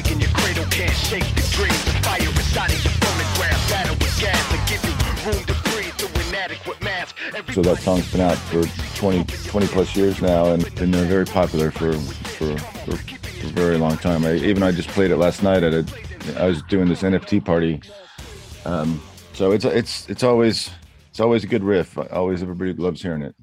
your 0.04 0.30
cradle 0.30 0.66
can't 0.66 0.92
shake 0.92 1.24
the. 1.36 1.42
The 1.56 1.96
fire 2.04 2.20
of 2.20 2.36
your 2.84 2.96
battle 3.70 3.96
with 3.96 4.20
gas 4.20 4.54
and 4.54 4.68
give 4.68 4.84
you 4.84 4.92
room 5.32 5.44
to 5.46 5.70
breathe 5.70 5.94
through. 5.94 6.16
So 7.54 7.62
that 7.62 7.78
song's 7.78 8.12
been 8.12 8.22
out 8.22 8.38
for 8.38 8.64
20, 8.98 9.24
20 9.24 9.68
plus 9.68 9.96
years 9.96 10.22
now 10.22 10.52
and 10.52 10.64
been 10.76 10.92
very 10.92 11.26
popular 11.26 11.72
for, 11.72 11.94
for, 11.94 12.58
for, 12.58 12.98
for 12.98 13.48
a 13.48 13.50
very 13.52 13.78
long 13.78 13.98
time. 13.98 14.26
I, 14.26 14.36
even 14.36 14.64
I 14.64 14.72
just 14.72 14.90
played 14.90 15.12
it 15.12 15.18
last 15.18 15.42
night 15.44 15.64
at 15.64 15.74
a, 15.74 15.86
I 16.38 16.48
was 16.48 16.62
doing 16.64 16.90
this 16.90 17.02
NFT 17.02 17.44
party. 17.44 17.82
Um, 18.66 19.02
so 19.34 19.52
it's, 19.54 19.66
it's, 19.66 20.10
it's 20.10 20.24
always, 20.24 20.70
it's 21.10 21.20
always 21.20 21.44
a 21.44 21.48
good 21.48 21.64
riff. 21.64 21.98
Always 22.12 22.44
everybody 22.44 22.74
loves 22.74 23.02
hearing 23.02 23.22
it. 23.22 23.36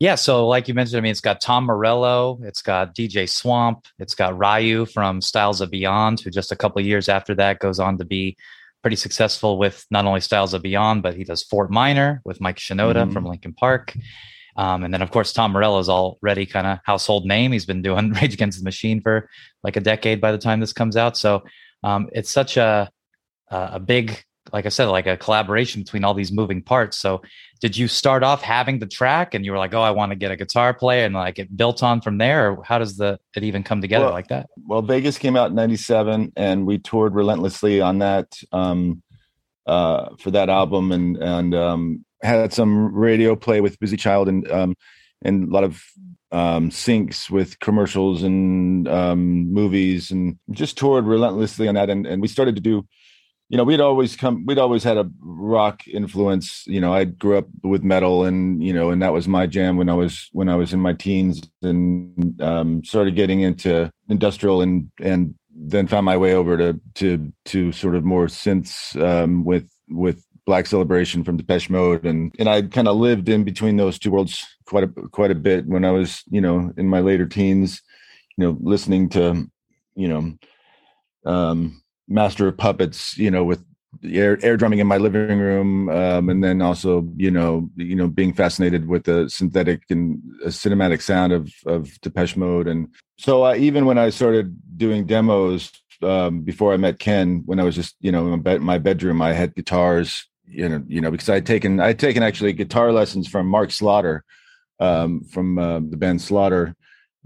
Yeah, 0.00 0.14
so 0.14 0.48
like 0.48 0.66
you 0.66 0.72
mentioned, 0.72 0.96
I 0.96 1.02
mean, 1.02 1.10
it's 1.10 1.20
got 1.20 1.42
Tom 1.42 1.64
Morello, 1.64 2.40
it's 2.42 2.62
got 2.62 2.94
DJ 2.94 3.28
Swamp, 3.28 3.84
it's 3.98 4.14
got 4.14 4.36
Ryu 4.36 4.86
from 4.86 5.20
Styles 5.20 5.60
of 5.60 5.70
Beyond, 5.70 6.20
who 6.20 6.30
just 6.30 6.52
a 6.52 6.56
couple 6.56 6.80
years 6.80 7.10
after 7.10 7.34
that 7.34 7.58
goes 7.58 7.78
on 7.78 7.98
to 7.98 8.06
be 8.06 8.34
pretty 8.80 8.96
successful 8.96 9.58
with 9.58 9.84
not 9.90 10.06
only 10.06 10.20
Styles 10.20 10.54
of 10.54 10.62
Beyond, 10.62 11.02
but 11.02 11.14
he 11.14 11.22
does 11.22 11.42
Fort 11.42 11.70
Minor 11.70 12.22
with 12.24 12.40
Mike 12.40 12.56
Shinoda 12.56 12.94
mm-hmm. 12.94 13.12
from 13.12 13.26
Linkin 13.26 13.52
Park. 13.52 13.94
Um, 14.56 14.84
and 14.84 14.92
then, 14.92 15.02
of 15.02 15.10
course, 15.10 15.34
Tom 15.34 15.52
Morello 15.52 15.78
is 15.78 15.90
already 15.90 16.46
kind 16.46 16.66
of 16.66 16.78
household 16.82 17.26
name. 17.26 17.52
He's 17.52 17.66
been 17.66 17.82
doing 17.82 18.10
Rage 18.22 18.32
Against 18.32 18.58
the 18.58 18.64
Machine 18.64 19.02
for 19.02 19.28
like 19.62 19.76
a 19.76 19.80
decade 19.80 20.18
by 20.18 20.32
the 20.32 20.38
time 20.38 20.60
this 20.60 20.72
comes 20.72 20.96
out. 20.96 21.18
So 21.18 21.44
um, 21.84 22.08
it's 22.12 22.30
such 22.30 22.56
a 22.56 22.90
a 23.50 23.80
big 23.80 24.22
like 24.52 24.66
I 24.66 24.68
said, 24.68 24.86
like 24.86 25.06
a 25.06 25.16
collaboration 25.16 25.82
between 25.82 26.04
all 26.04 26.14
these 26.14 26.32
moving 26.32 26.62
parts. 26.62 26.96
So, 26.96 27.22
did 27.60 27.76
you 27.76 27.88
start 27.88 28.22
off 28.22 28.42
having 28.42 28.78
the 28.78 28.86
track, 28.86 29.34
and 29.34 29.44
you 29.44 29.52
were 29.52 29.58
like, 29.58 29.74
"Oh, 29.74 29.82
I 29.82 29.90
want 29.90 30.10
to 30.10 30.16
get 30.16 30.30
a 30.30 30.36
guitar 30.36 30.72
player," 30.74 31.04
and 31.04 31.14
like 31.14 31.38
it 31.38 31.56
built 31.56 31.82
on 31.82 32.00
from 32.00 32.18
there, 32.18 32.52
or 32.52 32.64
how 32.64 32.78
does 32.78 32.96
the 32.96 33.18
it 33.36 33.44
even 33.44 33.62
come 33.62 33.80
together 33.80 34.06
well, 34.06 34.14
like 34.14 34.28
that? 34.28 34.48
Well, 34.66 34.82
Vegas 34.82 35.18
came 35.18 35.36
out 35.36 35.50
in 35.50 35.56
'97, 35.56 36.32
and 36.36 36.66
we 36.66 36.78
toured 36.78 37.14
relentlessly 37.14 37.80
on 37.80 37.98
that 37.98 38.38
um, 38.52 39.02
uh, 39.66 40.10
for 40.18 40.30
that 40.30 40.48
album, 40.48 40.92
and 40.92 41.16
and 41.16 41.54
um, 41.54 42.04
had 42.22 42.52
some 42.52 42.94
radio 42.94 43.36
play 43.36 43.60
with 43.60 43.78
Busy 43.78 43.96
Child, 43.96 44.28
and 44.28 44.50
um, 44.50 44.76
and 45.22 45.48
a 45.48 45.52
lot 45.52 45.64
of 45.64 45.82
um, 46.32 46.70
syncs 46.70 47.28
with 47.30 47.58
commercials 47.58 48.22
and 48.22 48.88
um, 48.88 49.52
movies, 49.52 50.10
and 50.10 50.38
just 50.50 50.78
toured 50.78 51.06
relentlessly 51.06 51.68
on 51.68 51.74
that. 51.74 51.90
And, 51.90 52.06
and 52.06 52.22
we 52.22 52.28
started 52.28 52.54
to 52.56 52.62
do, 52.62 52.86
you 53.50 53.56
know, 53.56 53.64
we'd 53.64 53.80
always 53.80 54.14
come, 54.14 54.46
we'd 54.46 54.60
always 54.60 54.84
had 54.84 54.96
a 54.96 55.10
rock 55.20 55.86
influence. 55.88 56.64
You 56.68 56.80
know, 56.80 56.94
I 56.94 57.02
grew 57.04 57.36
up 57.36 57.48
with 57.64 57.82
metal, 57.82 58.24
and 58.24 58.62
you 58.62 58.72
know, 58.72 58.90
and 58.90 59.02
that 59.02 59.12
was 59.12 59.26
my 59.26 59.48
jam 59.48 59.76
when 59.76 59.88
I 59.88 59.94
was 59.94 60.28
when 60.32 60.48
I 60.48 60.54
was 60.54 60.72
in 60.72 60.78
my 60.78 60.92
teens, 60.92 61.42
and 61.60 62.40
um, 62.40 62.84
started 62.84 63.16
getting 63.16 63.40
into 63.40 63.90
industrial, 64.08 64.62
and 64.62 64.88
and 65.02 65.34
then 65.52 65.88
found 65.88 66.06
my 66.06 66.16
way 66.16 66.32
over 66.32 66.56
to 66.56 66.80
to 66.94 67.32
to 67.46 67.72
sort 67.72 67.96
of 67.96 68.04
more 68.04 68.28
synths 68.28 68.94
um, 69.02 69.44
with 69.44 69.68
with 69.88 70.24
Black 70.46 70.66
Celebration 70.66 71.24
from 71.24 71.36
Depeche 71.36 71.70
Mode, 71.70 72.06
and 72.06 72.32
and 72.38 72.48
I 72.48 72.62
kind 72.62 72.86
of 72.86 72.98
lived 72.98 73.28
in 73.28 73.42
between 73.42 73.76
those 73.76 73.98
two 73.98 74.12
worlds 74.12 74.46
quite 74.64 74.84
a 74.84 74.88
quite 74.88 75.32
a 75.32 75.34
bit 75.34 75.66
when 75.66 75.84
I 75.84 75.90
was 75.90 76.22
you 76.30 76.40
know 76.40 76.72
in 76.76 76.86
my 76.86 77.00
later 77.00 77.26
teens, 77.26 77.82
you 78.36 78.44
know, 78.44 78.56
listening 78.60 79.08
to 79.08 79.50
you 79.96 80.08
know, 80.08 81.30
um, 81.30 81.82
Master 82.10 82.48
of 82.48 82.56
Puppets, 82.56 83.16
you 83.16 83.30
know, 83.30 83.44
with 83.44 83.64
air 84.04 84.38
air 84.42 84.56
drumming 84.56 84.78
in 84.78 84.86
my 84.86 84.98
living 84.98 85.38
room, 85.38 85.88
um, 85.88 86.28
and 86.28 86.44
then 86.44 86.60
also 86.60 87.08
you 87.16 87.30
know 87.30 87.70
you 87.76 87.96
know 87.96 88.08
being 88.08 88.34
fascinated 88.34 88.86
with 88.86 89.04
the 89.04 89.28
synthetic 89.28 89.82
and 89.90 90.20
cinematic 90.46 91.00
sound 91.00 91.32
of 91.32 91.50
of 91.66 92.00
Depeche 92.02 92.36
Mode, 92.36 92.68
and 92.68 92.88
so 93.18 93.44
uh, 93.44 93.54
even 93.54 93.86
when 93.86 93.98
I 93.98 94.10
started 94.10 94.54
doing 94.76 95.06
demos 95.06 95.72
um, 96.02 96.42
before 96.42 96.72
I 96.72 96.76
met 96.76 96.98
Ken, 96.98 97.42
when 97.46 97.58
I 97.60 97.64
was 97.64 97.74
just 97.74 97.96
you 98.00 98.12
know 98.12 98.32
in 98.32 98.42
my, 98.42 98.58
my 98.58 98.78
bedroom, 98.78 99.22
I 99.22 99.32
had 99.32 99.54
guitars 99.54 100.26
you 100.50 100.68
know, 100.68 100.84
you 100.88 101.00
know, 101.00 101.10
because 101.10 101.28
I 101.28 101.34
had 101.34 101.46
taken 101.46 101.80
I 101.80 101.88
had 101.88 101.98
taken 101.98 102.22
actually 102.22 102.52
guitar 102.52 102.92
lessons 102.92 103.28
from 103.28 103.46
Mark 103.46 103.70
Slaughter, 103.70 104.24
um, 104.78 105.22
from 105.24 105.58
uh, 105.58 105.80
the 105.80 105.96
band 105.96 106.20
Slaughter, 106.20 106.74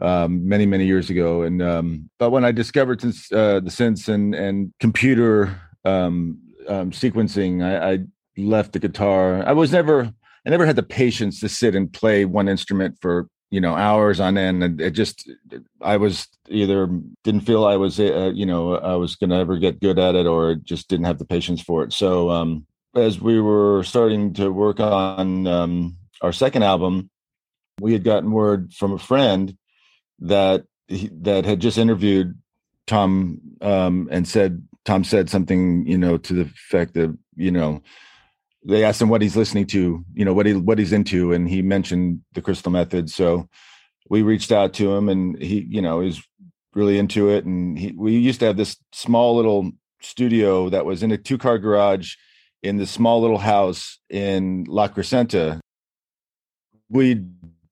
um, 0.01 0.47
many 0.47 0.67
many 0.67 0.87
years 0.87 1.11
ago. 1.11 1.43
And 1.43 1.63
um, 1.63 2.11
but 2.19 2.31
when 2.31 2.45
I 2.45 2.53
discovered 2.53 3.01
since 3.01 3.31
uh, 3.33 3.61
the 3.61 3.71
synths 3.71 4.09
and 4.09 4.35
and 4.35 4.73
computer 4.81 5.61
um, 5.85 6.39
um, 6.69 6.91
sequencing, 6.91 7.63
I, 7.63 7.93
I 7.93 7.99
left 8.37 8.73
the 8.73 8.79
guitar. 8.79 9.47
I 9.47 9.53
was 9.53 9.73
never 9.73 10.13
I 10.47 10.51
never 10.51 10.67
had 10.67 10.77
the 10.77 10.83
patience 10.83 11.41
to 11.41 11.49
sit 11.49 11.75
and 11.75 11.93
play 11.93 12.25
one 12.25 12.49
instrument 12.49 12.99
for 13.01 13.29
you 13.51 13.61
know 13.61 13.75
hours 13.75 14.19
on 14.19 14.37
end 14.37 14.65
and 14.65 14.81
it 14.81 14.93
just 14.93 15.31
i 15.81 15.97
was 15.97 16.27
either 16.49 16.89
didn't 17.23 17.43
feel 17.43 17.67
i 17.67 17.77
was 17.77 18.01
uh, 18.01 18.33
you 18.35 18.45
know 18.45 18.77
i 18.77 18.97
was 18.97 19.15
going 19.15 19.31
to 19.31 19.37
ever 19.37 19.59
get 19.59 19.81
good 19.81 19.99
at 19.99 20.17
it 20.17 20.27
or 20.27 20.57
just 20.57 20.89
didn't 20.89 21.05
have 21.05 21.19
the 21.19 21.27
patience 21.27 21.61
for 21.61 21.85
it 21.85 21.93
so 21.93 22.31
um 22.31 22.67
as 22.97 23.21
we 23.21 23.41
were 23.41 23.83
starting 23.83 24.33
to 24.35 24.51
work 24.51 24.81
on 24.81 25.47
um, 25.47 25.97
our 26.23 26.33
second 26.33 26.63
album, 26.63 27.11
we 27.81 27.93
had 27.93 28.05
gotten 28.05 28.31
word 28.31 28.73
from 28.73 28.93
a 28.93 28.99
friend 28.99 29.57
that 30.21 30.65
he, 30.89 31.11
that 31.23 31.45
had 31.45 31.61
just 31.61 31.79
interviewed 31.79 32.39
Tom 32.87 33.41
um, 33.61 34.09
and 34.11 34.27
said 34.29 34.67
Tom 34.85 35.05
said 35.05 35.31
something, 35.31 35.87
you 35.87 35.99
know, 35.99 36.19
to 36.19 36.35
the 36.35 36.43
effect 36.43 36.95
that 36.95 37.17
you 37.37 37.51
know 37.51 37.83
they 38.65 38.85
asked 38.85 39.01
him 39.01 39.09
what 39.09 39.23
he's 39.23 39.37
listening 39.37 39.67
to, 39.67 40.05
you 40.15 40.25
know, 40.25 40.33
what 40.33 40.47
he 40.47 40.55
what 40.55 40.79
he's 40.79 40.93
into, 40.93 41.33
and 41.33 41.49
he 41.49 41.63
mentioned 41.63 42.21
the 42.33 42.43
Crystal 42.43 42.73
Method. 42.73 43.11
So 43.11 43.49
we 44.09 44.23
reached 44.23 44.53
out 44.53 44.73
to 44.75 44.95
him, 44.95 45.09
and 45.09 45.41
he, 45.41 45.67
you 45.69 45.83
know, 45.83 46.01
is 46.01 46.23
really 46.75 46.99
into 46.99 47.31
it. 47.31 47.45
And 47.45 47.79
he, 47.79 47.93
we 47.93 48.17
used 48.17 48.41
to 48.41 48.47
have 48.47 48.57
this 48.57 48.77
small 48.93 49.37
little 49.37 49.71
studio 50.01 50.69
that 50.71 50.85
was 50.85 51.03
in 51.03 51.13
a 51.13 51.19
two 51.19 51.39
car 51.39 51.59
garage 51.59 52.17
in 52.63 52.77
this 52.77 52.91
small 52.91 53.21
little 53.21 53.39
house 53.39 53.99
in 54.11 54.65
La 54.69 54.89
Crescenta. 54.89 55.61
We 56.89 57.25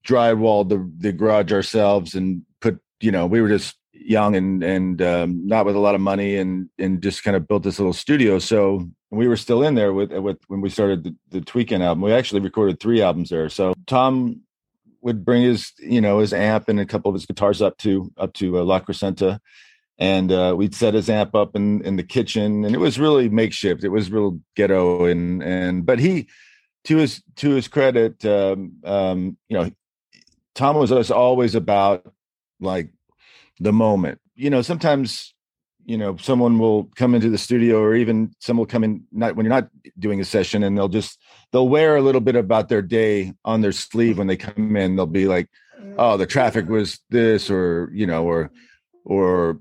drywalled 0.06 0.68
the, 0.68 0.90
the 0.98 1.12
garage 1.12 1.52
ourselves 1.52 2.14
and 2.14 2.42
put, 2.60 2.78
you 3.00 3.10
know, 3.10 3.26
we 3.26 3.40
were 3.40 3.48
just 3.48 3.76
young 3.92 4.34
and 4.34 4.64
and 4.64 5.00
um, 5.00 5.46
not 5.46 5.64
with 5.64 5.76
a 5.76 5.80
lot 5.80 5.94
of 5.94 6.00
money 6.00 6.36
and 6.36 6.68
and 6.78 7.02
just 7.02 7.22
kind 7.22 7.36
of 7.36 7.46
built 7.46 7.62
this 7.62 7.78
little 7.78 7.92
studio. 7.92 8.38
So 8.38 8.88
we 9.10 9.28
were 9.28 9.36
still 9.36 9.62
in 9.62 9.74
there 9.74 9.92
with 9.92 10.12
with 10.12 10.38
when 10.48 10.60
we 10.60 10.70
started 10.70 11.04
the, 11.04 11.16
the 11.30 11.40
Tweekend 11.40 11.82
album. 11.82 12.02
We 12.02 12.12
actually 12.12 12.40
recorded 12.40 12.80
three 12.80 13.02
albums 13.02 13.30
there. 13.30 13.48
So 13.48 13.74
Tom 13.86 14.40
would 15.02 15.24
bring 15.24 15.42
his 15.42 15.72
you 15.78 16.00
know 16.00 16.18
his 16.18 16.32
amp 16.32 16.68
and 16.68 16.80
a 16.80 16.86
couple 16.86 17.08
of 17.08 17.14
his 17.14 17.26
guitars 17.26 17.62
up 17.62 17.76
to 17.78 18.10
up 18.16 18.32
to 18.34 18.58
uh, 18.58 18.64
La 18.64 18.80
Crescenta 18.80 19.38
and 19.98 20.32
uh, 20.32 20.54
we'd 20.56 20.74
set 20.74 20.94
his 20.94 21.08
amp 21.08 21.34
up 21.34 21.54
in 21.54 21.80
in 21.84 21.94
the 21.94 22.02
kitchen, 22.02 22.64
and 22.64 22.74
it 22.74 22.78
was 22.78 22.98
really 22.98 23.28
makeshift. 23.28 23.84
It 23.84 23.90
was 23.90 24.10
real 24.10 24.40
ghetto, 24.56 25.04
and 25.04 25.42
and 25.42 25.86
but 25.86 25.98
he, 25.98 26.28
to 26.84 26.96
his 26.96 27.22
to 27.36 27.50
his 27.50 27.68
credit, 27.68 28.24
um, 28.24 28.72
um, 28.84 29.36
you 29.48 29.56
know, 29.56 29.70
Tom 30.54 30.76
was 30.76 31.10
always 31.10 31.54
about 31.54 32.12
like 32.60 32.90
the 33.60 33.72
moment. 33.72 34.20
You 34.34 34.50
know, 34.50 34.62
sometimes 34.62 35.34
you 35.84 35.98
know 35.98 36.16
someone 36.16 36.58
will 36.58 36.84
come 36.96 37.14
into 37.14 37.28
the 37.28 37.38
studio 37.38 37.80
or 37.80 37.94
even 37.94 38.32
someone 38.38 38.62
will 38.62 38.70
come 38.70 38.84
in 38.84 39.04
not 39.10 39.34
when 39.34 39.44
you're 39.44 39.54
not 39.54 39.68
doing 39.98 40.20
a 40.20 40.24
session 40.24 40.62
and 40.62 40.78
they'll 40.78 40.88
just 40.88 41.18
they'll 41.50 41.68
wear 41.68 41.96
a 41.96 42.02
little 42.02 42.20
bit 42.20 42.36
about 42.36 42.68
their 42.68 42.82
day 42.82 43.32
on 43.44 43.62
their 43.62 43.72
sleeve 43.72 44.18
when 44.18 44.28
they 44.28 44.36
come 44.36 44.76
in 44.76 44.94
they'll 44.94 45.06
be 45.06 45.26
like 45.26 45.48
oh 45.98 46.16
the 46.16 46.24
traffic 46.24 46.68
was 46.68 47.00
this 47.10 47.50
or 47.50 47.90
you 47.92 48.06
know 48.06 48.24
or 48.24 48.52
or 49.04 49.58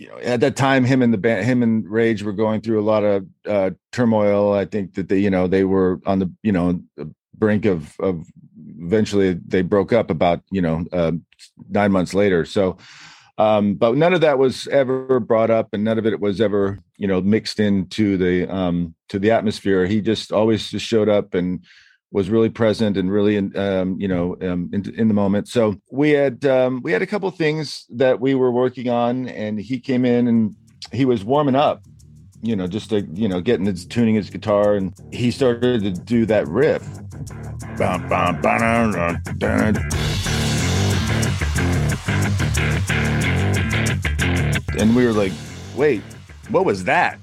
you 0.00 0.08
know, 0.08 0.18
at 0.20 0.40
that 0.40 0.56
time, 0.56 0.84
him 0.84 1.02
and 1.02 1.12
the 1.12 1.18
band, 1.18 1.44
him 1.44 1.62
and 1.62 1.86
Rage 1.86 2.22
were 2.22 2.32
going 2.32 2.62
through 2.62 2.80
a 2.80 2.88
lot 2.88 3.04
of 3.04 3.26
uh, 3.46 3.70
turmoil. 3.92 4.54
I 4.54 4.64
think 4.64 4.94
that 4.94 5.10
they, 5.10 5.18
you 5.18 5.28
know, 5.28 5.46
they 5.46 5.62
were 5.62 6.00
on 6.06 6.20
the, 6.20 6.32
you 6.42 6.52
know, 6.52 6.80
the 6.96 7.14
brink 7.36 7.66
of, 7.66 7.94
of 8.00 8.26
eventually 8.80 9.34
they 9.34 9.62
broke 9.62 9.92
up 9.92 10.10
about, 10.10 10.42
you 10.50 10.62
know, 10.62 10.84
uh, 10.92 11.12
nine 11.68 11.92
months 11.92 12.14
later. 12.14 12.44
So, 12.44 12.78
um, 13.38 13.74
but 13.74 13.96
none 13.96 14.12
of 14.12 14.20
that 14.20 14.38
was 14.38 14.66
ever 14.68 15.18
brought 15.20 15.50
up, 15.50 15.68
and 15.72 15.82
none 15.82 15.98
of 15.98 16.06
it 16.06 16.20
was 16.20 16.40
ever, 16.40 16.78
you 16.98 17.06
know, 17.06 17.20
mixed 17.20 17.58
into 17.58 18.16
the 18.16 18.46
um, 18.54 18.94
to 19.08 19.18
the 19.18 19.30
atmosphere. 19.30 19.86
He 19.86 20.00
just 20.00 20.30
always 20.30 20.70
just 20.70 20.84
showed 20.84 21.08
up 21.08 21.32
and 21.34 21.64
was 22.12 22.28
really 22.28 22.50
present 22.50 22.96
and 22.96 23.10
really 23.10 23.36
in, 23.36 23.56
um, 23.56 23.98
you 24.00 24.08
know 24.08 24.36
um, 24.42 24.68
in, 24.72 24.94
in, 24.96 25.08
the 25.08 25.14
moment 25.14 25.46
so 25.46 25.80
we 25.92 26.10
had 26.10 26.44
um, 26.44 26.80
we 26.82 26.92
had 26.92 27.02
a 27.02 27.06
couple 27.06 27.30
things 27.30 27.86
that 27.90 28.20
we 28.20 28.34
were 28.34 28.50
working 28.50 28.88
on 28.88 29.28
and 29.28 29.60
he 29.60 29.78
came 29.78 30.04
in 30.04 30.26
and 30.26 30.56
he 30.92 31.04
was 31.04 31.24
warming 31.24 31.54
up 31.54 31.82
you 32.42 32.56
know 32.56 32.66
just 32.66 32.90
to 32.90 33.02
you 33.12 33.28
know 33.28 33.40
getting 33.40 33.66
his 33.66 33.86
tuning 33.86 34.14
his 34.14 34.28
guitar 34.28 34.74
and 34.74 34.92
he 35.12 35.30
started 35.30 35.82
to 35.82 35.92
do 35.92 36.26
that 36.26 36.46
riff 36.48 36.82
and 44.78 44.94
we 44.96 45.04
were 45.06 45.12
like 45.12 45.32
wait 45.76 46.02
what 46.50 46.64
was 46.64 46.84
that 46.84 47.18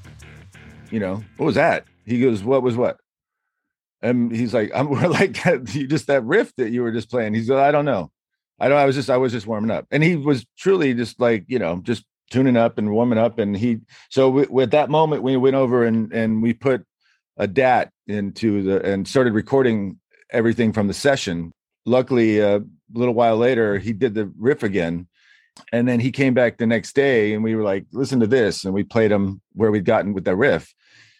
you 0.91 1.00
know 1.00 1.24
what 1.38 1.45
was 1.45 1.56
that 1.56 1.86
he 2.06 2.20
goes 2.20 2.43
what 2.43 2.62
was 2.62 2.76
what 2.76 2.98
and 4.02 4.32
he's 4.32 4.54
like, 4.54 4.72
I'm 4.74 4.89
we're 4.89 5.08
like 5.08 5.43
you 5.74 5.88
just 5.88 6.08
that 6.08 6.24
riff 6.24 6.54
that 6.58 6.72
you 6.72 6.82
were 6.82 6.91
just 6.91 7.10
playing. 7.10 7.34
He's 7.34 7.50
like, 7.50 7.60
I 7.60 7.72
don't 7.72 7.86
know. 7.86 8.12
I 8.60 8.70
don't 8.70 8.78
I 8.78 8.86
was 8.86 8.95
just 8.95 9.10
I 9.10 9.18
was 9.18 9.32
just 9.32 9.48
warming 9.48 9.72
up. 9.72 9.86
And 9.91 10.04
he 10.04 10.16
was 10.16 10.45
truly 10.58 10.93
just 10.93 11.20
like, 11.20 11.45
you 11.48 11.60
know, 11.60 11.80
just 11.84 12.06
tuning 12.32 12.58
up 12.58 12.78
and 12.78 12.91
warming 12.91 13.20
up. 13.20 13.39
And 13.39 13.56
he 13.56 13.80
so 14.10 14.30
with, 14.30 14.50
with 14.50 14.72
that 14.72 14.89
moment 14.89 15.24
we 15.24 15.38
went 15.38 15.56
over 15.56 15.84
and 15.84 16.12
and 16.12 16.41
we 16.41 16.54
put 16.54 16.86
a 17.38 17.48
DAT 17.48 17.92
into 18.08 18.64
the 18.64 18.84
and 18.84 19.08
started 19.08 19.34
recording 19.34 20.00
everything 20.32 20.74
from 20.74 20.88
the 20.88 20.94
session. 20.94 21.52
Luckily, 21.86 22.40
a 22.40 22.62
little 22.94 23.14
while 23.14 23.38
later, 23.38 23.78
he 23.78 23.94
did 23.94 24.14
the 24.14 24.32
riff 24.38 24.64
again. 24.64 25.08
And 25.72 25.88
then 25.88 26.00
he 26.00 26.12
came 26.12 26.34
back 26.34 26.58
the 26.58 26.68
next 26.68 26.94
day 26.94 27.34
and 27.34 27.44
we 27.44 27.56
were 27.56 27.64
like, 27.64 27.86
listen 27.92 28.20
to 28.20 28.28
this. 28.28 28.64
And 28.64 28.74
we 28.74 28.84
played 28.84 29.12
him 29.12 29.42
where 29.54 29.72
we'd 29.72 29.86
gotten 29.86 30.14
with 30.14 30.26
that 30.26 30.36
riff. 30.36 30.74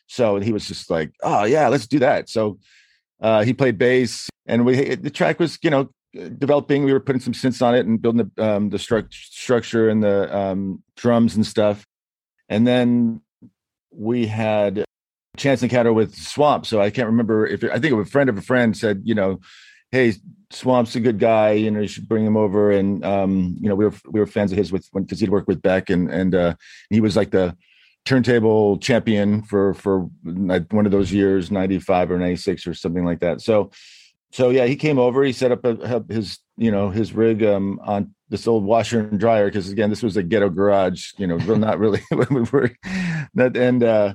So 0.08 0.40
he 0.40 0.52
was 0.52 0.68
just 0.68 0.90
like, 0.90 1.12
oh 1.24 1.44
yeah, 1.46 1.68
let's 1.68 1.88
do 1.88 2.00
that. 2.00 2.30
So 2.30 2.60
uh, 3.22 3.44
he 3.44 3.54
played 3.54 3.78
bass, 3.78 4.30
and 4.46 4.66
we 4.66 4.96
the 4.96 5.10
track 5.10 5.40
was 5.40 5.58
you 5.62 5.70
know 5.70 5.90
developing. 6.14 6.84
We 6.84 6.94
were 6.94 7.00
putting 7.00 7.22
some 7.22 7.34
synths 7.34 7.66
on 7.66 7.76
it 7.76 7.86
and 7.86 8.02
building 8.02 8.30
the 8.36 8.56
um, 8.56 8.70
the 8.70 8.78
stru- 8.78 9.12
structure 9.12 9.90
and 9.90 10.04
the 10.04 10.36
um, 10.36 10.84
drums 10.96 11.36
and 11.36 11.46
stuff. 11.46 11.86
And 12.50 12.66
then 12.66 13.22
we 13.92 14.28
had 14.28 14.86
chance 15.38 15.64
encounter 15.64 15.94
with 15.94 16.16
Swamp. 16.16 16.66
So 16.66 16.82
I 16.82 16.90
can't 16.90 17.08
remember 17.08 17.46
if 17.46 17.64
I 17.64 17.80
think 17.80 17.94
a 17.94 18.06
friend 18.06 18.30
of 18.30 18.38
a 18.38 18.42
friend 18.42 18.76
said, 18.76 19.02
you 19.04 19.16
know, 19.16 19.40
hey, 19.92 20.14
Swamp's 20.52 20.96
a 20.96 21.00
good 21.00 21.20
guy. 21.20 21.52
You 21.52 21.72
know, 21.72 21.82
you 21.82 21.88
should 21.88 22.08
bring 22.08 22.26
him 22.26 22.38
over. 22.38 22.72
And 22.72 23.04
um, 23.06 23.58
you 23.60 23.70
know, 23.70 23.76
we 23.76 23.86
were 23.86 23.94
we 24.10 24.20
were 24.20 24.28
fans 24.28 24.52
of 24.52 24.58
his 24.58 24.72
with 24.72 24.90
because 24.94 25.20
he'd 25.20 25.30
worked 25.30 25.48
with 25.48 25.62
Beck 25.62 25.90
and 25.90 26.10
and 26.10 26.36
uh, 26.36 26.56
he 26.90 27.02
was 27.02 27.16
like 27.16 27.32
the 27.32 27.56
turntable 28.06 28.78
champion 28.78 29.44
for 29.44 29.74
for 29.74 30.02
one 30.24 30.86
of 30.86 30.92
those 30.92 31.12
years, 31.12 31.52
ninety 31.52 31.80
five 31.80 32.12
or 32.12 32.18
ninety 32.18 32.38
six 32.38 32.66
or 32.66 32.74
something 32.74 33.06
like 33.06 33.20
that. 33.20 33.42
So, 33.42 33.72
so 34.32 34.50
yeah, 34.50 34.66
he 34.66 34.76
came 34.76 35.00
over. 35.00 35.24
He 35.24 35.34
set 35.34 35.52
up 35.52 35.66
a, 35.66 36.04
his 36.10 36.40
you 36.58 36.72
know 36.72 36.90
his 36.90 37.14
rig 37.14 37.44
um, 37.44 37.80
on 37.84 38.14
this 38.30 38.48
old 38.48 38.64
washer 38.64 39.00
and 39.00 39.20
dryer 39.20 39.46
because 39.46 39.70
again 39.70 39.90
this 39.90 40.04
was 40.04 40.18
a 40.18 40.24
ghetto 40.24 40.50
garage 40.50 41.12
you 41.18 41.28
know 41.28 41.38
not 41.38 41.80
really 41.80 42.02
we 42.12 42.42
were 42.52 42.72
that 43.34 43.56
and 43.56 43.84
uh 43.84 44.14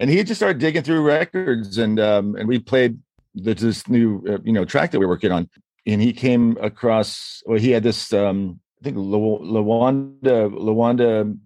and 0.00 0.10
he 0.10 0.22
just 0.24 0.38
started 0.38 0.58
digging 0.58 0.82
through 0.82 1.02
records 1.02 1.78
and 1.78 1.98
um 2.00 2.36
and 2.36 2.48
we 2.48 2.58
played 2.58 2.98
this 3.34 3.88
new 3.88 4.22
uh, 4.28 4.38
you 4.44 4.52
know 4.52 4.64
track 4.64 4.90
that 4.90 4.98
we 4.98 5.06
were 5.06 5.12
working 5.12 5.32
on. 5.32 5.48
And 5.86 6.00
he 6.00 6.12
came 6.12 6.56
across 6.60 7.42
well 7.46 7.58
he 7.58 7.70
had 7.70 7.82
this 7.82 8.12
um 8.12 8.60
i 8.80 8.84
think 8.84 8.96
lawanda 8.96 10.50
lawanda 10.50 11.38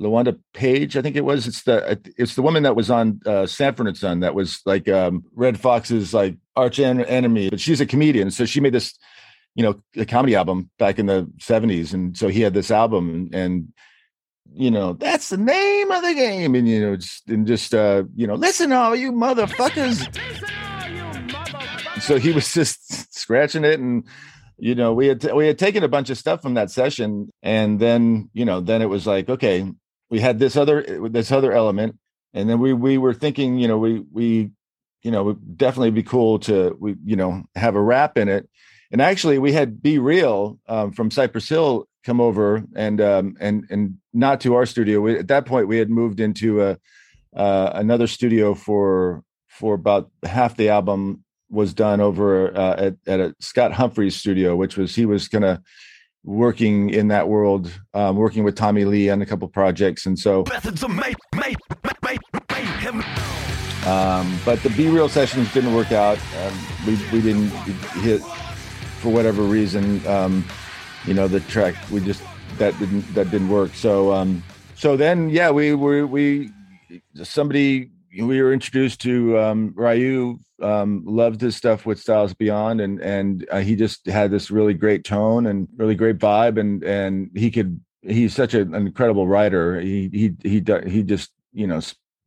lawanda 0.00 0.38
page 0.52 0.96
i 0.96 1.02
think 1.02 1.16
it 1.16 1.24
was. 1.24 1.46
It's 1.46 1.62
the 1.62 2.00
it's 2.16 2.34
the 2.34 2.42
woman 2.42 2.62
that 2.64 2.76
was 2.76 2.90
on 2.90 3.20
uh 3.26 3.46
sanford 3.46 3.86
and 3.86 3.96
son 3.96 4.20
that 4.20 4.34
was 4.34 4.60
like 4.66 4.88
um 4.88 5.24
Redd 5.34 5.58
Foxx's 5.58 6.12
like 6.12 6.36
arch 6.56 6.80
enemy 6.80 7.50
but 7.50 7.60
she's 7.60 7.80
a 7.80 7.86
comedian. 7.86 8.30
So 8.30 8.44
she 8.44 8.60
made 8.60 8.74
this 8.74 8.98
you 9.54 9.62
know 9.62 9.80
a 9.96 10.04
comedy 10.04 10.34
album 10.34 10.70
back 10.78 10.98
in 10.98 11.06
the 11.06 11.30
70s 11.38 11.92
and 11.92 12.16
so 12.16 12.28
he 12.28 12.40
had 12.40 12.54
this 12.54 12.70
album 12.70 13.30
and 13.32 13.72
you 14.54 14.70
know 14.70 14.94
that's 14.94 15.28
the 15.28 15.36
name 15.36 15.90
of 15.90 16.02
the 16.02 16.14
game 16.14 16.54
and 16.54 16.68
you 16.68 16.80
know 16.80 16.96
just 16.96 17.28
and 17.28 17.46
just 17.46 17.74
uh 17.74 18.02
you 18.14 18.26
know 18.26 18.34
listen 18.46 18.72
all 18.72 18.94
you 18.94 19.12
motherfuckers. 19.12 20.08
So 22.02 22.18
he 22.18 22.32
was 22.32 22.52
just 22.52 23.14
scratching 23.14 23.64
it 23.64 23.78
and 23.78 24.04
you 24.58 24.74
know 24.74 24.92
we 24.92 25.06
had 25.06 25.20
t- 25.20 25.32
we 25.32 25.46
had 25.46 25.58
taken 25.58 25.84
a 25.84 25.88
bunch 25.88 26.10
of 26.10 26.18
stuff 26.18 26.42
from 26.42 26.54
that 26.54 26.70
session 26.70 27.30
and 27.42 27.80
then 27.80 28.30
you 28.32 28.44
know 28.44 28.60
then 28.60 28.82
it 28.82 28.86
was 28.86 29.06
like 29.06 29.28
okay 29.28 29.70
we 30.10 30.20
had 30.20 30.38
this 30.38 30.56
other 30.56 31.08
this 31.08 31.30
other 31.30 31.52
element 31.52 31.96
and 32.34 32.48
then 32.48 32.58
we 32.58 32.72
we 32.72 32.98
were 32.98 33.14
thinking 33.14 33.58
you 33.58 33.68
know 33.68 33.78
we 33.78 34.04
we 34.12 34.50
you 35.02 35.10
know 35.10 35.24
would 35.24 35.56
definitely 35.56 35.90
be 35.90 36.02
cool 36.02 36.38
to 36.38 36.76
we 36.78 36.96
you 37.04 37.16
know 37.16 37.42
have 37.54 37.74
a 37.74 37.80
rap 37.80 38.18
in 38.18 38.28
it. 38.28 38.48
And 38.92 39.00
actually 39.00 39.38
we 39.38 39.52
had 39.52 39.80
B-Real 39.80 40.58
um, 40.66 40.90
from 40.92 41.12
cypress 41.12 41.48
hill 41.48 41.86
come 42.04 42.20
over 42.20 42.64
and 42.74 43.00
um, 43.00 43.36
and 43.40 43.66
and 43.70 43.98
not 44.12 44.40
to 44.42 44.54
our 44.54 44.66
studio. 44.66 45.00
We, 45.00 45.18
at 45.18 45.28
that 45.28 45.46
point 45.46 45.68
we 45.68 45.78
had 45.78 45.90
moved 45.90 46.20
into 46.20 46.62
a 46.62 46.78
uh, 47.34 47.70
another 47.74 48.06
studio 48.06 48.54
for 48.54 49.22
for 49.48 49.74
about 49.74 50.10
half 50.24 50.56
the 50.56 50.68
album 50.68 51.24
was 51.48 51.74
done 51.74 52.00
over 52.00 52.56
uh, 52.56 52.76
at, 52.76 52.96
at 53.06 53.20
a 53.20 53.34
scott 53.40 53.72
humphrey's 53.72 54.14
studio 54.14 54.54
which 54.54 54.76
was 54.76 54.94
he 54.94 55.04
was 55.04 55.26
kind 55.26 55.44
of 55.44 55.58
working 56.22 56.90
in 56.90 57.08
that 57.08 57.28
world 57.28 57.72
um, 57.92 58.16
working 58.16 58.44
with 58.44 58.54
tommy 58.54 58.84
lee 58.84 59.10
on 59.10 59.20
a 59.20 59.26
couple 59.26 59.48
projects. 59.48 60.06
And 60.06 60.18
so 60.18 60.44
um, 63.86 64.38
but 64.44 64.62
the 64.62 64.70
B-Real 64.70 65.08
sessions 65.08 65.52
didn't 65.54 65.74
work 65.74 65.90
out. 65.90 66.18
Um, 66.38 66.58
we, 66.86 66.98
we 67.12 67.22
didn't 67.22 67.48
hit 68.02 68.20
for 69.00 69.10
whatever 69.10 69.42
reason, 69.42 70.06
um, 70.06 70.44
you 71.06 71.14
know, 71.14 71.28
the 71.28 71.40
track 71.40 71.74
we 71.90 72.00
just 72.00 72.22
that 72.58 72.78
didn't 72.78 73.02
that 73.14 73.30
didn't 73.30 73.48
work. 73.48 73.74
So 73.74 74.12
um, 74.12 74.42
so 74.74 74.96
then 74.96 75.30
yeah, 75.30 75.50
we 75.50 75.74
were 75.74 76.06
we 76.06 76.50
somebody 77.22 77.90
we 78.18 78.42
were 78.42 78.52
introduced 78.52 79.00
to 79.02 79.38
um, 79.38 79.72
Ryu. 79.76 80.38
Um, 80.62 81.02
loved 81.06 81.40
his 81.40 81.56
stuff 81.56 81.86
with 81.86 81.98
Styles 81.98 82.34
Beyond, 82.34 82.80
and 82.80 83.00
and 83.00 83.46
uh, 83.50 83.60
he 83.60 83.76
just 83.76 84.06
had 84.06 84.30
this 84.30 84.50
really 84.50 84.74
great 84.74 85.04
tone 85.04 85.46
and 85.46 85.68
really 85.76 85.94
great 85.94 86.18
vibe, 86.18 86.60
and 86.60 86.84
and 86.84 87.30
he 87.34 87.50
could 87.50 87.80
he's 88.02 88.34
such 88.34 88.54
an 88.54 88.74
incredible 88.74 89.26
writer. 89.26 89.80
He 89.80 90.10
he 90.12 90.34
he 90.42 90.62
he 90.86 91.02
just 91.02 91.30
you 91.52 91.66
know 91.66 91.80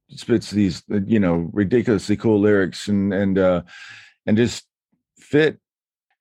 spits 0.10 0.52
these 0.52 0.84
you 1.06 1.20
know 1.20 1.50
ridiculously 1.54 2.18
cool 2.18 2.40
lyrics 2.40 2.88
and 2.88 3.14
and 3.14 3.38
uh 3.38 3.62
and 4.26 4.38
just 4.38 4.66
fit 5.18 5.60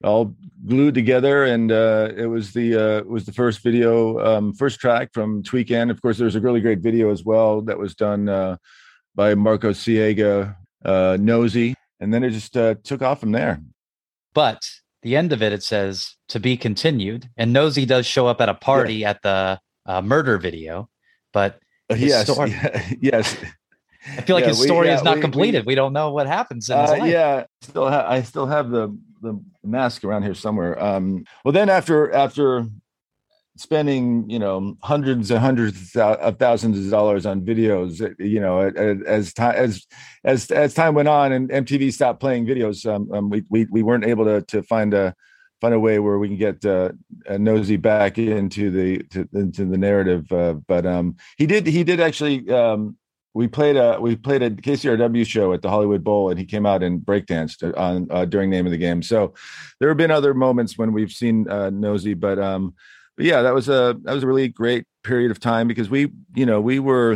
all 0.05 0.35
glued 0.67 0.95
together 0.95 1.45
and 1.45 1.73
uh, 1.73 2.11
it 2.17 2.27
was 2.27 2.53
the 2.53 2.77
uh, 2.77 2.99
it 2.99 3.09
was 3.09 3.25
the 3.25 3.33
first 3.33 3.61
video 3.61 4.19
um, 4.25 4.53
first 4.53 4.79
track 4.79 5.11
from 5.13 5.43
tweekend 5.43 5.91
of 5.91 6.01
course 6.01 6.19
there's 6.19 6.37
a 6.37 6.41
really 6.41 6.61
great 6.61 6.79
video 6.79 7.11
as 7.11 7.25
well 7.25 7.61
that 7.61 7.79
was 7.79 7.95
done 7.95 8.29
uh, 8.29 8.57
by 9.15 9.35
marco 9.35 9.71
siega 9.71 10.57
uh, 10.85 11.17
nosy 11.21 11.75
and 12.01 12.13
then 12.13 12.23
it 12.23 12.31
just 12.31 12.57
uh, 12.57 12.75
took 12.85 13.03
off 13.03 13.21
from 13.21 13.33
there 13.33 13.61
but 14.35 14.63
the 15.03 15.17
end 15.17 15.33
of 15.33 15.43
it 15.43 15.53
it 15.53 15.63
says 15.63 16.17
to 16.29 16.39
be 16.39 16.57
continued 16.57 17.29
and 17.37 17.53
nosy 17.53 17.85
does 17.85 18.07
show 18.07 18.27
up 18.27 18.41
at 18.41 18.49
a 18.49 18.55
party 18.55 18.97
yeah. 18.97 19.11
at 19.11 19.23
the 19.23 19.59
uh, 19.87 20.01
murder 20.01 20.39
video 20.39 20.89
but 21.33 21.61
yes 21.97 22.31
story, 22.31 22.55
yes 23.01 23.37
I 24.05 24.23
feel 24.23 24.35
like 24.35 24.43
yeah, 24.43 24.49
his 24.49 24.61
story 24.63 24.81
we, 24.81 24.87
yeah, 24.89 24.97
is 24.97 25.05
not 25.05 25.17
we, 25.17 25.21
completed. 25.21 25.65
We, 25.65 25.73
we, 25.73 25.75
don't 25.77 25.93
know 25.93 26.11
what 26.11 26.27
happens 26.27 26.69
in 26.69 26.77
his 26.77 26.91
life. 26.91 27.05
Yeah, 27.05 27.45
still 27.61 27.89
ha- 27.89 28.05
I 28.09 28.23
still 28.23 28.47
have 28.47 28.69
the 28.69 28.99
the 29.21 29.41
mask 29.65 30.05
around 30.05 30.23
here 30.23 30.35
somewhere. 30.35 30.83
Um, 30.83 31.25
well, 31.45 31.53
then 31.53 31.69
after 31.69 32.13
after 32.13 32.67
spending 33.57 34.29
you 34.31 34.39
know 34.39 34.77
hundreds 34.83 35.31
and 35.31 35.41
hundreds 35.41 35.95
of 35.97 36.39
thousands 36.39 36.79
of 36.79 36.91
dollars 36.91 37.27
on 37.27 37.43
videos, 37.43 38.01
you 38.19 38.41
know, 38.41 38.61
as 39.07 39.33
time 39.33 39.55
as 39.55 39.87
as 40.25 40.51
as 40.51 40.75
time 40.75 40.95
went 40.95 41.09
on 41.09 41.33
and 41.33 41.51
MTV 41.51 41.93
stopped 41.93 42.21
playing 42.21 42.47
videos, 42.47 42.87
um, 42.87 43.11
um, 43.13 43.31
we, 43.31 43.45
we 43.49 43.67
we 43.71 43.83
weren't 43.83 44.05
able 44.05 44.25
to 44.25 44.43
to 44.43 44.63
find 44.63 44.95
a 44.95 45.15
find 45.61 45.75
a 45.75 45.81
way 45.81 46.01
where 46.01 46.19
we 46.19 46.29
can 46.29 46.37
get 46.37 46.65
uh, 46.65 46.91
nosy 47.39 47.77
back 47.77 48.19
into 48.19 48.71
the 48.71 49.03
to, 49.05 49.29
into 49.33 49.65
the 49.65 49.79
narrative. 49.79 50.31
Uh, 50.33 50.55
but 50.55 50.85
um, 50.85 51.17
he 51.37 51.47
did 51.47 51.67
he 51.67 51.85
did 51.85 52.01
actually 52.01 52.49
um, 52.51 52.97
we 53.35 53.49
played 53.49 53.77
a 53.77 53.99
we 54.01 54.17
played 54.17 54.43
a 54.43 54.51
KCRW 54.51 55.27
show 55.27 55.53
at 55.53 55.63
the 55.63 55.71
Hollywood 55.71 56.05
Bowl, 56.05 56.31
and 56.31 56.39
he 56.39 56.45
came 56.45 56.67
out 56.67 56.83
and 56.83 57.01
breakdanced 57.01 57.77
on 57.79 58.07
uh, 58.11 58.25
during 58.25 58.51
name 58.51 58.67
of 58.67 58.73
the 58.73 58.79
game. 58.79 59.03
So 59.03 59.35
there 59.81 59.89
have 59.89 59.97
been 59.97 60.11
other 60.11 60.35
moments 60.35 60.77
when 60.77 60.93
we've 60.93 61.13
seen 61.13 61.49
uh, 61.49 61.71
Nosy, 61.71 62.15
but 62.15 62.39
um, 62.39 62.75
but 63.17 63.25
yeah, 63.25 63.43
that 63.43 63.55
was 63.55 63.69
a 63.69 63.97
that 64.03 64.15
was 64.15 64.23
a 64.23 64.27
really 64.27 64.49
great 64.49 64.85
period 65.03 65.31
of 65.31 65.41
time 65.41 65.67
because 65.67 65.89
we 65.89 66.13
you 66.35 66.45
know 66.45 66.61
we 66.61 66.79
were 66.79 67.15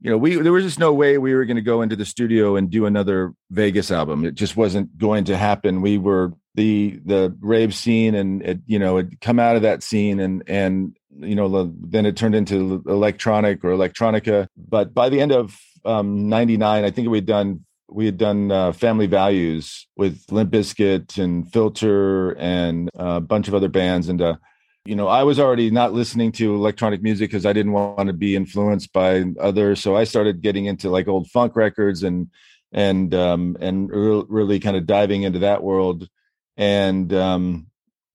you 0.00 0.10
know 0.10 0.18
we 0.18 0.36
there 0.36 0.52
was 0.52 0.64
just 0.64 0.78
no 0.78 0.92
way 0.92 1.18
we 1.18 1.34
were 1.34 1.44
going 1.44 1.56
to 1.56 1.62
go 1.62 1.82
into 1.82 1.96
the 1.96 2.04
studio 2.04 2.54
and 2.54 2.70
do 2.70 2.86
another 2.86 3.34
Vegas 3.50 3.90
album. 3.90 4.24
It 4.24 4.34
just 4.34 4.56
wasn't 4.56 4.96
going 4.96 5.24
to 5.24 5.36
happen. 5.36 5.80
We 5.80 5.98
were 5.98 6.32
the 6.54 7.00
the 7.04 7.36
rave 7.40 7.74
scene 7.74 8.14
and 8.14 8.42
it 8.42 8.60
you 8.66 8.78
know 8.78 8.98
it 8.98 9.20
come 9.20 9.40
out 9.40 9.56
of 9.56 9.62
that 9.62 9.82
scene 9.82 10.20
and 10.20 10.44
and 10.46 10.96
you 11.18 11.34
know 11.34 11.72
then 11.80 12.06
it 12.06 12.16
turned 12.16 12.34
into 12.34 12.82
electronic 12.86 13.64
or 13.64 13.70
electronica. 13.70 14.46
But 14.56 14.94
by 14.94 15.08
the 15.08 15.20
end 15.20 15.32
of 15.32 15.58
um, 15.84 16.28
99 16.28 16.84
i 16.84 16.90
think 16.90 17.08
we 17.08 17.18
had 17.18 17.26
done 17.26 17.64
we 17.90 18.06
had 18.06 18.16
done 18.16 18.50
uh, 18.50 18.72
family 18.72 19.06
values 19.06 19.86
with 19.96 20.24
limp 20.30 20.50
bizkit 20.50 21.22
and 21.22 21.52
filter 21.52 22.32
and 22.38 22.90
a 22.94 23.20
bunch 23.20 23.46
of 23.46 23.54
other 23.54 23.68
bands. 23.68 24.08
And 24.08 24.20
uh, 24.20 24.36
you 24.84 24.96
know 24.96 25.08
i 25.08 25.22
was 25.22 25.38
already 25.38 25.70
not 25.70 25.92
listening 25.92 26.32
to 26.32 26.54
electronic 26.54 27.02
music 27.02 27.30
because 27.30 27.46
i 27.46 27.52
didn't 27.52 27.72
want 27.72 28.06
to 28.06 28.12
be 28.12 28.36
influenced 28.36 28.92
by 28.92 29.24
others. 29.40 29.80
So 29.80 29.96
i 29.96 30.04
started 30.04 30.42
getting 30.42 30.66
into 30.66 30.90
like 30.90 31.08
old 31.08 31.28
funk 31.30 31.56
records 31.56 32.02
and 32.02 32.28
and 32.72 33.14
um 33.14 33.56
and 33.60 33.90
really 33.90 34.60
kind 34.60 34.76
of 34.76 34.86
diving 34.86 35.22
into 35.22 35.40
that 35.40 35.62
world. 35.62 36.08
And 36.56 37.12
um 37.12 37.66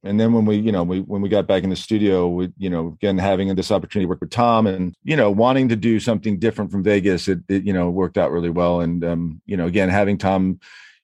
and 0.03 0.19
then 0.19 0.33
when 0.33 0.45
we 0.45 0.55
you 0.55 0.71
know 0.71 0.83
we 0.83 1.01
when 1.01 1.21
we 1.21 1.29
got 1.29 1.47
back 1.47 1.63
in 1.63 1.69
the 1.69 1.75
studio 1.75 2.27
we 2.27 2.51
you 2.57 2.69
know 2.69 2.87
again 3.01 3.17
having 3.17 3.53
this 3.55 3.71
opportunity 3.71 4.05
to 4.05 4.09
work 4.09 4.21
with 4.21 4.29
tom 4.29 4.65
and 4.67 4.95
you 5.03 5.15
know 5.15 5.29
wanting 5.29 5.67
to 5.69 5.75
do 5.75 5.99
something 5.99 6.39
different 6.39 6.71
from 6.71 6.83
vegas 6.83 7.27
it, 7.27 7.39
it 7.49 7.63
you 7.63 7.73
know 7.73 7.89
worked 7.89 8.17
out 8.17 8.31
really 8.31 8.49
well. 8.49 8.81
And 8.81 9.03
um 9.03 9.41
you 9.45 9.57
know 9.57 9.65
again 9.65 9.89
having 9.89 10.17
tom 10.17 10.59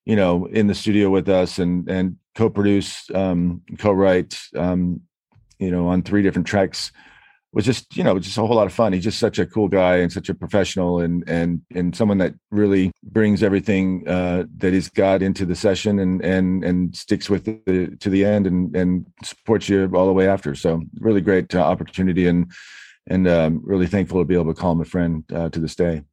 you 0.05 0.15
know 0.15 0.45
in 0.45 0.67
the 0.67 0.75
studio 0.75 1.09
with 1.09 1.27
us 1.29 1.59
and 1.59 1.89
and 1.89 2.17
co-produce 2.35 3.09
um 3.13 3.61
co-write 3.77 4.39
um 4.55 5.01
you 5.59 5.71
know 5.71 5.87
on 5.87 6.01
three 6.01 6.21
different 6.21 6.47
tracks 6.47 6.91
was 7.55 7.63
just 7.63 7.95
you 7.95 8.03
know 8.03 8.19
just 8.19 8.37
a 8.37 8.41
whole 8.41 8.55
lot 8.55 8.67
of 8.67 8.73
fun. 8.73 8.91
He's 8.91 9.05
just 9.05 9.17
such 9.17 9.39
a 9.39 9.45
cool 9.45 9.69
guy 9.69 9.95
and 9.97 10.11
such 10.11 10.27
a 10.27 10.35
professional 10.35 10.99
and 10.99 11.27
and 11.27 11.61
and 11.73 11.95
someone 11.95 12.17
that 12.17 12.33
really 12.51 12.91
brings 13.01 13.41
everything 13.41 14.07
uh, 14.07 14.43
that 14.57 14.73
he's 14.73 14.89
got 14.89 15.23
into 15.23 15.45
the 15.45 15.55
session 15.55 15.97
and 15.99 16.23
and 16.23 16.65
and 16.65 16.95
sticks 16.95 17.29
with 17.29 17.47
it 17.47 18.01
to 18.01 18.09
the 18.09 18.25
end 18.25 18.45
and 18.45 18.75
and 18.75 19.05
supports 19.23 19.69
you 19.69 19.89
all 19.95 20.05
the 20.05 20.13
way 20.13 20.27
after. 20.27 20.53
So 20.53 20.83
really 20.99 21.21
great 21.21 21.55
uh, 21.55 21.61
opportunity 21.61 22.27
and 22.27 22.51
and 23.07 23.25
um, 23.25 23.61
really 23.63 23.87
thankful 23.87 24.19
to 24.19 24.25
be 24.25 24.35
able 24.35 24.53
to 24.53 24.59
call 24.59 24.73
him 24.73 24.81
a 24.81 24.85
friend 24.85 25.23
uh, 25.33 25.49
to 25.49 25.59
this 25.59 25.75
day. 25.75 26.03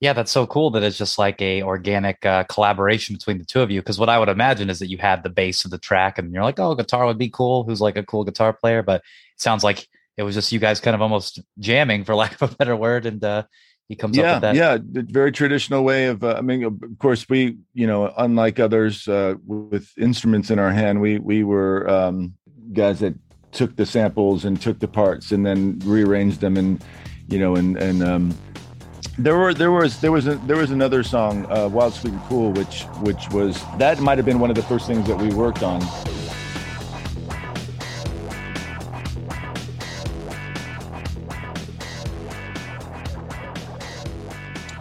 Yeah, 0.00 0.12
that's 0.12 0.32
so 0.32 0.46
cool 0.46 0.70
that 0.72 0.82
it's 0.82 0.98
just 0.98 1.18
like 1.18 1.40
a 1.40 1.62
organic 1.62 2.26
uh, 2.26 2.44
collaboration 2.44 3.14
between 3.14 3.38
the 3.38 3.44
two 3.46 3.62
of 3.62 3.70
you. 3.70 3.80
Because 3.80 3.98
what 3.98 4.10
I 4.10 4.18
would 4.18 4.28
imagine 4.28 4.68
is 4.68 4.78
that 4.80 4.90
you 4.90 4.98
had 4.98 5.22
the 5.22 5.30
base 5.30 5.64
of 5.64 5.70
the 5.70 5.78
track, 5.78 6.18
and 6.18 6.34
you're 6.34 6.42
like, 6.42 6.60
"Oh, 6.60 6.74
guitar 6.74 7.06
would 7.06 7.16
be 7.16 7.30
cool." 7.30 7.64
Who's 7.64 7.80
like 7.80 7.96
a 7.96 8.02
cool 8.02 8.24
guitar 8.24 8.52
player? 8.52 8.82
But 8.82 9.00
it 9.00 9.40
sounds 9.40 9.64
like 9.64 9.88
it 10.16 10.22
was 10.22 10.34
just 10.34 10.52
you 10.52 10.58
guys 10.58 10.80
kind 10.80 10.94
of 10.94 11.02
almost 11.02 11.40
jamming 11.58 12.04
for 12.04 12.14
lack 12.22 12.40
of 12.40 12.52
a 12.52 12.56
better 12.56 12.76
word 12.76 13.06
and 13.06 13.22
uh 13.24 13.42
he 13.88 13.96
comes 13.96 14.16
yeah, 14.16 14.32
up 14.32 14.36
with 14.36 14.42
that 14.42 14.54
yeah 14.54 14.78
very 14.82 15.30
traditional 15.30 15.84
way 15.84 16.06
of 16.06 16.24
uh, 16.24 16.34
i 16.38 16.40
mean 16.40 16.64
of 16.64 16.80
course 16.98 17.28
we 17.28 17.58
you 17.74 17.86
know 17.86 18.12
unlike 18.16 18.58
others 18.58 19.06
uh 19.08 19.34
with 19.44 19.90
instruments 19.98 20.50
in 20.50 20.58
our 20.58 20.72
hand 20.72 21.00
we 21.00 21.18
we 21.18 21.44
were 21.44 21.88
um 21.88 22.34
guys 22.72 23.00
that 23.00 23.14
took 23.52 23.76
the 23.76 23.86
samples 23.86 24.44
and 24.44 24.60
took 24.60 24.80
the 24.80 24.88
parts 24.88 25.30
and 25.32 25.46
then 25.46 25.78
rearranged 25.84 26.40
them 26.40 26.56
and 26.56 26.82
you 27.28 27.38
know, 27.38 27.56
and 27.56 27.76
and 27.76 28.02
um, 28.02 28.36
there 29.18 29.36
were 29.36 29.54
there 29.54 29.70
was 29.70 30.00
there 30.00 30.12
was 30.12 30.26
a, 30.26 30.36
there 30.46 30.56
was 30.56 30.70
another 30.70 31.02
song, 31.02 31.46
uh, 31.50 31.68
"Wild, 31.68 31.94
Sweet, 31.94 32.12
and 32.12 32.22
Cool," 32.24 32.52
which 32.52 32.82
which 33.00 33.28
was 33.30 33.62
that 33.78 34.00
might 34.00 34.18
have 34.18 34.26
been 34.26 34.40
one 34.40 34.50
of 34.50 34.56
the 34.56 34.62
first 34.62 34.86
things 34.86 35.06
that 35.08 35.18
we 35.18 35.30
worked 35.30 35.62
on. 35.62 35.80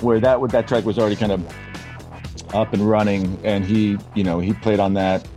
Where 0.03 0.19
that 0.19 0.39
that 0.49 0.67
track 0.67 0.85
was 0.85 0.99
already 0.99 1.15
kind 1.15 1.31
of 1.31 1.55
up 2.53 2.73
and 2.73 2.87
running, 2.87 3.39
and 3.43 3.65
he 3.65 3.97
you 4.15 4.23
know 4.23 4.39
he 4.39 4.53
played 4.53 4.79
on 4.79 4.93
that, 4.93 5.27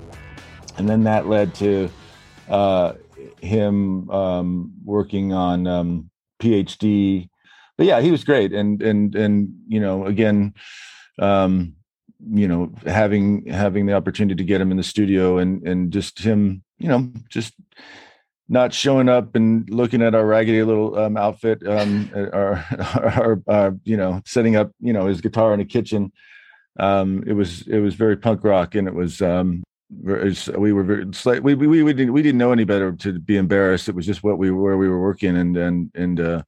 and 0.76 0.88
then 0.88 1.04
that 1.04 1.26
led 1.26 1.54
to 1.56 1.88
uh, 2.48 2.92
him 3.40 4.10
um, 4.10 4.72
working 4.84 5.32
on 5.32 5.66
um, 5.66 6.10
PhD 6.42 7.28
but 7.76 7.86
yeah, 7.86 8.00
he 8.00 8.10
was 8.10 8.24
great, 8.24 8.52
and 8.52 8.82
and 8.82 9.14
and 9.14 9.54
you 9.68 9.80
know, 9.80 10.06
again, 10.06 10.54
um, 11.18 11.74
you 12.26 12.48
know, 12.48 12.72
having 12.86 13.46
having 13.46 13.86
the 13.86 13.92
opportunity 13.92 14.34
to 14.34 14.44
get 14.44 14.60
him 14.60 14.70
in 14.70 14.76
the 14.76 14.82
studio 14.82 15.38
and 15.38 15.66
and 15.66 15.92
just 15.92 16.18
him, 16.20 16.62
you 16.78 16.88
know, 16.88 17.10
just 17.28 17.52
not 18.48 18.72
showing 18.72 19.08
up 19.08 19.34
and 19.34 19.68
looking 19.70 20.02
at 20.02 20.14
our 20.14 20.24
raggedy 20.24 20.62
little 20.62 20.96
um, 20.98 21.16
outfit, 21.16 21.66
um, 21.66 22.10
you 23.84 23.96
know, 23.96 24.22
setting 24.24 24.56
up, 24.56 24.70
you 24.80 24.92
know, 24.92 25.06
his 25.06 25.20
guitar 25.20 25.52
in 25.52 25.58
the 25.58 25.64
kitchen. 25.64 26.12
Um, 26.78 27.24
it 27.26 27.32
was 27.32 27.66
it 27.66 27.78
was 27.78 27.94
very 27.94 28.16
punk 28.16 28.44
rock, 28.44 28.74
and 28.74 28.86
it 28.86 28.94
was 28.94 29.22
um, 29.22 29.64
we 29.90 30.72
were 30.72 30.82
very 30.82 31.06
we, 31.40 31.54
we 31.54 31.82
we 31.82 31.92
didn't 31.92 32.12
we 32.12 32.22
didn't 32.22 32.38
know 32.38 32.52
any 32.52 32.64
better 32.64 32.92
to 32.92 33.18
be 33.18 33.36
embarrassed. 33.36 33.88
It 33.88 33.94
was 33.94 34.06
just 34.06 34.22
what 34.22 34.38
we 34.38 34.50
where 34.50 34.76
we 34.76 34.88
were 34.88 35.00
working, 35.00 35.36
and 35.36 35.56
and 35.56 35.90
and 35.94 36.20
uh, 36.20 36.42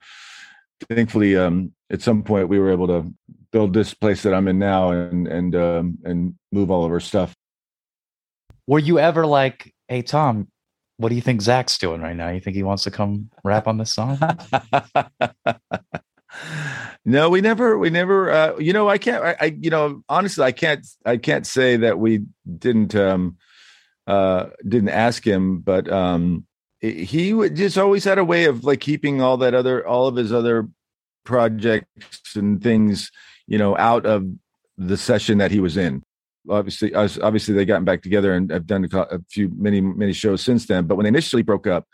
thankfully, 0.88 1.36
um, 1.36 1.72
at 1.90 2.02
some 2.02 2.22
point, 2.22 2.48
we 2.48 2.58
were 2.58 2.70
able 2.70 2.88
to 2.88 3.12
build 3.50 3.72
this 3.72 3.94
place 3.94 4.22
that 4.22 4.34
I'm 4.34 4.48
in 4.48 4.58
now 4.58 4.90
and 4.90 5.26
and 5.26 5.56
um, 5.56 5.98
and 6.04 6.34
move 6.52 6.70
all 6.70 6.84
of 6.84 6.92
our 6.92 7.00
stuff. 7.00 7.34
Were 8.66 8.78
you 8.78 8.98
ever 8.98 9.26
like, 9.26 9.74
"Hey, 9.88 10.02
Tom, 10.02 10.48
what 10.98 11.08
do 11.08 11.14
you 11.14 11.22
think 11.22 11.40
Zach's 11.40 11.78
doing 11.78 12.00
right 12.00 12.16
now? 12.16 12.28
You 12.28 12.40
think 12.40 12.56
he 12.56 12.62
wants 12.62 12.84
to 12.84 12.90
come 12.90 13.30
rap 13.44 13.66
on 13.66 13.78
this 13.78 13.92
song?" 13.92 14.18
no, 17.04 17.30
we 17.30 17.40
never, 17.40 17.78
we 17.78 17.90
never. 17.90 18.30
Uh, 18.30 18.58
you 18.58 18.72
know, 18.72 18.88
I 18.88 18.98
can't. 18.98 19.24
I, 19.24 19.36
I, 19.40 19.56
you 19.58 19.70
know, 19.70 20.02
honestly, 20.08 20.44
I 20.44 20.52
can't. 20.52 20.86
I 21.06 21.16
can't 21.16 21.46
say 21.46 21.76
that 21.78 21.98
we 21.98 22.24
didn't 22.58 22.94
um, 22.94 23.36
uh, 24.06 24.46
didn't 24.66 24.90
ask 24.90 25.26
him, 25.26 25.60
but 25.60 25.90
um, 25.90 26.46
he 26.80 27.32
just 27.50 27.78
always 27.78 28.04
had 28.04 28.18
a 28.18 28.24
way 28.24 28.44
of 28.44 28.64
like 28.64 28.80
keeping 28.80 29.20
all 29.20 29.36
that 29.38 29.54
other 29.54 29.86
all 29.86 30.06
of 30.06 30.16
his 30.16 30.32
other 30.32 30.68
projects 31.24 32.34
and 32.34 32.62
things 32.62 33.10
you 33.46 33.58
know 33.58 33.76
out 33.76 34.06
of 34.06 34.26
the 34.76 34.96
session 34.96 35.38
that 35.38 35.50
he 35.50 35.60
was 35.60 35.76
in 35.76 36.02
obviously 36.50 36.94
obviously 36.94 37.54
they 37.54 37.64
gotten 37.64 37.84
back 37.84 38.02
together 38.02 38.34
and 38.34 38.50
have 38.50 38.66
done 38.66 38.88
a 38.92 39.20
few 39.30 39.50
many 39.56 39.80
many 39.80 40.12
shows 40.12 40.42
since 40.42 40.66
then 40.66 40.86
but 40.86 40.96
when 40.96 41.04
they 41.04 41.08
initially 41.08 41.42
broke 41.42 41.66
up 41.66 41.86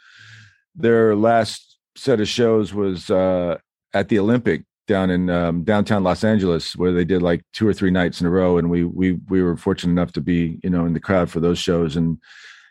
their 0.75 1.15
last 1.15 1.79
set 1.97 2.21
of 2.21 2.29
shows 2.29 2.75
was 2.75 3.11
uh 3.11 3.57
at 3.93 4.09
the 4.09 4.19
olympic 4.19 4.65
down 4.87 5.09
in 5.09 5.31
um, 5.31 5.65
downtown 5.65 6.05
los 6.05 6.25
angeles 6.25 6.77
where 6.77 6.93
they 6.93 7.05
did 7.05 7.23
like 7.23 7.43
two 7.53 7.67
or 7.67 7.73
three 7.73 7.91
nights 7.91 8.21
in 8.21 8.27
a 8.27 8.31
row 8.31 8.59
and 8.59 8.69
we 8.69 8.85
we 8.85 9.13
we 9.29 9.43
were 9.43 9.57
fortunate 9.57 9.93
enough 9.93 10.13
to 10.13 10.21
be 10.21 10.61
you 10.63 10.71
know 10.71 10.85
in 10.85 10.93
the 10.93 11.01
crowd 11.01 11.31
for 11.31 11.41
those 11.41 11.59
shows 11.59 11.97
and 11.97 12.19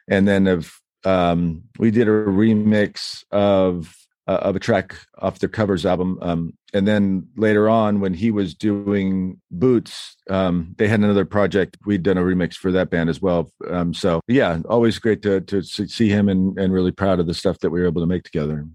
and 0.07 0.27
then 0.27 0.47
of 0.47 0.71
um, 1.05 1.63
we 1.79 1.91
did 1.91 2.07
a 2.07 2.11
remix 2.11 3.23
of 3.31 3.93
uh, 4.27 4.39
of 4.41 4.55
a 4.55 4.59
track 4.59 4.95
off 5.19 5.39
their 5.39 5.49
covers 5.49 5.85
album. 5.85 6.17
Um, 6.21 6.53
and 6.73 6.87
then 6.87 7.27
later 7.35 7.69
on, 7.69 7.99
when 7.99 8.15
he 8.15 8.31
was 8.31 8.55
doing 8.55 9.39
Boots, 9.51 10.17
um, 10.29 10.73
they 10.77 10.87
had 10.87 11.01
another 11.01 11.25
project. 11.25 11.77
We'd 11.85 12.01
done 12.01 12.17
a 12.17 12.21
remix 12.21 12.55
for 12.55 12.71
that 12.71 12.89
band 12.89 13.09
as 13.09 13.21
well. 13.21 13.51
Um, 13.69 13.93
so 13.93 14.21
yeah, 14.27 14.59
always 14.67 14.97
great 14.97 15.21
to 15.21 15.41
to 15.41 15.61
see 15.63 16.09
him 16.09 16.29
and 16.29 16.57
and 16.57 16.73
really 16.73 16.91
proud 16.91 17.19
of 17.19 17.27
the 17.27 17.33
stuff 17.33 17.59
that 17.59 17.69
we 17.69 17.79
were 17.79 17.85
able 17.85 18.01
to 18.01 18.07
make 18.07 18.23
together. 18.23 18.65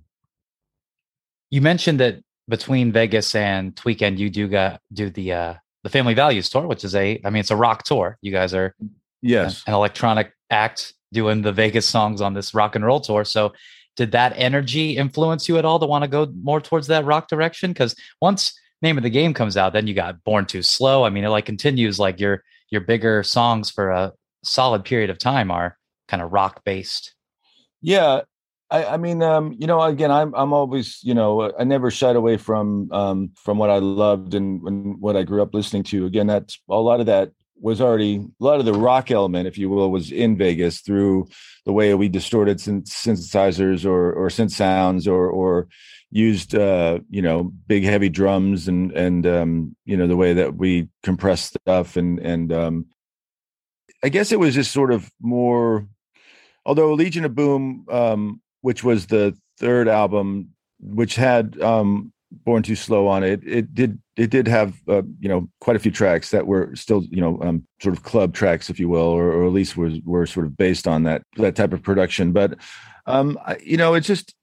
You 1.51 1.61
mentioned 1.61 1.99
that 2.01 2.21
between 2.49 2.93
Vegas 2.93 3.35
and 3.35 3.75
Tweekend, 3.75 4.19
you 4.19 4.31
do 4.31 4.47
got 4.47 4.81
do 4.93 5.11
the 5.11 5.33
uh, 5.33 5.55
the 5.83 5.91
Family 5.91 6.15
Values 6.15 6.49
tour, 6.49 6.67
which 6.67 6.85
is 6.85 6.95
a 6.95 7.21
I 7.25 7.31
mean 7.31 7.41
it's 7.41 7.51
a 7.51 7.57
rock 7.57 7.83
tour. 7.83 8.17
You 8.23 8.31
guys 8.31 8.55
are 8.55 8.75
yes 9.23 9.63
an, 9.67 9.73
an 9.73 9.75
electronic 9.75 10.33
act 10.51 10.95
doing 11.13 11.43
the 11.43 11.53
Vegas 11.53 11.89
songs 11.89 12.21
on 12.21 12.35
this 12.35 12.55
rock 12.55 12.77
and 12.77 12.85
roll 12.85 13.01
tour. 13.01 13.25
So 13.25 13.53
did 13.99 14.13
that 14.13 14.33
energy 14.37 14.97
influence 14.97 15.49
you 15.49 15.59
at 15.59 15.65
all 15.65 15.81
to 15.81 15.87
want 15.87 16.05
to 16.05 16.09
go 16.09 16.33
more 16.41 16.61
towards 16.61 16.87
that 16.87 17.05
rock 17.05 17.27
direction? 17.27 17.73
Because 17.73 17.97
once 18.23 18.59
name 18.81 18.97
of 18.97 19.03
the 19.03 19.11
game 19.11 19.35
comes 19.35 19.57
out, 19.57 19.73
then 19.73 19.89
you 19.89 19.93
got 19.93 20.23
Born 20.23 20.47
Too 20.47 20.63
Slow. 20.63 21.05
I 21.05 21.11
mean, 21.11 21.25
it 21.25 21.31
like 21.31 21.47
continues 21.47 21.99
like 21.99 22.21
your 22.21 22.45
your 22.71 22.81
bigger 22.81 23.25
songs 23.25 23.71
for 23.71 23.91
a 23.91 24.13
solid 24.45 24.85
period 24.85 25.11
of 25.11 25.19
time 25.19 25.51
are 25.51 25.77
kind 26.07 26.23
of 26.23 26.33
rock 26.33 26.63
based. 26.65 27.13
Yeah. 27.83 28.21
I, 28.71 28.85
I 28.85 28.97
mean, 28.99 29.21
um, 29.21 29.57
you 29.59 29.67
know, 29.67 29.83
again, 29.83 30.13
I'm 30.13 30.33
I'm 30.33 30.53
always, 30.53 31.01
you 31.03 31.15
know, 31.15 31.53
I 31.59 31.65
never 31.65 31.91
shied 31.91 32.15
away 32.15 32.37
from 32.37 32.93
um, 32.93 33.33
from 33.35 33.59
what 33.59 33.71
I 33.71 33.79
loved 33.79 34.35
and, 34.35 34.63
and 34.63 35.01
what 35.01 35.17
I 35.17 35.25
grew 35.25 35.43
up 35.43 35.55
listening 35.55 35.83
to. 35.85 36.07
Again, 36.07 36.29
that's 36.29 36.61
a 36.71 36.77
lot 36.77 37.01
of 37.01 37.07
that 37.07 37.33
was 37.61 37.81
already 37.81 38.17
a 38.17 38.45
lot 38.45 38.61
of 38.61 38.65
the 38.65 38.73
rock 38.73 39.11
element, 39.11 39.47
if 39.47 39.59
you 39.59 39.69
will, 39.69 39.91
was 39.91 40.13
in 40.13 40.37
Vegas 40.37 40.81
through 40.81 41.29
the 41.65 41.73
way 41.73 41.95
we 41.95 42.09
distorted 42.09 42.59
synthesizers 42.59 43.85
or 43.85 44.13
or 44.13 44.29
synth 44.29 44.53
sounds 44.53 45.07
or 45.07 45.29
or 45.29 45.69
used 46.11 46.55
uh, 46.55 46.99
you 47.11 47.23
know 47.23 47.45
big 47.67 47.85
heavy 47.85 48.09
drums 48.09 48.69
and 48.69 48.93
and 48.93 49.27
um, 49.27 49.77
you 49.85 49.97
know 49.97 50.07
the 50.07 50.17
way 50.17 50.33
that 50.35 50.57
we 50.57 50.89
compressed 51.03 51.59
stuff 51.63 51.97
and 51.97 52.19
and 52.21 52.53
um, 52.53 52.87
I 54.03 54.09
guess 54.09 54.33
it 54.33 54.39
was 54.39 54.55
just 54.55 54.73
sort 54.73 54.93
of 54.93 55.11
more. 55.21 55.87
Although 56.65 56.93
Legion 56.93 57.25
of 57.25 57.35
Boom, 57.35 57.87
um, 57.91 58.41
which 58.61 58.85
was 58.85 59.07
the 59.07 59.37
third 59.59 59.89
album, 59.89 60.51
which 60.81 61.17
had 61.17 61.61
um, 61.61 62.13
Born 62.31 62.63
Too 62.63 62.77
Slow 62.77 63.07
on 63.07 63.23
it. 63.23 63.41
It 63.45 63.75
did 63.75 64.01
it 64.19 64.31
did 64.31 64.49
have 64.49 64.75
uh, 64.89 65.03
you 65.21 65.29
know 65.29 65.49
quite 65.61 65.77
a 65.77 65.79
few 65.79 65.93
tracks 65.93 66.33
that 66.33 66.47
were 66.47 66.75
still 66.75 67.05
you 67.05 67.21
know 67.21 67.41
um, 67.41 67.65
sort 67.81 67.97
of 67.97 68.03
club 68.03 68.35
tracks, 68.35 68.69
if 68.69 68.81
you 68.81 68.89
will, 68.89 69.01
or, 69.01 69.31
or 69.31 69.47
at 69.47 69.53
least 69.53 69.77
was 69.77 70.01
were 70.05 70.27
sort 70.27 70.45
of 70.45 70.57
based 70.57 70.89
on 70.89 71.05
that 71.05 71.23
that 71.37 71.55
type 71.55 71.73
of 71.73 71.83
production. 71.83 72.33
But 72.33 72.59
um, 73.07 73.39
you 73.63 73.77
know, 73.77 73.95
it's 73.95 74.09
just 74.09 74.35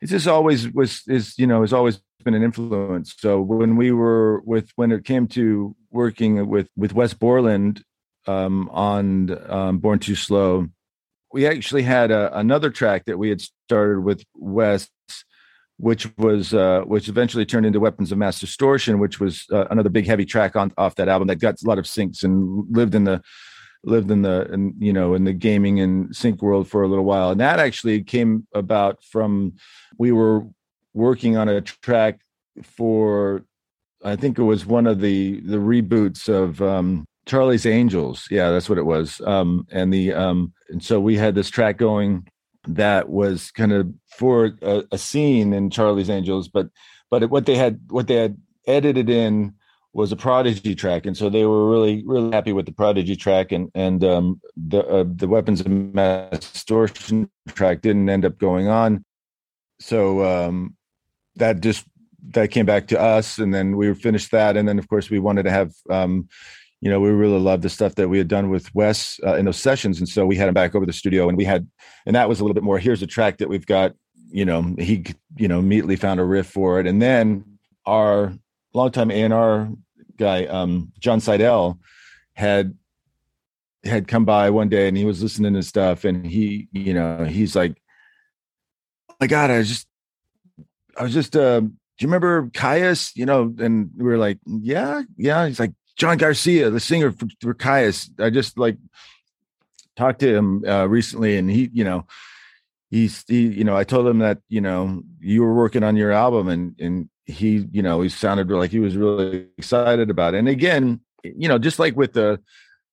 it's 0.00 0.10
just 0.10 0.26
always 0.26 0.68
was 0.70 1.02
is 1.06 1.38
you 1.38 1.46
know 1.46 1.60
has 1.60 1.74
always 1.74 2.00
been 2.24 2.34
an 2.34 2.42
influence. 2.42 3.14
So 3.18 3.40
when 3.40 3.76
we 3.76 3.92
were 3.92 4.40
with 4.46 4.70
when 4.76 4.90
it 4.90 5.04
came 5.04 5.28
to 5.28 5.76
working 5.90 6.48
with 6.48 6.68
with 6.74 6.94
Wes 6.94 7.12
Borland 7.12 7.84
um, 8.26 8.70
on 8.70 9.38
um, 9.50 9.78
Born 9.78 9.98
Too 9.98 10.14
Slow, 10.14 10.68
we 11.32 11.46
actually 11.46 11.82
had 11.82 12.10
a, 12.10 12.36
another 12.38 12.70
track 12.70 13.04
that 13.04 13.18
we 13.18 13.28
had 13.28 13.42
started 13.42 14.00
with 14.00 14.24
Wes 14.34 14.88
which 15.82 16.06
was 16.16 16.54
uh, 16.54 16.82
which 16.82 17.08
eventually 17.08 17.44
turned 17.44 17.66
into 17.66 17.80
Weapons 17.80 18.12
of 18.12 18.18
Mass 18.18 18.38
Distortion, 18.38 19.00
which 19.00 19.18
was 19.18 19.46
uh, 19.50 19.66
another 19.68 19.88
big 19.88 20.06
heavy 20.06 20.24
track 20.24 20.54
on 20.54 20.72
off 20.78 20.94
that 20.94 21.08
album 21.08 21.26
that 21.26 21.40
got 21.40 21.60
a 21.60 21.66
lot 21.66 21.76
of 21.76 21.86
syncs 21.86 22.22
and 22.22 22.64
lived 22.70 22.94
in 22.94 23.02
the 23.02 23.20
lived 23.82 24.08
in 24.12 24.22
the 24.22 24.48
and 24.52 24.74
you 24.78 24.92
know 24.92 25.14
in 25.14 25.24
the 25.24 25.32
gaming 25.32 25.80
and 25.80 26.14
sync 26.14 26.40
world 26.40 26.68
for 26.68 26.84
a 26.84 26.88
little 26.88 27.04
while. 27.04 27.32
And 27.32 27.40
that 27.40 27.58
actually 27.58 28.04
came 28.04 28.46
about 28.54 29.02
from 29.02 29.54
we 29.98 30.12
were 30.12 30.46
working 30.94 31.36
on 31.36 31.48
a 31.48 31.60
track 31.60 32.20
for 32.62 33.44
I 34.04 34.14
think 34.14 34.38
it 34.38 34.44
was 34.44 34.64
one 34.64 34.86
of 34.86 35.00
the 35.00 35.40
the 35.40 35.56
reboots 35.56 36.28
of 36.28 36.62
um, 36.62 37.04
Charlie's 37.26 37.66
Angels. 37.66 38.28
Yeah, 38.30 38.52
that's 38.52 38.68
what 38.68 38.78
it 38.78 38.86
was. 38.86 39.20
Um, 39.22 39.66
and 39.72 39.92
the 39.92 40.12
um, 40.12 40.52
and 40.68 40.80
so 40.80 41.00
we 41.00 41.16
had 41.16 41.34
this 41.34 41.50
track 41.50 41.76
going 41.76 42.28
that 42.66 43.08
was 43.08 43.50
kind 43.50 43.72
of 43.72 43.92
for 44.06 44.56
a, 44.62 44.84
a, 44.92 44.98
scene 44.98 45.52
in 45.52 45.70
Charlie's 45.70 46.10
Angels, 46.10 46.48
but 46.48 46.68
but 47.10 47.28
what 47.30 47.46
they 47.46 47.56
had 47.56 47.80
what 47.88 48.06
they 48.06 48.14
had 48.14 48.38
edited 48.66 49.10
in 49.10 49.54
was 49.92 50.10
a 50.12 50.16
Prodigy 50.16 50.74
track, 50.74 51.04
and 51.04 51.16
so 51.16 51.28
they 51.28 51.44
were 51.44 51.68
really 51.68 52.02
really 52.06 52.30
happy 52.30 52.52
with 52.52 52.66
the 52.66 52.72
Prodigy 52.72 53.16
track, 53.16 53.52
and 53.52 53.70
and 53.74 54.04
um, 54.04 54.40
the 54.56 54.80
uh, 54.86 55.04
the 55.06 55.28
Weapons 55.28 55.60
of 55.60 55.68
Mass 55.68 56.38
Distortion 56.52 57.28
track 57.48 57.82
didn't 57.82 58.08
end 58.08 58.24
up 58.24 58.38
going 58.38 58.68
on, 58.68 59.04
so 59.80 60.24
um, 60.24 60.76
that 61.36 61.60
just 61.60 61.84
that 62.28 62.50
came 62.52 62.66
back 62.66 62.86
to 62.88 63.00
us, 63.00 63.38
and 63.38 63.52
then 63.52 63.76
we 63.76 63.92
finished 63.94 64.30
that, 64.30 64.56
and 64.56 64.68
then 64.68 64.78
of 64.78 64.88
course 64.88 65.10
we 65.10 65.18
wanted 65.18 65.42
to 65.42 65.50
have 65.50 65.72
um, 65.90 66.28
you 66.82 66.90
know, 66.90 66.98
we 66.98 67.10
really 67.10 67.38
loved 67.38 67.62
the 67.62 67.68
stuff 67.68 67.94
that 67.94 68.08
we 68.08 68.18
had 68.18 68.26
done 68.26 68.50
with 68.50 68.74
Wes 68.74 69.20
uh, 69.24 69.36
in 69.36 69.44
those 69.44 69.56
sessions. 69.56 69.98
And 69.98 70.08
so 70.08 70.26
we 70.26 70.34
had 70.34 70.48
him 70.48 70.54
back 70.54 70.74
over 70.74 70.84
the 70.84 70.92
studio 70.92 71.28
and 71.28 71.38
we 71.38 71.44
had, 71.44 71.68
and 72.06 72.16
that 72.16 72.28
was 72.28 72.40
a 72.40 72.44
little 72.44 72.54
bit 72.54 72.64
more, 72.64 72.76
here's 72.76 73.02
a 73.02 73.06
track 73.06 73.38
that 73.38 73.48
we've 73.48 73.64
got, 73.64 73.94
you 74.32 74.44
know, 74.44 74.74
he, 74.76 75.06
you 75.36 75.46
know, 75.46 75.60
immediately 75.60 75.94
found 75.94 76.18
a 76.18 76.24
riff 76.24 76.48
for 76.48 76.80
it. 76.80 76.88
And 76.88 77.00
then 77.00 77.44
our 77.86 78.32
longtime 78.74 79.12
A&R 79.12 79.68
guy, 80.16 80.46
um, 80.46 80.92
John 80.98 81.20
Seidel 81.20 81.78
had, 82.32 82.76
had 83.84 84.08
come 84.08 84.24
by 84.24 84.50
one 84.50 84.68
day 84.68 84.88
and 84.88 84.96
he 84.96 85.04
was 85.04 85.22
listening 85.22 85.54
to 85.54 85.62
stuff 85.62 86.04
and 86.04 86.26
he, 86.26 86.66
you 86.72 86.94
know, 86.94 87.24
he's 87.24 87.54
like, 87.54 87.80
oh 89.08 89.14
my 89.20 89.28
God, 89.28 89.52
I 89.52 89.62
just, 89.62 89.86
I 90.98 91.04
was 91.04 91.14
just, 91.14 91.36
uh, 91.36 91.60
do 91.60 91.70
you 92.00 92.08
remember 92.08 92.48
Kyuss? 92.48 93.12
You 93.14 93.26
know, 93.26 93.54
and 93.60 93.90
we 93.96 94.02
were 94.02 94.18
like, 94.18 94.38
yeah, 94.46 95.02
yeah. 95.16 95.46
He's 95.46 95.60
like 95.60 95.72
John 95.96 96.16
Garcia, 96.16 96.70
the 96.70 96.80
singer 96.80 97.12
for, 97.12 97.26
for 97.40 97.54
Kyuss. 97.54 98.08
I 98.18 98.30
just 98.30 98.58
like 98.58 98.76
talked 99.96 100.20
to 100.20 100.34
him 100.34 100.64
uh, 100.66 100.86
recently, 100.86 101.36
and 101.36 101.50
he, 101.50 101.70
you 101.72 101.84
know, 101.84 102.06
he's 102.90 103.24
he, 103.28 103.48
you 103.48 103.64
know, 103.64 103.76
I 103.76 103.84
told 103.84 104.06
him 104.06 104.18
that 104.18 104.38
you 104.48 104.60
know 104.60 105.02
you 105.20 105.42
were 105.42 105.54
working 105.54 105.82
on 105.82 105.96
your 105.96 106.12
album, 106.12 106.48
and 106.48 106.78
and 106.80 107.08
he, 107.26 107.68
you 107.72 107.82
know, 107.82 108.00
he 108.00 108.08
sounded 108.08 108.50
like 108.50 108.70
he 108.70 108.80
was 108.80 108.96
really 108.96 109.46
excited 109.58 110.10
about 110.10 110.34
it. 110.34 110.38
And 110.38 110.48
again, 110.48 111.00
you 111.22 111.48
know, 111.48 111.58
just 111.58 111.78
like 111.78 111.96
with 111.96 112.12
the 112.12 112.40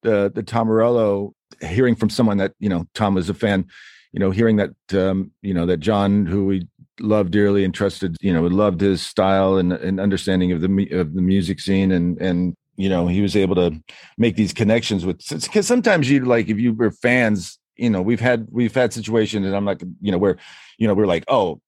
the 0.04 0.32
the 0.34 0.44
Tom 0.44 0.68
Morello, 0.68 1.34
hearing 1.62 1.96
from 1.96 2.10
someone 2.10 2.38
that 2.38 2.54
you 2.60 2.70
know 2.70 2.86
Tom 2.94 3.16
was 3.16 3.30
a 3.30 3.34
fan, 3.34 3.66
you 4.12 4.20
know, 4.20 4.32
hearing 4.32 4.58
that 4.58 4.74
um, 4.94 5.32
you 5.42 5.54
know 5.54 5.66
that 5.66 5.80
John, 5.80 6.26
who 6.26 6.46
we 6.46 6.68
loved 7.00 7.32
dearly 7.32 7.64
and 7.64 7.74
trusted, 7.74 8.18
you 8.20 8.34
know, 8.34 8.42
loved 8.44 8.82
his 8.82 9.02
style 9.02 9.58
and, 9.58 9.72
and 9.72 10.00
understanding 10.00 10.52
of 10.52 10.62
the 10.62 10.90
of 10.92 11.14
the 11.14 11.22
music 11.22 11.60
scene, 11.60 11.92
and 11.92 12.20
and 12.22 12.56
you 12.80 12.90
know 12.90 13.08
he 13.08 13.22
was 13.22 13.36
able 13.36 13.56
to 13.56 13.72
make 14.18 14.36
these 14.36 14.54
connections 14.54 15.06
with 15.06 15.22
because 15.30 15.68
sometimes 15.68 16.10
you 16.10 16.26
like 16.26 16.50
if 16.50 16.58
you 16.58 16.74
were 16.74 16.92
fans 16.92 17.60
you 17.76 17.90
know 17.90 18.02
we've 18.02 18.20
had 18.20 18.48
we've 18.52 18.74
had 18.74 18.94
situations 18.94 19.46
and 19.46 19.56
i'm 19.56 19.66
like 19.66 19.82
you 20.02 20.12
know 20.12 20.18
where 20.18 20.38
you 20.78 20.88
know 20.88 20.94
we're 20.94 21.06
like 21.06 21.26
oh 21.28 21.62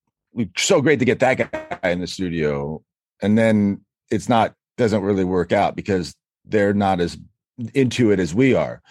so 0.58 0.82
great 0.82 1.00
to 1.00 1.06
get 1.06 1.20
that 1.20 1.38
guy 1.38 1.90
in 1.90 2.00
the 2.00 2.08
studio. 2.08 2.82
And 3.22 3.38
then 3.38 3.82
it's 4.10 4.30
not 4.30 4.54
doesn't 4.78 5.02
really 5.02 5.24
work 5.24 5.52
out 5.52 5.76
because 5.76 6.16
they're 6.46 6.74
not 6.74 7.00
as 7.00 7.18
into 7.74 8.12
it 8.12 8.20
as 8.20 8.34
we 8.34 8.56
are. 8.56 8.82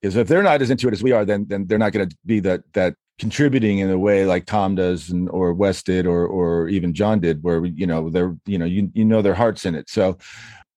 Because 0.00 0.16
if 0.16 0.28
they're 0.28 0.42
not 0.42 0.62
as 0.62 0.70
into 0.70 0.88
it 0.88 0.94
as 0.94 1.02
we 1.02 1.12
are 1.12 1.24
then 1.24 1.46
then 1.48 1.66
they're 1.66 1.78
not 1.78 1.92
going 1.92 2.08
to 2.08 2.16
be 2.24 2.40
that 2.40 2.62
that 2.74 2.94
contributing 3.18 3.80
in 3.80 3.90
a 3.90 3.98
way 3.98 4.24
like 4.24 4.46
Tom 4.46 4.74
does 4.74 5.10
and 5.10 5.28
or 5.30 5.52
Wes 5.52 5.82
did 5.82 6.06
or 6.06 6.26
or 6.26 6.68
even 6.68 6.94
John 6.94 7.20
did 7.20 7.42
where 7.42 7.64
you 7.64 7.86
know 7.86 8.08
they're 8.08 8.36
you 8.46 8.58
know 8.58 8.64
you 8.64 8.90
you 8.94 9.04
know 9.04 9.22
their 9.22 9.34
hearts 9.34 9.66
in 9.66 9.74
it. 9.74 9.90
So 9.90 10.18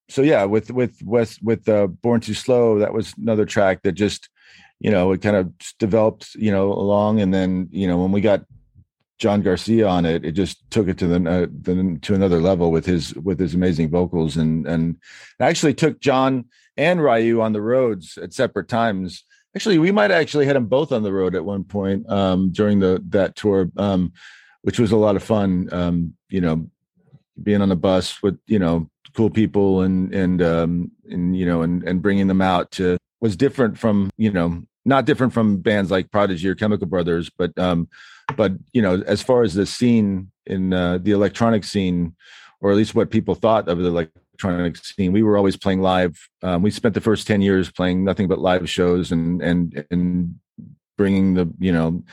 so 0.09 0.21
yeah, 0.21 0.45
with 0.45 0.71
with 0.71 1.01
Wes 1.03 1.41
with 1.41 1.67
uh, 1.69 1.87
Born 1.87 2.21
Too 2.21 2.33
Slow, 2.33 2.79
that 2.79 2.93
was 2.93 3.13
another 3.17 3.45
track 3.45 3.83
that 3.83 3.93
just 3.93 4.29
you 4.79 4.91
know 4.91 5.11
it 5.11 5.21
kind 5.21 5.35
of 5.35 5.53
developed 5.79 6.35
you 6.35 6.51
know 6.51 6.71
along, 6.73 7.21
and 7.21 7.33
then 7.33 7.69
you 7.71 7.87
know 7.87 7.97
when 7.97 8.11
we 8.11 8.21
got 8.21 8.45
John 9.17 9.41
Garcia 9.41 9.87
on 9.87 10.05
it, 10.05 10.25
it 10.25 10.33
just 10.33 10.69
took 10.69 10.87
it 10.87 10.97
to 10.97 11.07
the, 11.07 11.15
uh, 11.29 11.47
the 11.61 11.97
to 12.01 12.13
another 12.13 12.41
level 12.41 12.71
with 12.71 12.85
his 12.85 13.13
with 13.15 13.39
his 13.39 13.53
amazing 13.53 13.89
vocals, 13.89 14.35
and 14.35 14.67
and 14.67 14.97
actually 15.39 15.73
took 15.73 15.99
John 15.99 16.45
and 16.75 17.01
Ryu 17.01 17.41
on 17.41 17.53
the 17.53 17.61
roads 17.61 18.17
at 18.17 18.33
separate 18.33 18.67
times. 18.67 19.23
Actually, 19.55 19.77
we 19.77 19.91
might 19.91 20.11
actually 20.11 20.47
had 20.47 20.55
them 20.55 20.65
both 20.65 20.91
on 20.91 21.03
the 21.03 21.13
road 21.13 21.35
at 21.35 21.45
one 21.45 21.63
point 21.63 22.09
um, 22.09 22.51
during 22.51 22.79
the 22.79 23.01
that 23.09 23.35
tour, 23.35 23.71
um, 23.77 24.11
which 24.63 24.79
was 24.79 24.91
a 24.91 24.97
lot 24.97 25.15
of 25.15 25.23
fun. 25.23 25.69
Um, 25.71 26.15
you 26.29 26.41
know, 26.41 26.67
being 27.41 27.61
on 27.61 27.69
the 27.69 27.75
bus 27.75 28.21
with 28.21 28.38
you 28.47 28.59
know 28.59 28.89
cool 29.15 29.29
people 29.29 29.81
and 29.81 30.13
and 30.13 30.41
um 30.41 30.91
and 31.09 31.36
you 31.38 31.45
know 31.45 31.61
and 31.61 31.84
and 31.84 32.01
bringing 32.01 32.27
them 32.27 32.41
out 32.41 32.71
to 32.71 32.97
was 33.21 33.36
different 33.36 33.77
from 33.77 34.09
you 34.17 34.31
know 34.31 34.63
not 34.86 35.05
different 35.05 35.34
from 35.34 35.57
bands 35.57 35.89
like 35.89 36.11
Prodigy 36.11 36.47
or 36.47 36.55
Chemical 36.55 36.88
Brothers, 36.88 37.29
but 37.29 37.57
um 37.57 37.88
but 38.36 38.53
you 38.73 38.81
know 38.81 39.01
as 39.07 39.21
far 39.21 39.43
as 39.43 39.53
the 39.53 39.65
scene 39.65 40.31
in 40.45 40.73
uh, 40.73 40.97
the 40.97 41.11
electronic 41.11 41.63
scene, 41.63 42.15
or 42.61 42.71
at 42.71 42.77
least 42.77 42.95
what 42.95 43.09
people 43.09 43.36
thought 43.36 43.67
of 43.67 43.77
the 43.77 43.88
electronic 43.88 44.77
scene, 44.77 45.13
we 45.13 45.23
were 45.23 45.38
always 45.38 45.55
playing 45.55 45.81
live. 45.81 46.17
Um, 46.41 46.61
we 46.61 46.71
spent 46.71 46.93
the 46.93 47.01
first 47.01 47.27
ten 47.27 47.41
years 47.41 47.71
playing 47.71 48.03
nothing 48.03 48.27
but 48.27 48.39
live 48.39 48.69
shows 48.69 49.11
and 49.11 49.41
and 49.41 49.86
and 49.89 50.36
bringing 50.97 51.34
the 51.34 51.51
you 51.59 51.71
know 51.71 52.03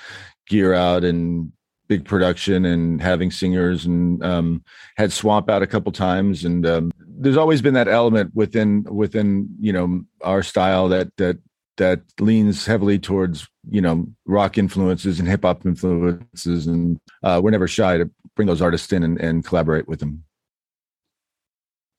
gear 0.46 0.74
out 0.74 1.04
and 1.04 1.52
big 1.90 2.04
production 2.04 2.64
and 2.64 3.02
having 3.02 3.32
singers 3.32 3.84
and 3.84 4.24
um, 4.24 4.64
had 4.96 5.12
Swamp 5.12 5.50
out 5.50 5.60
a 5.60 5.66
couple 5.66 5.90
times. 5.90 6.44
And 6.44 6.64
um, 6.64 6.92
there's 7.04 7.36
always 7.36 7.60
been 7.60 7.74
that 7.74 7.88
element 7.88 8.30
within 8.32 8.84
within 8.84 9.48
you 9.60 9.72
know 9.72 10.02
our 10.22 10.44
style 10.44 10.88
that 10.88 11.14
that 11.16 11.38
that 11.78 12.00
leans 12.20 12.64
heavily 12.64 12.98
towards 13.00 13.48
you 13.68 13.80
know 13.80 14.06
rock 14.24 14.56
influences 14.56 15.18
and 15.18 15.28
hip 15.28 15.42
hop 15.42 15.66
influences, 15.66 16.68
and 16.68 16.98
uh, 17.24 17.40
we're 17.42 17.50
never 17.50 17.66
shy 17.66 17.98
to 17.98 18.08
bring 18.36 18.46
those 18.46 18.62
artists 18.62 18.92
in 18.92 19.02
and, 19.02 19.20
and 19.20 19.44
collaborate 19.44 19.88
with 19.88 19.98
them. 19.98 20.22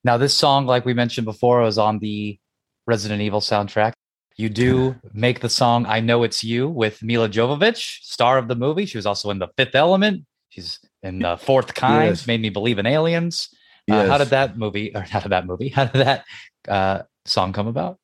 Now, 0.05 0.17
this 0.17 0.33
song, 0.33 0.65
like 0.65 0.85
we 0.85 0.93
mentioned 0.93 1.25
before, 1.25 1.61
was 1.61 1.77
on 1.77 1.99
the 1.99 2.39
Resident 2.87 3.21
Evil 3.21 3.41
soundtrack. 3.41 3.91
You 4.37 4.49
do 4.49 4.95
make 5.13 5.41
the 5.41 5.49
song 5.49 5.85
I 5.85 5.99
Know 5.99 6.23
It's 6.23 6.43
You 6.43 6.69
with 6.69 7.03
Milla 7.03 7.29
Jovovich, 7.29 7.99
star 8.01 8.37
of 8.37 8.47
the 8.47 8.55
movie. 8.55 8.85
She 8.85 8.97
was 8.97 9.05
also 9.05 9.29
in 9.29 9.39
The 9.39 9.49
Fifth 9.57 9.75
Element. 9.75 10.25
She's 10.49 10.79
in 11.03 11.19
The 11.19 11.37
Fourth 11.37 11.73
Kind, 11.75 12.09
yes. 12.09 12.27
Made 12.27 12.41
Me 12.41 12.49
Believe 12.49 12.79
in 12.79 12.85
Aliens. 12.85 13.49
Yes. 13.87 14.07
Uh, 14.07 14.11
how 14.11 14.17
did 14.17 14.29
that 14.29 14.57
movie, 14.57 14.95
or 14.95 15.01
how 15.01 15.19
did 15.19 15.31
that 15.31 15.45
movie, 15.45 15.69
how 15.75 15.85
did 15.85 16.05
that 16.05 16.25
uh, 16.67 17.03
song 17.25 17.53
come 17.53 17.67
about? 17.67 17.99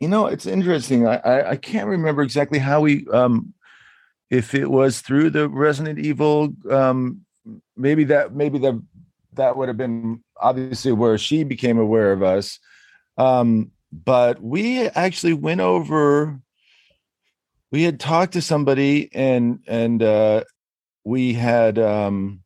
You 0.00 0.08
know, 0.08 0.26
it's 0.26 0.46
interesting. 0.46 1.06
I, 1.06 1.16
I, 1.16 1.50
I 1.50 1.56
can't 1.56 1.88
remember 1.88 2.22
exactly 2.22 2.58
how 2.58 2.80
we, 2.80 3.06
um, 3.12 3.54
if 4.30 4.54
it 4.54 4.70
was 4.70 5.00
through 5.00 5.30
the 5.30 5.48
Resident 5.48 5.98
Evil, 5.98 6.52
um, 6.70 7.20
maybe 7.76 8.04
that, 8.04 8.34
maybe 8.34 8.58
that, 8.58 8.80
that 9.34 9.56
would 9.56 9.68
have 9.68 9.76
been 9.76 10.22
obviously 10.40 10.92
where 10.92 11.18
she 11.18 11.44
became 11.44 11.78
aware 11.78 12.12
of 12.12 12.22
us. 12.22 12.58
Um, 13.16 13.70
but 14.02 14.42
we 14.42 14.88
actually 14.88 15.34
went 15.34 15.60
over 15.60 16.40
we 17.70 17.82
had 17.82 18.00
talked 18.00 18.32
to 18.32 18.42
somebody 18.42 19.08
and 19.14 19.60
and 19.66 20.02
uh 20.02 20.42
we 21.04 21.32
had 21.32 21.78
um 21.78 22.40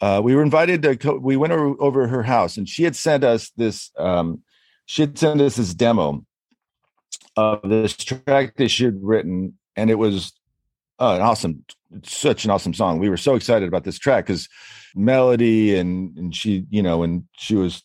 uh 0.00 0.20
we 0.22 0.34
were 0.34 0.42
invited 0.42 0.82
to 0.82 0.96
co- 0.96 1.18
we 1.18 1.36
went 1.36 1.52
over, 1.52 1.74
over 1.80 2.06
her 2.08 2.22
house 2.22 2.56
and 2.56 2.68
she 2.68 2.84
had 2.84 2.94
sent 2.94 3.24
us 3.24 3.50
this 3.56 3.90
um 3.96 4.42
she 4.86 5.02
had 5.02 5.18
sent 5.18 5.40
us 5.40 5.56
this 5.56 5.74
demo 5.74 6.24
of 7.36 7.60
this 7.62 7.96
track 7.96 8.56
that 8.56 8.68
she 8.68 8.84
had 8.84 8.98
written 9.02 9.56
and 9.76 9.90
it 9.90 9.96
was 9.96 10.32
uh, 11.00 11.14
an 11.14 11.22
awesome 11.22 11.64
such 12.02 12.44
an 12.44 12.50
awesome 12.50 12.74
song. 12.74 12.98
We 12.98 13.08
were 13.08 13.16
so 13.16 13.34
excited 13.34 13.68
about 13.68 13.84
this 13.84 13.98
track 13.98 14.26
because 14.26 14.48
melody 14.94 15.76
and 15.76 16.16
and 16.16 16.34
she 16.34 16.66
you 16.70 16.82
know 16.82 17.02
and 17.02 17.24
she 17.36 17.54
was 17.54 17.82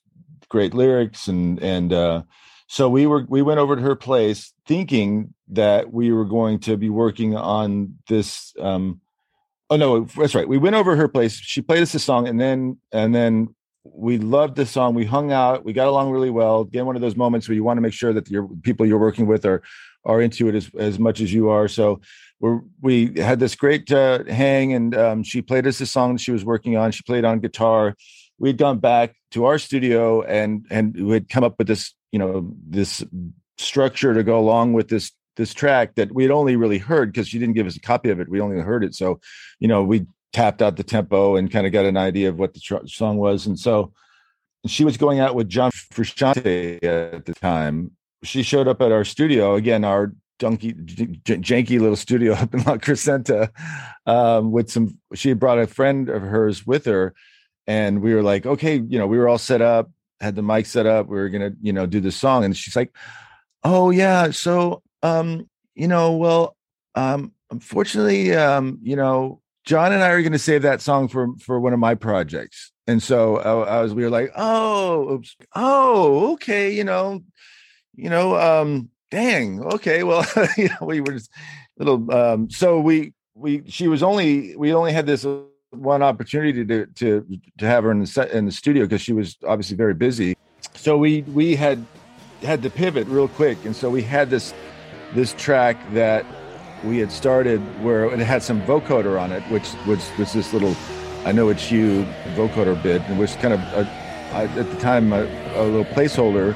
great 0.49 0.73
lyrics 0.73 1.27
and 1.27 1.61
and 1.63 1.93
uh, 1.93 2.23
so 2.67 2.89
we 2.89 3.07
were 3.07 3.25
we 3.27 3.41
went 3.41 3.59
over 3.59 3.75
to 3.75 3.81
her 3.81 3.95
place 3.95 4.53
thinking 4.67 5.33
that 5.49 5.91
we 5.91 6.11
were 6.11 6.25
going 6.25 6.59
to 6.59 6.77
be 6.77 6.89
working 6.89 7.35
on 7.35 7.95
this 8.07 8.53
um 8.59 9.01
oh 9.69 9.75
no 9.75 10.01
that's 10.15 10.35
right. 10.35 10.47
We 10.47 10.57
went 10.57 10.75
over 10.75 10.95
her 10.95 11.07
place. 11.07 11.33
She 11.33 11.61
played 11.61 11.81
us 11.81 11.93
a 11.95 11.99
song 11.99 12.27
and 12.27 12.39
then 12.39 12.77
and 12.91 13.13
then 13.13 13.55
we 13.83 14.19
loved 14.19 14.55
the 14.55 14.65
song. 14.65 14.93
We 14.93 15.05
hung 15.05 15.31
out. 15.31 15.65
We 15.65 15.73
got 15.73 15.87
along 15.87 16.11
really 16.11 16.29
well. 16.29 16.61
Again 16.61 16.85
one 16.85 16.95
of 16.95 17.01
those 17.01 17.15
moments 17.15 17.47
where 17.47 17.55
you 17.55 17.63
want 17.63 17.77
to 17.77 17.81
make 17.81 17.93
sure 17.93 18.13
that 18.13 18.29
your 18.29 18.47
people 18.61 18.85
you're 18.85 18.99
working 18.99 19.25
with 19.25 19.45
are 19.45 19.63
are 20.05 20.21
into 20.21 20.47
it 20.47 20.55
as, 20.55 20.69
as 20.77 20.99
much 20.99 21.21
as 21.21 21.33
you 21.33 21.49
are. 21.49 21.67
So 21.67 22.01
we're, 22.39 22.61
we 22.81 23.19
had 23.19 23.39
this 23.39 23.55
great 23.55 23.91
uh, 23.91 24.23
hang 24.25 24.73
and 24.73 24.95
um, 24.95 25.23
she 25.23 25.41
played 25.41 25.67
us 25.67 25.81
a 25.81 25.85
song 25.85 26.13
that 26.13 26.21
she 26.21 26.31
was 26.31 26.45
working 26.45 26.77
on. 26.77 26.91
She 26.91 27.03
played 27.03 27.25
on 27.25 27.39
guitar 27.39 27.95
we'd 28.39 28.57
gone 28.57 28.79
back 28.79 29.15
to 29.31 29.45
our 29.45 29.59
studio 29.59 30.21
and 30.23 30.65
and 30.69 30.95
we 30.95 31.13
had 31.13 31.29
come 31.29 31.43
up 31.43 31.55
with 31.57 31.67
this 31.67 31.93
you 32.11 32.19
know 32.19 32.51
this 32.67 33.03
structure 33.57 34.13
to 34.13 34.23
go 34.23 34.39
along 34.39 34.73
with 34.73 34.87
this 34.87 35.11
this 35.35 35.53
track 35.53 35.95
that 35.95 36.13
we 36.13 36.23
had 36.23 36.31
only 36.31 36.55
really 36.55 36.77
heard 36.77 37.11
because 37.11 37.27
she 37.27 37.39
didn't 37.39 37.55
give 37.55 37.67
us 37.67 37.75
a 37.75 37.79
copy 37.79 38.09
of 38.09 38.19
it. 38.19 38.27
We 38.27 38.41
only 38.41 38.59
heard 38.59 38.83
it. 38.83 38.95
So 38.95 39.19
you 39.59 39.67
know 39.67 39.83
we 39.83 40.05
tapped 40.33 40.61
out 40.61 40.77
the 40.77 40.83
tempo 40.83 41.35
and 41.35 41.51
kind 41.51 41.65
of 41.65 41.73
got 41.73 41.85
an 41.85 41.97
idea 41.97 42.29
of 42.29 42.37
what 42.37 42.53
the 42.53 42.59
tr- 42.59 42.85
song 42.85 43.17
was. 43.17 43.47
And 43.47 43.57
so 43.57 43.91
she 44.65 44.83
was 44.83 44.97
going 44.97 45.19
out 45.19 45.35
with 45.35 45.49
john 45.49 45.71
frusciante 45.93 46.83
at 46.83 47.25
the 47.25 47.33
time. 47.33 47.91
She 48.23 48.43
showed 48.43 48.67
up 48.67 48.81
at 48.81 48.91
our 48.91 49.05
studio 49.05 49.55
again 49.55 49.83
our 49.83 50.13
donkey 50.39 50.73
j- 50.85 51.37
janky 51.37 51.79
little 51.79 51.95
studio 51.95 52.33
up 52.43 52.53
in 52.53 52.63
la 52.63 52.77
crescenta 52.77 53.49
um, 54.05 54.51
with 54.51 54.69
some 54.69 54.97
she 55.13 55.33
brought 55.33 55.59
a 55.59 55.67
friend 55.67 56.09
of 56.09 56.21
hers 56.21 56.65
with 56.65 56.85
her 56.85 57.13
and 57.69 58.01
we 58.01 58.15
were 58.15 58.23
like, 58.23 58.47
okay, 58.47 58.77
you 58.77 58.97
know, 58.97 59.05
we 59.05 59.19
were 59.19 59.29
all 59.29 59.37
set 59.37 59.61
up, 59.61 59.91
had 60.19 60.35
the 60.35 60.41
mic 60.41 60.65
set 60.65 60.87
up, 60.87 61.05
we 61.07 61.17
were 61.17 61.29
gonna, 61.29 61.51
you 61.61 61.71
know, 61.71 61.85
do 61.85 62.01
the 62.01 62.11
song, 62.11 62.43
and 62.43 62.57
she's 62.57 62.75
like, 62.75 62.91
oh 63.63 63.91
yeah, 63.91 64.31
so 64.31 64.81
um, 65.03 65.47
you 65.75 65.87
know, 65.87 66.17
well, 66.17 66.57
um, 66.95 67.31
unfortunately, 67.51 68.33
um, 68.33 68.79
you 68.81 68.95
know, 68.95 69.39
John 69.65 69.93
and 69.93 70.03
I 70.03 70.09
are 70.09 70.23
gonna 70.23 70.39
save 70.39 70.63
that 70.63 70.81
song 70.81 71.07
for 71.07 71.35
for 71.37 71.59
one 71.59 71.73
of 71.73 71.79
my 71.79 71.93
projects, 71.93 72.71
and 72.87 73.03
so 73.03 73.37
I, 73.37 73.77
I 73.77 73.81
was, 73.83 73.93
we 73.93 74.03
were 74.03 74.09
like, 74.09 74.31
oh, 74.35 75.11
oops, 75.11 75.37
oh, 75.55 76.33
okay, 76.33 76.73
you 76.73 76.83
know, 76.83 77.21
you 77.95 78.09
know, 78.09 78.35
um, 78.35 78.89
dang, 79.11 79.61
okay, 79.75 80.01
well, 80.01 80.25
you 80.57 80.69
know, 80.69 80.87
we 80.87 81.01
were 81.01 81.13
just 81.13 81.29
little, 81.77 82.11
um, 82.11 82.49
so 82.49 82.79
we 82.79 83.13
we 83.35 83.61
she 83.67 83.87
was 83.87 84.01
only 84.01 84.55
we 84.55 84.73
only 84.73 84.91
had 84.91 85.05
this 85.05 85.23
one 85.71 86.01
opportunity 86.01 86.65
to 86.65 86.85
to 86.87 87.39
to 87.57 87.65
have 87.65 87.83
her 87.83 87.91
in 87.91 87.99
the 87.99 88.07
set 88.07 88.31
in 88.31 88.45
the 88.45 88.51
studio 88.51 88.85
because 88.85 89.01
she 89.01 89.13
was 89.13 89.37
obviously 89.47 89.77
very 89.77 89.93
busy. 89.93 90.35
So 90.73 90.97
we 90.97 91.21
we 91.23 91.55
had 91.55 91.85
had 92.41 92.63
to 92.63 92.69
pivot 92.69 93.07
real 93.07 93.27
quick, 93.27 93.57
and 93.65 93.75
so 93.75 93.89
we 93.89 94.01
had 94.01 94.29
this 94.29 94.53
this 95.13 95.33
track 95.33 95.77
that 95.93 96.25
we 96.83 96.97
had 96.97 97.11
started 97.11 97.59
where 97.83 98.05
it 98.05 98.19
had 98.19 98.41
some 98.41 98.61
vocoder 98.63 99.19
on 99.19 99.31
it, 99.31 99.43
which 99.51 99.67
was 99.85 100.09
was 100.17 100.33
this 100.33 100.53
little 100.53 100.75
I 101.25 101.31
know 101.31 101.49
it's 101.49 101.71
you 101.71 102.05
vocoder 102.35 102.81
bit, 102.81 103.01
and 103.03 103.19
was 103.19 103.35
kind 103.35 103.53
of 103.53 103.59
at 104.31 104.69
the 104.69 104.79
time 104.79 105.13
a, 105.13 105.23
a 105.55 105.63
little 105.63 105.85
placeholder. 105.85 106.55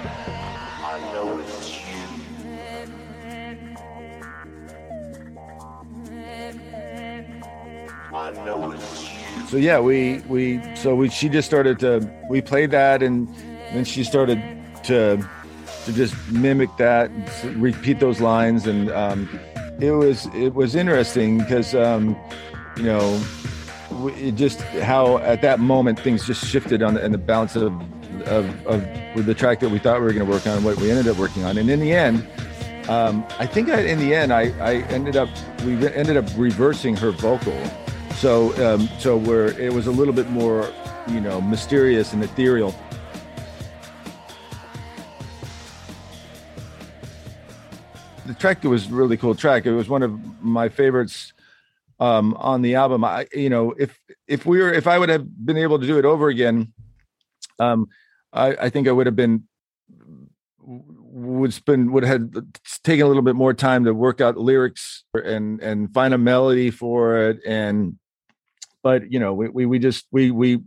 So 9.53 9.59
yeah, 9.59 9.79
we 9.79 10.17
we 10.27 10.59
so 10.75 10.95
we 10.95 11.09
she 11.09 11.29
just 11.29 11.47
started 11.47 11.77
to 11.81 12.11
we 12.27 12.41
played 12.41 12.71
that 12.71 13.03
and 13.03 13.27
then 13.71 13.85
she 13.85 14.03
started 14.03 14.41
to 14.85 15.23
to 15.85 15.93
just 15.93 16.15
mimic 16.31 16.75
that, 16.77 17.11
repeat 17.57 17.99
those 17.99 18.19
lines, 18.19 18.65
and 18.65 18.89
um, 18.89 19.29
it 19.79 19.91
was 19.91 20.25
it 20.33 20.55
was 20.55 20.73
interesting 20.73 21.37
because 21.37 21.75
um, 21.75 22.17
you 22.77 22.85
know 22.85 23.23
it 24.17 24.31
just 24.31 24.59
how 24.81 25.19
at 25.19 25.43
that 25.43 25.59
moment 25.59 25.99
things 25.99 26.25
just 26.25 26.43
shifted 26.43 26.81
on 26.81 26.95
the, 26.95 27.05
and 27.05 27.13
the 27.13 27.19
balance 27.19 27.55
of 27.55 27.71
of, 28.25 28.65
of 28.65 28.83
with 29.13 29.27
the 29.27 29.35
track 29.35 29.59
that 29.59 29.69
we 29.69 29.77
thought 29.77 29.99
we 29.99 30.05
were 30.07 30.13
going 30.13 30.25
to 30.25 30.31
work 30.31 30.47
on, 30.47 30.63
what 30.63 30.77
we 30.77 30.89
ended 30.89 31.07
up 31.07 31.17
working 31.17 31.43
on, 31.43 31.59
and 31.59 31.69
in 31.69 31.79
the 31.79 31.93
end. 31.93 32.27
Um, 32.89 33.23
I 33.39 33.45
think 33.45 33.69
I, 33.69 33.81
in 33.81 33.99
the 33.99 34.15
end, 34.15 34.33
I, 34.33 34.51
I 34.59 34.77
ended 34.89 35.15
up 35.15 35.29
we 35.63 35.73
ended 35.87 36.17
up 36.17 36.25
reversing 36.35 36.97
her 36.97 37.11
vocal, 37.11 37.53
so 38.23 38.55
um, 38.65 38.87
so 38.99 39.17
where 39.17 39.47
it 39.59 39.73
was 39.73 39.85
a 39.85 39.91
little 39.91 40.13
bit 40.13 40.29
more, 40.29 40.71
you 41.09 41.19
know, 41.19 41.41
mysterious 41.41 42.13
and 42.13 42.23
ethereal. 42.23 42.73
The 48.25 48.33
track 48.35 48.63
was 48.63 48.89
really 48.89 49.17
cool 49.17 49.35
track. 49.35 49.65
It 49.65 49.73
was 49.73 49.89
one 49.89 50.03
of 50.03 50.41
my 50.41 50.69
favorites 50.69 51.33
um, 51.99 52.33
on 52.35 52.61
the 52.61 52.75
album. 52.75 53.03
I, 53.03 53.27
you 53.33 53.49
know, 53.49 53.73
if 53.77 53.99
if 54.25 54.45
we 54.45 54.59
were, 54.59 54.71
if 54.71 54.87
I 54.87 54.97
would 54.97 55.09
have 55.09 55.25
been 55.45 55.57
able 55.57 55.77
to 55.79 55.85
do 55.85 55.99
it 55.99 56.05
over 56.05 56.29
again, 56.29 56.71
um, 57.59 57.87
I, 58.31 58.55
I 58.55 58.69
think 58.69 58.87
I 58.87 58.93
would 58.93 59.05
have 59.05 59.17
been 59.17 59.43
would 60.59 61.53
spend 61.53 61.91
would 61.91 62.05
have 62.05 62.31
taken 62.85 63.05
a 63.05 63.07
little 63.09 63.21
bit 63.21 63.35
more 63.35 63.53
time 63.53 63.83
to 63.83 63.93
work 63.93 64.21
out 64.21 64.37
lyrics 64.37 65.03
and 65.13 65.59
and 65.59 65.93
find 65.93 66.13
a 66.13 66.17
melody 66.17 66.71
for 66.71 67.17
it 67.17 67.41
and 67.45 67.97
but 68.83 69.11
you 69.11 69.19
know 69.19 69.33
we 69.33 69.49
we, 69.49 69.65
we 69.65 69.79
just 69.79 70.05
we 70.11 70.29
we 70.29 70.59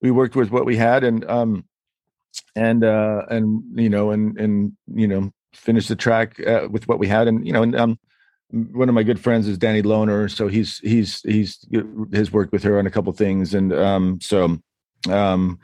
we 0.00 0.10
worked 0.10 0.36
with 0.36 0.50
what 0.50 0.64
we 0.64 0.76
had 0.76 1.04
and 1.04 1.28
um 1.28 1.64
and 2.56 2.84
uh 2.84 3.22
and 3.28 3.62
you 3.74 3.90
know 3.90 4.10
and 4.10 4.38
and 4.38 4.72
you 4.94 5.06
know 5.06 5.30
finished 5.52 5.88
the 5.88 5.96
track 5.96 6.40
uh, 6.46 6.68
with 6.70 6.86
what 6.88 6.98
we 6.98 7.08
had 7.08 7.26
and 7.28 7.46
you 7.46 7.52
know 7.52 7.62
and 7.62 7.76
um 7.76 7.98
one 8.52 8.88
of 8.88 8.94
my 8.94 9.02
good 9.02 9.20
friends 9.20 9.46
is 9.46 9.58
Danny 9.58 9.82
Lohner, 9.82 10.30
so 10.30 10.48
he's 10.48 10.78
he's 10.80 11.20
he's 11.22 11.64
has 12.12 12.32
worked 12.32 12.52
with 12.52 12.62
her 12.64 12.78
on 12.78 12.86
a 12.86 12.90
couple 12.90 13.12
things, 13.12 13.54
and 13.54 13.72
um, 13.72 14.18
so, 14.20 14.58
um, 15.08 15.58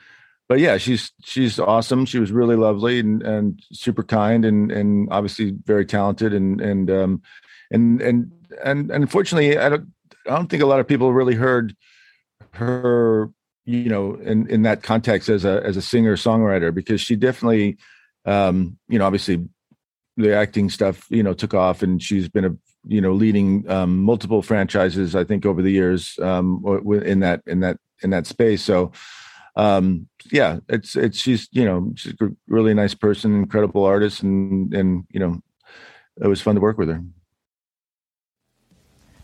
but 0.49 0.61
yeah, 0.61 0.77
she's 0.77 1.13
she's 1.25 1.59
awesome. 1.59 2.07
She 2.07 2.21
was 2.21 2.31
really 2.31 2.55
lovely 2.55 3.01
and 3.01 3.23
and 3.23 3.61
super 3.73 4.05
kind, 4.05 4.45
and 4.45 4.71
and 4.71 5.09
obviously 5.11 5.55
very 5.65 5.85
talented, 5.85 6.33
and 6.33 6.61
and 6.61 6.91
um, 6.91 7.23
and 7.73 8.01
and 8.01 8.31
and, 8.65 8.91
and 8.91 9.03
unfortunately, 9.03 9.59
I 9.59 9.69
don't 9.69 9.89
I 10.29 10.37
don't 10.37 10.49
think 10.49 10.63
a 10.63 10.67
lot 10.67 10.81
of 10.81 10.89
people 10.89 11.13
really 11.13 11.35
heard 11.35 11.77
her, 12.53 13.31
you 13.65 13.89
know, 13.89 14.15
in 14.17 14.49
in 14.49 14.63
that 14.63 14.83
context 14.83 15.29
as 15.29 15.45
a 15.45 15.63
as 15.65 15.77
a 15.77 15.83
singer 15.83 16.17
songwriter 16.17 16.75
because 16.75 17.01
she 17.01 17.17
definitely, 17.17 17.77
um, 18.25 18.79
you 18.89 18.99
know, 18.99 19.07
obviously 19.07 19.47
the 20.17 20.35
acting 20.35 20.71
stuff 20.71 21.07
you 21.11 21.23
know 21.23 21.35
took 21.35 21.53
off 21.53 21.83
and 21.83 22.03
she's 22.03 22.29
been 22.29 22.47
a 22.47 22.57
you 22.87 23.01
know 23.01 23.13
leading 23.13 23.69
um, 23.71 23.99
multiple 23.99 24.41
franchises 24.41 25.15
i 25.15 25.23
think 25.23 25.45
over 25.45 25.61
the 25.61 25.71
years 25.71 26.19
um, 26.21 26.65
in 27.05 27.21
that 27.21 27.43
in 27.47 27.61
that 27.61 27.77
in 28.03 28.11
that 28.11 28.27
space. 28.27 28.63
So 28.63 28.93
um, 29.57 30.09
yeah 30.31 30.59
it's 30.69 30.97
it's 30.97 31.19
she's 31.19 31.49
you 31.53 31.65
know 31.65 31.93
she's 31.95 32.15
a 32.21 32.29
really 32.49 32.75
nice 32.75 32.95
person 32.95 33.35
incredible 33.35 33.85
artist 33.85 34.23
and 34.23 34.73
and 34.75 35.05
you 35.11 35.21
know 35.21 35.41
it 36.21 36.27
was 36.27 36.43
fun 36.43 36.55
to 36.55 36.61
work 36.61 36.79
with 36.79 36.89
her 36.89 37.03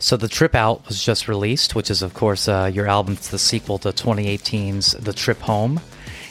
so 0.02 0.16
the 0.16 0.28
trip 0.28 0.54
out 0.54 0.86
was 0.88 1.02
just 1.02 1.28
released 1.28 1.74
which 1.74 1.90
is 1.90 2.02
of 2.02 2.12
course 2.12 2.48
uh, 2.48 2.70
your 2.72 2.86
album 2.86 3.14
it's 3.14 3.28
the 3.28 3.38
sequel 3.38 3.78
to 3.78 3.88
2018's 3.88 4.92
the 4.92 5.12
trip 5.12 5.38
home 5.38 5.80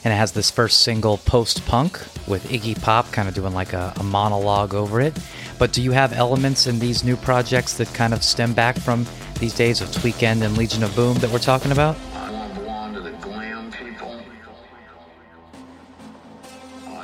and 0.03 0.11
it 0.13 0.17
has 0.17 0.34
this 0.34 0.51
first 0.51 0.82
single 0.82 1.17
post 1.17 1.65
punk 1.65 1.93
with 2.28 2.47
iggy 2.49 2.80
pop 2.82 3.11
kind 3.11 3.28
of 3.28 3.34
doing 3.34 3.53
like 3.53 3.74
a, 3.74 3.93
a 3.97 4.03
monologue 4.03 4.74
over 4.74 4.99
it 4.99 5.17
but 5.61 5.72
do 5.74 5.82
you 5.84 5.91
have 5.91 6.11
elements 6.13 6.65
in 6.65 6.80
these 6.80 7.03
new 7.03 7.15
projects 7.15 7.78
that 7.78 7.93
kind 7.93 8.13
of 8.13 8.24
stem 8.24 8.51
back 8.51 8.78
from 8.80 9.05
these 9.41 9.53
days 9.53 9.80
of 9.80 9.89
Tweekend 9.89 10.41
and 10.41 10.57
Legion 10.57 10.82
of 10.82 10.95
Boom 10.95 11.17
that 11.19 11.30
we're 11.30 11.38
talking 11.38 11.72
about? 11.72 11.95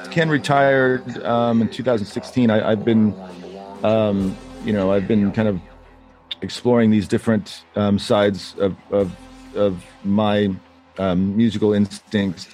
Ken 0.10 0.28
retired 0.28 1.24
um, 1.24 1.62
in 1.62 1.70
2016. 1.70 2.50
I, 2.50 2.70
have 2.70 2.84
been, 2.84 3.14
um, 3.84 4.36
you 4.66 4.74
know, 4.74 4.92
I've 4.92 5.08
been 5.08 5.32
kind 5.32 5.48
of 5.48 5.62
exploring 6.42 6.92
these 6.92 7.08
different 7.08 7.64
um, 7.76 7.98
sides 8.00 8.56
of, 8.60 8.76
of, 8.92 9.16
of 9.56 9.84
my 10.04 10.56
um, 10.98 11.36
musical 11.36 11.74
instincts. 11.74 12.48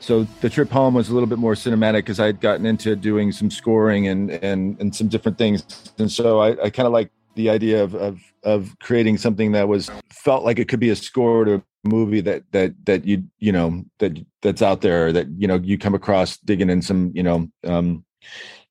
So 0.00 0.24
the 0.40 0.48
trip 0.48 0.70
home 0.70 0.94
was 0.94 1.08
a 1.08 1.14
little 1.14 1.26
bit 1.26 1.38
more 1.38 1.54
cinematic 1.54 1.98
because 1.98 2.20
I 2.20 2.26
had 2.26 2.40
gotten 2.40 2.64
into 2.66 2.96
doing 2.96 3.32
some 3.32 3.50
scoring 3.50 4.06
and 4.08 4.30
and 4.30 4.80
and 4.80 4.94
some 4.94 5.08
different 5.08 5.36
things, 5.36 5.64
and 5.98 6.10
so 6.10 6.38
I, 6.38 6.50
I 6.64 6.70
kind 6.70 6.86
of 6.86 6.92
like 6.92 7.10
the 7.34 7.50
idea 7.50 7.82
of, 7.82 7.94
of 7.94 8.20
of 8.42 8.76
creating 8.80 9.18
something 9.18 9.52
that 9.52 9.68
was 9.68 9.90
felt 10.10 10.44
like 10.44 10.58
it 10.58 10.68
could 10.68 10.80
be 10.80 10.90
a 10.90 10.96
score 10.96 11.44
to 11.44 11.54
a 11.54 11.62
movie 11.84 12.20
that 12.20 12.42
that 12.52 12.74
that 12.86 13.04
you 13.04 13.24
you 13.38 13.52
know 13.52 13.84
that 13.98 14.18
that's 14.40 14.62
out 14.62 14.80
there 14.80 15.12
that 15.12 15.28
you 15.36 15.46
know 15.46 15.56
you 15.56 15.76
come 15.76 15.94
across 15.94 16.36
digging 16.38 16.70
in 16.70 16.80
some 16.80 17.12
you 17.14 17.22
know 17.22 17.48
um 17.64 18.04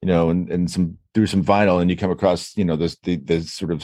you 0.02 0.08
know 0.08 0.30
and 0.30 0.50
and 0.50 0.72
some 0.72 0.98
through 1.18 1.26
some 1.26 1.44
vinyl 1.44 1.82
and 1.82 1.90
you 1.90 1.98
come 1.98 2.12
across 2.12 2.56
you 2.56 2.64
know 2.64 2.76
this 2.76 2.96
the 3.02 3.16
the 3.16 3.42
sort 3.42 3.72
of 3.72 3.84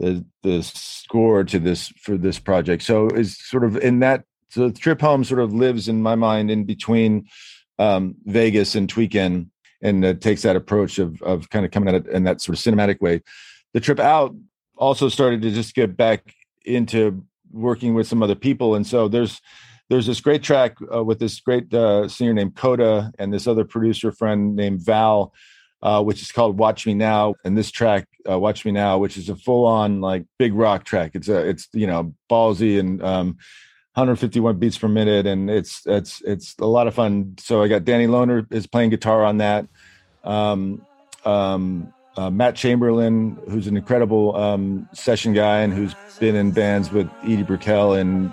the 0.00 0.24
the 0.42 0.64
score 0.64 1.44
to 1.44 1.60
this 1.60 1.92
for 2.02 2.18
this 2.18 2.40
project 2.40 2.82
so 2.82 3.06
is 3.10 3.38
sort 3.38 3.62
of 3.62 3.76
in 3.76 4.00
that 4.00 4.24
so 4.48 4.68
the 4.68 4.76
trip 4.76 5.00
home 5.00 5.22
sort 5.22 5.38
of 5.38 5.54
lives 5.54 5.86
in 5.86 6.02
my 6.02 6.16
mind 6.16 6.50
in 6.50 6.64
between 6.64 7.28
um, 7.78 8.16
Vegas 8.26 8.74
and 8.74 8.92
Tweekend, 8.92 9.48
and 9.80 10.04
uh, 10.04 10.14
takes 10.14 10.42
that 10.42 10.56
approach 10.56 10.98
of 10.98 11.22
of 11.22 11.48
kind 11.50 11.64
of 11.64 11.70
coming 11.70 11.94
at 11.94 12.06
it 12.06 12.12
in 12.12 12.24
that 12.24 12.40
sort 12.40 12.58
of 12.58 12.62
cinematic 12.62 13.00
way. 13.00 13.22
The 13.72 13.80
trip 13.80 14.00
out 14.00 14.34
also 14.76 15.08
started 15.08 15.42
to 15.42 15.50
just 15.50 15.74
get 15.74 15.96
back 15.96 16.34
into 16.64 17.24
working 17.52 17.94
with 17.94 18.06
some 18.06 18.22
other 18.22 18.34
people, 18.34 18.74
and 18.74 18.86
so 18.86 19.08
there's 19.08 19.40
there's 19.88 20.06
this 20.06 20.20
great 20.20 20.42
track 20.42 20.76
uh, 20.94 21.02
with 21.02 21.18
this 21.18 21.40
great 21.40 21.72
uh, 21.72 22.06
singer 22.06 22.34
named 22.34 22.54
Coda 22.54 23.12
and 23.18 23.32
this 23.32 23.46
other 23.46 23.64
producer 23.64 24.12
friend 24.12 24.54
named 24.54 24.82
Val, 24.82 25.32
uh, 25.82 26.02
which 26.02 26.22
is 26.22 26.32
called 26.32 26.58
"Watch 26.58 26.86
Me 26.86 26.94
Now." 26.94 27.34
And 27.44 27.56
this 27.56 27.70
track, 27.70 28.06
uh, 28.28 28.38
"Watch 28.38 28.64
Me 28.64 28.72
Now," 28.72 28.98
which 28.98 29.16
is 29.16 29.28
a 29.28 29.36
full 29.36 29.66
on 29.66 30.00
like 30.00 30.24
big 30.38 30.54
rock 30.54 30.84
track. 30.84 31.12
It's 31.14 31.28
a 31.28 31.48
it's 31.48 31.68
you 31.72 31.86
know 31.86 32.14
ballsy 32.30 32.78
and 32.78 33.02
um, 33.02 33.38
151 33.94 34.58
beats 34.58 34.78
per 34.78 34.88
minute, 34.88 35.26
and 35.26 35.50
it's 35.50 35.82
it's 35.86 36.22
it's 36.22 36.54
a 36.58 36.66
lot 36.66 36.86
of 36.86 36.94
fun. 36.94 37.34
So 37.38 37.62
I 37.62 37.68
got 37.68 37.84
Danny 37.84 38.06
Lohner 38.06 38.50
is 38.52 38.66
playing 38.66 38.90
guitar 38.90 39.24
on 39.24 39.38
that. 39.38 39.66
Um, 40.22 40.86
um, 41.24 41.92
uh, 42.16 42.30
Matt 42.30 42.54
Chamberlain, 42.54 43.38
who's 43.48 43.66
an 43.66 43.76
incredible 43.76 44.36
um, 44.36 44.88
session 44.92 45.32
guy 45.32 45.60
and 45.60 45.72
who's 45.72 45.94
been 46.18 46.36
in 46.36 46.50
bands 46.50 46.92
with 46.92 47.10
Edie 47.22 47.42
Brickell 47.42 47.94
and 47.94 48.32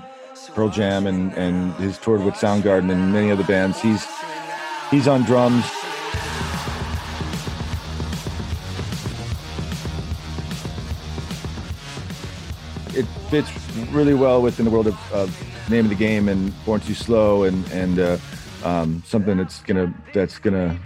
Pearl 0.53 0.69
Jam, 0.69 1.07
and 1.07 1.33
and 1.33 1.73
has 1.73 1.97
toured 1.97 2.23
with 2.23 2.35
Soundgarden 2.35 2.91
and 2.91 3.11
many 3.11 3.31
other 3.31 3.43
bands. 3.43 3.81
He's 3.81 4.05
he's 4.91 5.07
on 5.07 5.23
drums. 5.23 5.65
It 12.97 13.05
fits 13.29 13.51
really 13.91 14.13
well 14.13 14.41
within 14.41 14.65
the 14.65 14.71
world 14.71 14.87
of, 14.87 15.13
of 15.13 15.69
name 15.69 15.85
of 15.85 15.89
the 15.89 15.95
game 15.95 16.27
and 16.27 16.53
Born 16.65 16.79
Too 16.79 16.93
Slow 16.93 17.43
and 17.43 17.65
and 17.71 17.99
uh, 17.99 18.17
um, 18.63 19.03
something 19.05 19.37
that's 19.37 19.61
gonna 19.61 19.93
that's 20.13 20.39
gonna 20.39 20.79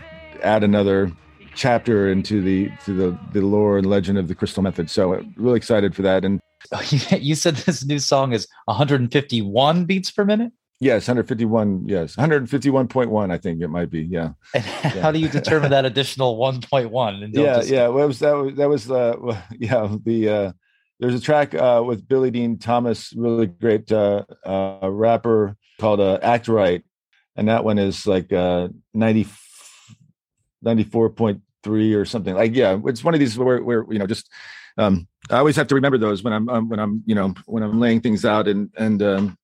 add 0.43 0.63
another 0.63 1.11
chapter 1.55 2.11
into 2.11 2.41
the 2.41 2.69
to 2.85 2.93
the 2.93 3.19
the 3.33 3.41
lore 3.41 3.77
and 3.77 3.87
legend 3.87 4.17
of 4.17 4.27
the 4.27 4.35
Crystal 4.35 4.63
Method. 4.63 4.89
So 4.89 5.13
uh, 5.13 5.21
really 5.35 5.57
excited 5.57 5.95
for 5.95 6.01
that. 6.01 6.25
And 6.25 6.39
you 7.11 7.35
said 7.35 7.55
this 7.55 7.85
new 7.85 7.99
song 7.99 8.33
is 8.33 8.47
151 8.65 9.85
beats 9.85 10.11
per 10.11 10.25
minute. 10.25 10.51
Yes, 10.79 11.07
151. 11.07 11.87
Yes, 11.87 12.15
151.1. 12.15 13.31
I 13.31 13.37
think 13.37 13.61
it 13.61 13.67
might 13.67 13.91
be. 13.91 14.01
Yeah. 14.01 14.31
And 14.55 14.65
yeah. 14.65 14.89
how 15.01 15.11
do 15.11 15.19
you 15.19 15.29
determine 15.29 15.69
that 15.69 15.85
additional 15.91 16.39
1.1? 16.39 17.29
Yeah, 17.33 17.57
just... 17.57 17.69
yeah. 17.69 17.87
Well, 17.87 18.07
was 18.07 18.19
that 18.19 18.31
was 18.31 18.55
that 18.55 18.67
was 18.67 18.91
uh, 18.91 19.41
yeah 19.59 19.95
the 20.03 20.29
uh, 20.29 20.51
there's 21.01 21.15
a 21.15 21.19
track 21.19 21.55
uh, 21.55 21.83
with 21.83 22.07
Billy 22.07 22.29
Dean 22.29 22.59
Thomas, 22.59 23.11
really 23.13 23.47
great 23.47 23.91
uh, 23.91 24.23
uh, 24.45 24.87
rapper 24.89 25.57
called 25.79 25.99
uh, 25.99 26.19
Act 26.21 26.47
Right, 26.47 26.83
and 27.35 27.47
that 27.47 27.63
one 27.63 27.79
is 27.79 28.05
like 28.05 28.31
uh, 28.31 28.69
90, 28.93 29.25
94.3 30.63 31.95
or 31.95 32.05
something. 32.05 32.35
Like 32.35 32.55
yeah, 32.55 32.79
it's 32.85 33.03
one 33.03 33.15
of 33.15 33.19
these 33.19 33.35
where, 33.35 33.63
where 33.63 33.83
you 33.89 33.97
know 33.97 34.05
just 34.05 34.29
um, 34.77 35.07
I 35.31 35.37
always 35.37 35.55
have 35.55 35.67
to 35.67 35.75
remember 35.75 35.97
those 35.97 36.21
when 36.21 36.33
I'm 36.33 36.47
um, 36.49 36.69
when 36.69 36.79
I'm 36.79 37.01
you 37.07 37.15
know 37.15 37.33
when 37.47 37.63
I'm 37.63 37.79
laying 37.79 38.01
things 38.01 38.23
out 38.23 38.47
and 38.47 38.69
and 38.77 39.01
um, 39.01 39.37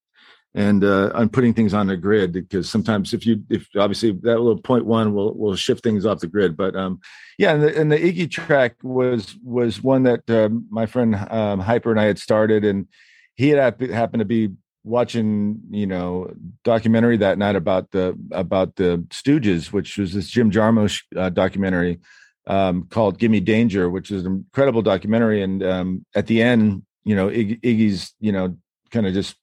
and 0.57 0.83
uh, 0.83 1.11
I'm 1.13 1.29
putting 1.29 1.53
things 1.53 1.75
on 1.75 1.85
the 1.85 1.95
grid 1.95 2.33
because 2.33 2.67
sometimes 2.67 3.13
if 3.13 3.27
you 3.27 3.43
if 3.47 3.67
obviously 3.77 4.11
that 4.23 4.39
little 4.39 4.57
point 4.57 4.87
one 4.87 5.13
will 5.13 5.37
will 5.37 5.55
shift 5.55 5.83
things 5.83 6.03
off 6.03 6.19
the 6.19 6.27
grid, 6.27 6.57
but 6.57 6.75
um, 6.75 6.99
yeah, 7.37 7.53
and 7.53 7.61
the, 7.61 7.79
and 7.79 7.91
the 7.91 7.97
Iggy 7.97 8.29
track 8.29 8.75
was 8.81 9.35
was 9.43 9.83
one 9.83 10.01
that 10.03 10.27
uh, 10.27 10.49
my 10.71 10.87
friend 10.87 11.15
um, 11.29 11.59
Hyper 11.59 11.91
and 11.91 11.99
I 11.99 12.05
had 12.05 12.17
started, 12.17 12.65
and 12.65 12.87
he 13.35 13.49
had 13.49 13.79
happened 13.91 14.21
to 14.21 14.25
be 14.25 14.49
watching 14.83 15.59
you 15.69 15.85
know 15.85 16.33
documentary 16.63 17.17
that 17.17 17.37
night 17.37 17.55
about 17.55 17.91
the 17.91 18.17
about 18.31 18.77
the 18.77 19.05
Stooges, 19.09 19.71
which 19.71 19.99
was 19.99 20.13
this 20.13 20.27
Jim 20.27 20.49
Jarmusch 20.49 21.03
uh, 21.15 21.29
documentary 21.29 21.99
um, 22.47 22.87
called 22.89 23.19
"Gimme 23.19 23.41
Danger," 23.41 23.91
which 23.91 24.09
is 24.09 24.25
an 24.25 24.31
incredible 24.47 24.81
documentary. 24.81 25.43
And 25.43 25.61
um, 25.61 26.05
at 26.15 26.25
the 26.25 26.41
end, 26.41 26.81
you 27.03 27.15
know, 27.15 27.27
Iggy, 27.27 27.61
Iggy's 27.61 28.15
you 28.19 28.31
know 28.31 28.57
kind 28.89 29.05
of 29.05 29.13
just 29.13 29.35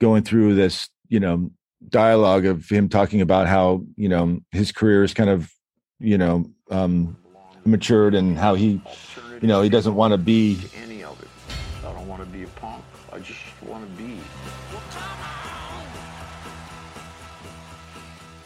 going 0.00 0.22
through 0.22 0.54
this 0.54 0.88
you 1.08 1.20
know 1.20 1.50
dialogue 1.88 2.44
of 2.44 2.68
him 2.68 2.88
talking 2.88 3.20
about 3.20 3.46
how 3.46 3.82
you 3.96 4.08
know 4.08 4.40
his 4.50 4.72
career 4.72 5.04
is 5.04 5.14
kind 5.14 5.30
of 5.30 5.50
you 5.98 6.18
know 6.18 6.44
um, 6.70 7.16
matured 7.64 8.14
and 8.14 8.38
how 8.38 8.54
he 8.54 8.80
you 9.40 9.48
know 9.48 9.62
he 9.62 9.68
doesn't 9.68 9.94
want 9.94 10.12
to 10.12 10.18
be 10.18 10.58
any 10.76 11.02
of 11.02 11.20
it. 11.22 11.28
I 11.86 11.92
don't 11.92 12.08
want 12.08 12.22
to 12.22 12.28
be 12.28 12.42
a 12.42 12.48
punk. 12.48 12.84
I 13.12 13.18
just 13.18 13.40
want 13.62 13.84
to 13.84 14.02
be. 14.02 14.18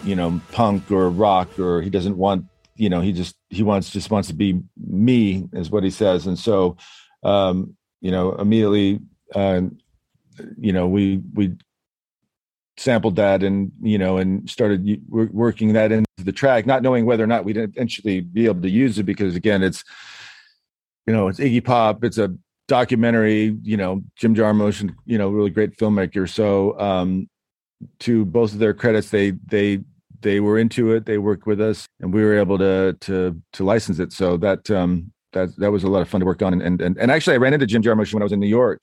You 0.05 0.17
know, 0.17 0.41
punk 0.51 0.91
or 0.91 1.09
rock, 1.11 1.61
or 1.61 1.81
he 1.81 1.89
doesn't 1.89 2.17
want 2.17 2.47
you 2.77 2.89
know 2.89 3.01
he 3.01 3.13
just 3.13 3.37
he 3.51 3.63
wants 3.63 3.91
just 3.91 4.11
wants 4.11 4.29
to 4.29 4.35
be 4.35 4.61
me 4.77 5.49
is 5.53 5.71
what 5.71 5.85
he 5.85 5.91
says 5.91 6.27
and 6.27 6.39
so 6.39 6.77
um 7.23 7.77
you 8.01 8.11
know 8.11 8.33
immediately 8.33 8.99
uh 9.35 9.61
you 10.59 10.73
know 10.73 10.87
we 10.87 11.21
we 11.35 11.55
sampled 12.77 13.17
that 13.17 13.43
and 13.43 13.71
you 13.83 13.99
know 13.99 14.17
and 14.17 14.49
started 14.49 15.01
working 15.09 15.75
that 15.75 15.93
into 15.93 16.07
the 16.19 16.33
track 16.33 16.67
not 16.67 16.83
knowing 16.83 17.05
whether 17.05 17.23
or 17.23 17.27
not 17.27 17.45
we'd 17.45 17.57
eventually 17.57 18.21
be 18.21 18.47
able 18.47 18.63
to 18.63 18.71
use 18.71 18.99
it 18.99 19.05
because 19.05 19.37
again 19.37 19.63
it's 19.63 19.85
you 21.07 21.13
know 21.13 21.29
it's 21.29 21.39
iggy 21.39 21.63
pop 21.63 22.03
it's 22.03 22.19
a 22.19 22.35
documentary 22.69 23.57
you 23.63 23.77
know 23.77 24.03
jim 24.17 24.35
jarmusch 24.35 24.89
you 25.05 25.19
know 25.19 25.29
really 25.29 25.51
great 25.51 25.77
filmmaker 25.77 26.29
so 26.29 26.79
um 26.81 27.29
to 27.99 28.25
both 28.25 28.53
of 28.53 28.59
their 28.59 28.73
credits 28.73 29.11
they 29.11 29.33
they 29.47 29.81
they 30.23 30.41
were 30.41 30.59
into 30.59 30.93
it. 30.93 31.05
They 31.05 31.19
worked 31.19 31.47
with 31.47 31.61
us, 31.61 31.87
and 32.01 32.13
we 32.15 32.23
were 32.23 32.39
able 32.39 32.59
to 32.59 32.97
to 33.01 33.41
to 33.53 33.65
license 33.65 33.99
it. 33.99 34.13
So 34.13 34.37
that 34.39 34.71
um, 34.71 35.13
that 35.33 35.55
that 35.59 35.71
was 35.71 35.85
a 35.85 35.89
lot 35.89 36.03
of 36.03 36.09
fun 36.09 36.21
to 36.21 36.27
work 36.27 36.43
on. 36.43 36.61
And 36.61 36.81
and 36.81 36.97
and 36.97 37.11
actually, 37.11 37.35
I 37.35 37.39
ran 37.39 37.53
into 37.53 37.67
Jim 37.67 37.83
Jarmusch 37.83 38.15
when 38.15 38.23
I 38.23 38.25
was 38.25 38.33
in 38.33 38.41
New 38.41 38.49
York. 38.49 38.81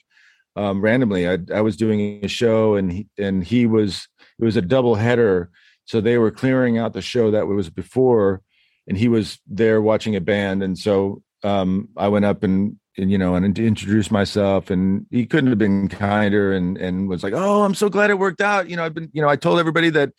Um, 0.55 0.81
randomly, 0.81 1.27
I 1.27 1.37
I 1.53 1.61
was 1.61 1.77
doing 1.77 2.23
a 2.23 2.27
show, 2.27 2.75
and 2.75 2.91
he, 2.91 3.07
and 3.17 3.43
he 3.43 3.65
was 3.65 4.07
it 4.39 4.45
was 4.45 4.55
a 4.55 4.61
double 4.61 4.95
header. 4.95 5.49
So 5.85 6.01
they 6.01 6.17
were 6.17 6.31
clearing 6.31 6.77
out 6.77 6.93
the 6.93 7.01
show 7.01 7.31
that 7.31 7.47
was 7.47 7.69
before, 7.69 8.41
and 8.87 8.97
he 8.97 9.07
was 9.07 9.39
there 9.47 9.81
watching 9.81 10.15
a 10.15 10.21
band. 10.21 10.61
And 10.61 10.77
so 10.77 11.23
um, 11.43 11.89
I 11.97 12.07
went 12.07 12.25
up 12.25 12.43
and 12.43 12.77
and 12.97 13.11
you 13.11 13.17
know 13.17 13.35
and 13.35 13.57
introduced 13.57 14.11
myself 14.11 14.69
and 14.69 15.05
he 15.09 15.25
couldn't 15.25 15.49
have 15.49 15.57
been 15.57 15.87
kinder 15.87 16.51
and 16.51 16.77
and 16.77 17.07
was 17.07 17.23
like 17.23 17.33
oh 17.33 17.63
i'm 17.63 17.75
so 17.75 17.87
glad 17.87 18.09
it 18.09 18.19
worked 18.19 18.41
out 18.41 18.67
you 18.69 18.75
know 18.75 18.83
i've 18.83 18.95
been 18.95 19.09
you 19.13 19.21
know 19.21 19.29
i 19.29 19.37
told 19.37 19.57
everybody 19.57 19.89
that 19.89 20.11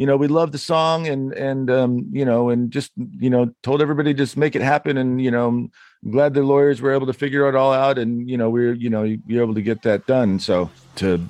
you 0.00 0.06
know, 0.06 0.16
we 0.16 0.28
love 0.28 0.50
the 0.50 0.56
song 0.56 1.06
and 1.06 1.34
and 1.34 1.70
um, 1.70 2.08
you 2.10 2.24
know, 2.24 2.48
and 2.48 2.70
just 2.70 2.90
you 2.96 3.28
know, 3.28 3.52
told 3.62 3.82
everybody 3.82 4.14
just 4.14 4.34
make 4.34 4.56
it 4.56 4.62
happen. 4.62 4.96
And 4.96 5.20
you 5.20 5.30
know, 5.30 5.68
I'm 6.04 6.12
glad 6.12 6.32
the 6.32 6.42
lawyers 6.42 6.80
were 6.80 6.94
able 6.94 7.06
to 7.06 7.12
figure 7.12 7.46
it 7.48 7.54
all 7.54 7.72
out, 7.72 7.98
and 7.98 8.28
you 8.28 8.38
know, 8.38 8.48
we're 8.48 8.72
you 8.72 8.88
know, 8.88 9.02
you're 9.02 9.42
able 9.42 9.54
to 9.54 9.62
get 9.62 9.82
that 9.82 10.06
done. 10.06 10.38
So 10.38 10.70
to 10.96 11.20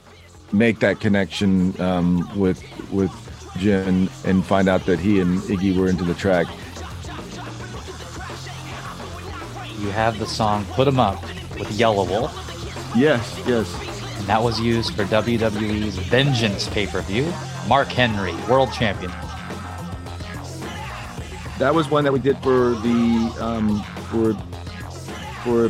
make 0.52 0.78
that 0.80 1.00
connection 1.00 1.78
um, 1.80 2.28
with 2.38 2.62
with 2.92 3.10
Jim 3.58 4.08
and 4.24 4.44
find 4.44 4.68
out 4.68 4.86
that 4.86 5.00
he 5.00 5.20
and 5.20 5.40
Iggy 5.42 5.76
were 5.76 5.88
into 5.88 6.04
the 6.04 6.14
track. 6.14 6.46
You 9.80 9.90
have 9.90 10.18
the 10.18 10.26
song 10.26 10.64
"Put 10.72 10.86
'Em 10.86 11.00
Up" 11.00 11.20
with 11.58 11.68
Yelawolf. 11.76 12.30
Yes, 12.96 13.40
yes. 13.46 13.74
And 14.18 14.26
that 14.28 14.42
was 14.42 14.60
used 14.60 14.94
for 14.94 15.04
WWE's 15.04 15.96
Vengeance 15.98 16.68
pay 16.68 16.86
per 16.86 17.00
view. 17.02 17.32
Mark 17.66 17.88
Henry, 17.88 18.34
world 18.48 18.72
champion. 18.72 19.10
That 21.58 21.74
was 21.74 21.90
one 21.90 22.04
that 22.04 22.12
we 22.12 22.20
did 22.20 22.38
for 22.38 22.70
the 22.70 23.36
um, 23.40 23.82
for 24.10 24.32
for 25.42 25.68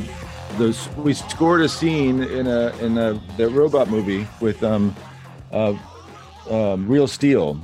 the 0.58 0.76
we 0.96 1.14
scored 1.14 1.60
a 1.62 1.68
scene 1.68 2.22
in 2.22 2.46
a 2.46 2.76
in 2.78 2.98
a 2.98 3.20
the 3.36 3.48
robot 3.48 3.88
movie 3.88 4.26
with 4.40 4.62
um, 4.62 4.94
uh, 5.52 5.74
um, 6.48 6.86
Real 6.88 7.06
Steel, 7.06 7.60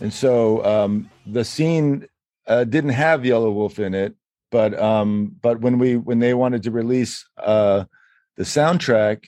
and 0.00 0.12
so 0.12 0.64
um, 0.64 1.10
the 1.26 1.44
scene 1.44 2.06
uh, 2.46 2.64
didn't 2.64 2.90
have 2.90 3.22
yelawolf 3.22 3.78
in 3.78 3.94
it, 3.94 4.14
but 4.50 4.78
um, 4.78 5.36
but 5.40 5.60
when 5.60 5.78
we 5.78 5.96
when 5.96 6.18
they 6.18 6.34
wanted 6.34 6.62
to 6.64 6.70
release 6.70 7.26
uh, 7.38 7.84
the 8.36 8.44
soundtrack 8.44 9.26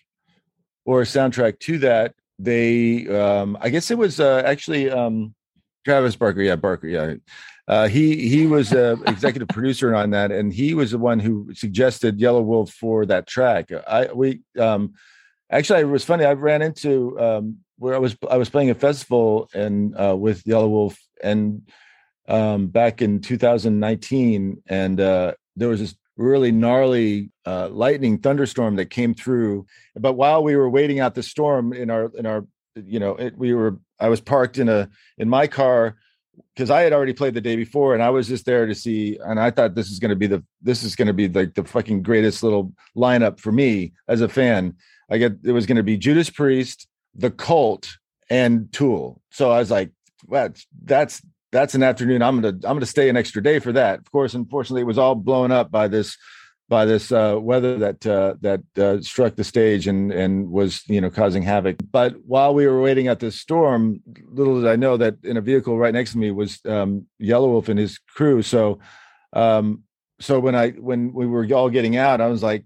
or 0.84 1.02
a 1.02 1.04
soundtrack 1.04 1.60
to 1.60 1.78
that, 1.78 2.14
they 2.40 3.06
um 3.08 3.56
i 3.60 3.68
guess 3.68 3.90
it 3.90 3.98
was 3.98 4.18
uh, 4.18 4.42
actually 4.46 4.90
um 4.90 5.34
travis 5.84 6.16
barker. 6.16 6.40
Yeah 6.40 6.56
barker 6.56 6.88
yeah 6.88 7.14
uh, 7.70 7.88
he 7.88 8.28
he 8.28 8.46
was 8.46 8.72
a 8.72 8.98
executive 9.06 9.48
producer 9.56 9.94
on 9.94 10.10
that 10.10 10.30
and 10.32 10.52
he 10.52 10.74
was 10.74 10.90
the 10.90 10.98
one 10.98 11.20
who 11.20 11.48
suggested 11.54 12.18
Yelawolf 12.18 12.70
for 12.70 13.06
that 13.06 13.26
track 13.26 13.70
i 13.86 14.12
we 14.12 14.40
um 14.58 14.92
actually 15.50 15.80
it 15.80 15.84
was 15.84 16.04
funny 16.04 16.24
i 16.24 16.32
ran 16.32 16.62
into 16.62 17.18
um 17.20 17.58
where 17.78 17.94
i 17.94 17.98
was 17.98 18.16
i 18.30 18.36
was 18.36 18.50
playing 18.50 18.70
a 18.70 18.74
festival 18.74 19.48
and 19.54 19.96
uh 19.96 20.16
with 20.16 20.44
yelawolf 20.44 20.96
and 21.22 21.62
um 22.28 22.66
back 22.66 23.00
in 23.00 23.20
2019 23.20 24.62
and 24.68 25.00
uh 25.00 25.32
there 25.56 25.68
was 25.68 25.80
this 25.80 25.94
really 26.20 26.52
gnarly 26.52 27.30
uh, 27.46 27.68
lightning 27.68 28.18
thunderstorm 28.18 28.76
that 28.76 28.90
came 28.90 29.14
through. 29.14 29.66
But 29.96 30.14
while 30.14 30.42
we 30.42 30.54
were 30.54 30.68
waiting 30.68 31.00
out 31.00 31.14
the 31.14 31.22
storm 31.22 31.72
in 31.72 31.90
our 31.90 32.12
in 32.16 32.26
our 32.26 32.46
you 32.76 33.00
know 33.00 33.16
it, 33.16 33.36
we 33.36 33.54
were 33.54 33.78
I 33.98 34.08
was 34.08 34.20
parked 34.20 34.58
in 34.58 34.68
a 34.68 34.88
in 35.18 35.28
my 35.28 35.46
car 35.46 35.96
because 36.54 36.70
I 36.70 36.82
had 36.82 36.92
already 36.92 37.12
played 37.12 37.34
the 37.34 37.40
day 37.40 37.56
before 37.56 37.94
and 37.94 38.02
I 38.02 38.10
was 38.10 38.28
just 38.28 38.46
there 38.46 38.66
to 38.66 38.74
see 38.74 39.18
and 39.24 39.40
I 39.40 39.50
thought 39.50 39.74
this 39.74 39.90
is 39.90 39.98
going 39.98 40.10
to 40.10 40.16
be 40.16 40.26
the 40.26 40.44
this 40.62 40.82
is 40.82 40.96
going 40.96 41.08
to 41.08 41.14
be 41.14 41.28
like 41.28 41.54
the 41.54 41.64
fucking 41.64 42.02
greatest 42.02 42.42
little 42.42 42.72
lineup 42.96 43.40
for 43.40 43.52
me 43.52 43.92
as 44.08 44.20
a 44.20 44.28
fan. 44.28 44.74
I 45.10 45.18
get 45.18 45.32
it 45.44 45.52
was 45.52 45.66
going 45.66 45.76
to 45.76 45.82
be 45.82 45.96
Judas 45.96 46.30
Priest, 46.30 46.86
The 47.14 47.30
Cult, 47.30 47.98
and 48.28 48.72
Tool. 48.72 49.20
So 49.30 49.50
I 49.50 49.58
was 49.58 49.70
like, 49.70 49.90
well, 50.26 50.50
that's 50.84 51.22
that's 51.52 51.74
an 51.74 51.82
afternoon. 51.82 52.22
I'm 52.22 52.40
gonna 52.40 52.54
I'm 52.54 52.76
gonna 52.76 52.86
stay 52.86 53.08
an 53.08 53.16
extra 53.16 53.42
day 53.42 53.58
for 53.58 53.72
that. 53.72 53.98
Of 53.98 54.10
course, 54.12 54.34
unfortunately, 54.34 54.82
it 54.82 54.86
was 54.86 54.98
all 54.98 55.14
blown 55.14 55.50
up 55.50 55.70
by 55.70 55.88
this 55.88 56.16
by 56.70 56.84
this 56.84 57.10
uh, 57.10 57.36
weather 57.38 57.76
that 57.76 58.06
uh, 58.06 58.34
that 58.40 58.62
uh, 58.78 59.02
struck 59.02 59.34
the 59.34 59.42
stage 59.44 59.88
and 59.88 60.12
and 60.12 60.50
was 60.50 60.82
you 60.88 61.00
know 61.00 61.10
causing 61.10 61.42
havoc. 61.42 61.76
But 61.90 62.14
while 62.24 62.54
we 62.54 62.66
were 62.66 62.80
waiting 62.80 63.08
at 63.08 63.18
this 63.18 63.38
storm, 63.38 64.00
little 64.30 64.62
did 64.62 64.70
I 64.70 64.76
know 64.76 64.96
that 64.96 65.16
in 65.24 65.36
a 65.36 65.40
vehicle 65.42 65.76
right 65.76 65.92
next 65.92 66.12
to 66.12 66.18
me 66.18 66.30
was 66.30 66.60
um, 66.64 67.06
Wolf 67.18 67.68
and 67.68 67.78
his 67.78 67.98
crew. 67.98 68.40
So 68.40 68.78
um, 69.32 69.82
so 70.20 70.38
when 70.38 70.54
I 70.54 70.70
when 70.70 71.12
we 71.12 71.26
were 71.26 71.46
all 71.52 71.70
getting 71.70 71.96
out, 71.96 72.20
I 72.20 72.28
was 72.28 72.42
like, 72.42 72.64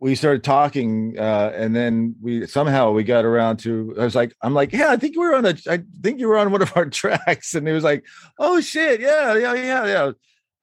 we 0.00 0.16
started 0.16 0.42
talking 0.42 1.16
uh, 1.16 1.52
and 1.54 1.74
then 1.74 2.16
we 2.20 2.48
somehow 2.48 2.90
we 2.90 3.04
got 3.04 3.24
around 3.24 3.56
to 3.56 3.94
i 3.98 4.04
was 4.04 4.14
like 4.14 4.34
i'm 4.42 4.52
like 4.52 4.70
yeah 4.70 4.90
i 4.90 4.96
think 4.96 5.14
you 5.14 5.20
were 5.20 5.34
on 5.34 5.46
a 5.46 5.56
i 5.70 5.82
think 6.02 6.20
you 6.20 6.28
were 6.28 6.36
on 6.36 6.52
one 6.52 6.60
of 6.60 6.76
our 6.76 6.84
tracks 6.90 7.54
and 7.54 7.66
he 7.66 7.72
was 7.72 7.84
like 7.84 8.04
oh 8.38 8.60
shit 8.60 9.00
yeah 9.00 9.34
yeah 9.34 9.54
yeah 9.54 9.86
yeah 9.86 10.12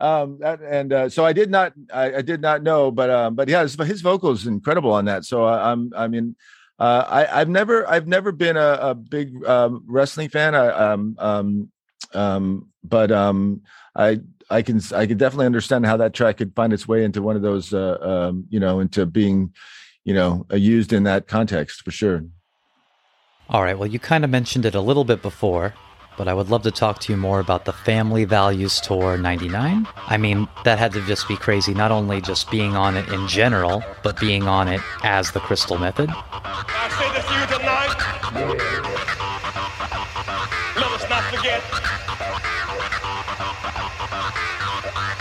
um 0.02 0.38
that, 0.40 0.60
and 0.62 0.92
uh, 0.92 1.08
so 1.08 1.26
i 1.26 1.32
did 1.32 1.50
not 1.50 1.74
I, 1.94 2.16
I, 2.16 2.22
did 2.22 2.42
not 2.42 2.64
know 2.64 2.92
but 2.92 3.10
um 3.10 3.36
but 3.36 3.48
yeah 3.48 3.62
his, 3.62 3.76
his 3.76 4.02
vocal 4.02 4.32
is 4.32 4.48
incredible 4.48 4.92
on 4.92 5.06
that 5.06 5.24
so 5.24 5.46
I, 5.46 5.72
i'm 5.72 5.92
i 5.96 6.08
mean 6.08 6.36
uh, 6.80 7.06
I, 7.08 7.42
I've 7.42 7.50
never, 7.50 7.88
I've 7.88 8.08
never 8.08 8.32
been 8.32 8.58
a, 8.58 8.80
a 8.82 8.96
big 8.96 9.46
um, 9.46 9.84
wrestling 9.86 10.30
fan. 10.30 10.56
I, 10.56 10.68
um, 10.70 11.16
um, 11.20 11.72
um, 12.16 12.72
but 12.84 13.12
um, 13.12 13.62
I, 13.96 14.20
I 14.50 14.64
can 14.64 14.82
I 14.94 15.06
can 15.06 15.18
definitely 15.18 15.46
understand 15.46 15.86
how 15.86 15.98
that 15.98 16.14
track 16.14 16.38
could 16.38 16.56
find 16.56 16.74
its 16.74 16.88
way 16.88 17.04
into 17.04 17.22
one 17.22 17.36
of 17.36 17.44
those 17.44 17.74
uh, 17.74 17.98
um, 18.02 18.46
you 18.50 18.60
know 18.60 18.80
into 18.80 19.06
being 19.06 19.54
you 20.04 20.14
know 20.14 20.46
uh, 20.52 20.56
used 20.56 20.92
in 20.92 21.04
that 21.04 21.28
context 21.28 21.84
for 21.84 21.92
sure. 21.92 22.26
All 23.50 23.62
right. 23.62 23.78
Well, 23.78 23.88
you 23.88 24.00
kind 24.00 24.24
of 24.24 24.30
mentioned 24.30 24.66
it 24.66 24.76
a 24.76 24.82
little 24.82 25.04
bit 25.04 25.22
before, 25.22 25.74
but 26.22 26.28
I 26.28 26.36
would 26.36 26.52
love 26.52 26.62
to 26.62 26.72
talk 26.72 27.00
to 27.00 27.12
you 27.12 27.18
more 27.18 27.40
about 27.40 27.66
the 27.66 27.74
Family 27.74 28.26
Values 28.26 28.80
Tour 28.80 29.18
99. 29.18 29.88
I 29.96 30.18
mean, 30.18 30.48
that 30.66 30.78
had 30.78 30.92
to 30.92 31.02
just 31.08 31.28
be 31.28 31.36
crazy, 31.36 31.74
not 31.74 31.90
only 31.90 32.22
just 32.22 32.52
being 32.52 32.76
on 32.76 32.96
it 32.96 33.10
in 33.10 33.28
general, 33.28 33.84
but 34.04 34.20
being 34.20 34.44
on 34.44 34.68
it 34.68 34.82
as 35.02 35.32
the 35.32 35.40
Crystal 35.40 35.80
Method. 35.80 36.12
I 36.12 36.90
say 37.00 37.12
this 37.12 37.26
to 37.26 37.34
you 37.34 37.48
tonight. 37.58 37.98
Let 40.76 40.92
us 40.92 41.10
not 41.10 41.24
forget 41.34 41.64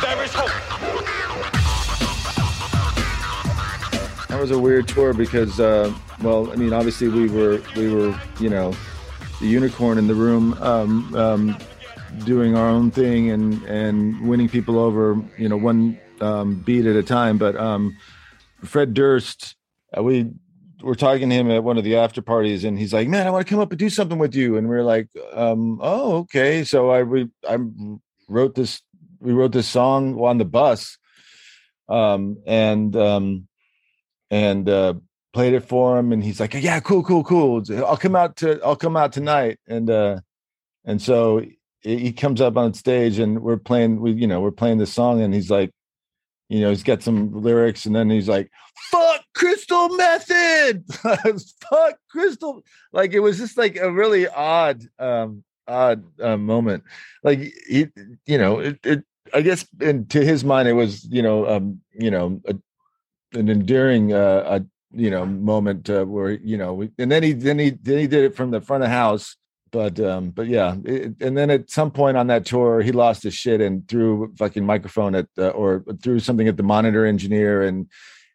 there 0.02 0.22
is 0.22 0.34
hope. 0.34 0.50
That 4.28 4.38
was 4.38 4.50
a 4.50 4.58
weird 4.58 4.86
tour 4.86 5.14
because, 5.14 5.60
uh, 5.60 5.94
well, 6.20 6.52
I 6.52 6.56
mean, 6.56 6.74
obviously 6.74 7.08
we 7.08 7.26
were 7.30 7.62
we 7.74 7.88
were 7.88 8.14
you 8.38 8.50
know 8.50 8.74
the 9.40 9.46
unicorn 9.46 9.98
in 9.98 10.06
the 10.06 10.14
room, 10.14 10.54
um, 10.60 11.14
um, 11.14 11.58
doing 12.24 12.56
our 12.56 12.68
own 12.68 12.90
thing 12.90 13.30
and 13.30 13.62
and 13.64 14.28
winning 14.28 14.48
people 14.48 14.78
over, 14.78 15.20
you 15.38 15.48
know, 15.48 15.56
one 15.56 15.98
um, 16.20 16.56
beat 16.56 16.86
at 16.86 16.96
a 16.96 17.02
time. 17.02 17.38
But 17.38 17.56
um, 17.56 17.96
Fred 18.64 18.94
Durst, 18.94 19.56
uh, 19.96 20.02
we 20.02 20.30
were 20.82 20.94
talking 20.94 21.28
to 21.30 21.34
him 21.34 21.50
at 21.50 21.64
one 21.64 21.78
of 21.78 21.84
the 21.84 21.96
after 21.96 22.22
parties, 22.22 22.64
and 22.64 22.78
he's 22.78 22.92
like, 22.92 23.08
"Man, 23.08 23.26
I 23.26 23.30
want 23.30 23.46
to 23.46 23.50
come 23.50 23.60
up 23.60 23.70
and 23.70 23.78
do 23.78 23.90
something 23.90 24.18
with 24.18 24.34
you." 24.34 24.56
And 24.56 24.68
we 24.68 24.76
are 24.76 24.84
like, 24.84 25.08
um, 25.32 25.78
"Oh, 25.82 26.18
okay." 26.18 26.64
So 26.64 26.90
I 26.90 27.02
we 27.02 27.28
I 27.48 27.58
wrote 28.28 28.54
this. 28.54 28.82
We 29.20 29.32
wrote 29.32 29.52
this 29.52 29.68
song 29.68 30.18
on 30.20 30.38
the 30.38 30.44
bus, 30.44 30.98
um, 31.88 32.38
and 32.46 32.94
um, 32.96 33.48
and 34.30 34.68
uh, 34.68 34.94
played 35.32 35.54
it 35.54 35.68
for 35.68 35.98
him, 35.98 36.12
and 36.12 36.22
he's 36.22 36.40
like, 36.40 36.54
"Yeah, 36.54 36.80
cool, 36.80 37.02
cool, 37.02 37.24
cool. 37.24 37.62
I'll 37.84 37.96
come 37.96 38.16
out 38.16 38.36
to 38.36 38.60
I'll 38.62 38.76
come 38.76 38.96
out 38.96 39.12
tonight." 39.12 39.58
And 39.66 39.90
uh, 39.90 40.20
and 40.84 41.00
so 41.00 41.42
he 41.82 42.12
comes 42.12 42.40
up 42.40 42.56
on 42.56 42.74
stage, 42.74 43.18
and 43.18 43.42
we're 43.42 43.56
playing. 43.56 44.00
We 44.00 44.12
you 44.12 44.26
know 44.26 44.40
we're 44.40 44.50
playing 44.50 44.78
the 44.78 44.86
song, 44.86 45.20
and 45.20 45.32
he's 45.32 45.50
like, 45.50 45.72
you 46.50 46.60
know, 46.60 46.70
he's 46.70 46.82
got 46.82 47.02
some 47.02 47.32
lyrics, 47.32 47.86
and 47.86 47.94
then 47.94 48.10
he's 48.10 48.28
like, 48.28 48.50
"Fuck 48.90 49.22
Crystal 49.34 49.88
Method, 49.96 50.84
fuck 50.90 51.96
Crystal." 52.10 52.62
Like 52.92 53.12
it 53.12 53.20
was 53.20 53.38
just 53.38 53.56
like 53.56 53.76
a 53.76 53.90
really 53.90 54.26
odd, 54.26 54.82
um, 54.98 55.44
odd 55.68 56.04
uh, 56.20 56.36
moment. 56.36 56.82
Like 57.22 57.38
he, 57.38 57.86
you 58.26 58.36
know, 58.36 58.58
it, 58.58 58.80
it 58.84 59.04
I 59.32 59.42
guess, 59.42 59.64
and 59.80 60.10
to 60.10 60.24
his 60.24 60.44
mind, 60.44 60.68
it 60.68 60.72
was 60.72 61.04
you 61.04 61.22
know, 61.22 61.46
um, 61.48 61.80
you 61.92 62.10
know, 62.10 62.40
a, 62.46 62.56
an 63.38 63.48
endearing, 63.48 64.12
uh, 64.12 64.60
you 64.92 65.10
know, 65.10 65.24
moment 65.24 65.88
uh, 65.88 66.04
where 66.04 66.30
you 66.30 66.56
know, 66.56 66.74
we, 66.74 66.90
and 66.98 67.10
then 67.10 67.22
he 67.22 67.32
then 67.32 67.58
he 67.58 67.70
then 67.70 67.98
he 67.98 68.06
did 68.06 68.24
it 68.24 68.36
from 68.36 68.50
the 68.50 68.60
front 68.60 68.84
of 68.84 68.90
house. 68.90 69.36
But 69.72 70.00
um, 70.00 70.30
but 70.30 70.48
yeah, 70.48 70.76
it, 70.84 71.14
and 71.20 71.36
then 71.38 71.50
at 71.50 71.70
some 71.70 71.90
point 71.90 72.16
on 72.16 72.26
that 72.26 72.44
tour, 72.44 72.82
he 72.82 72.90
lost 72.90 73.22
his 73.22 73.34
shit 73.34 73.60
and 73.60 73.86
threw 73.86 74.34
fucking 74.36 74.66
microphone 74.66 75.14
at 75.14 75.26
uh, 75.38 75.50
or 75.50 75.84
threw 76.02 76.18
something 76.18 76.48
at 76.48 76.56
the 76.56 76.64
monitor 76.64 77.06
engineer, 77.06 77.62
and 77.62 77.86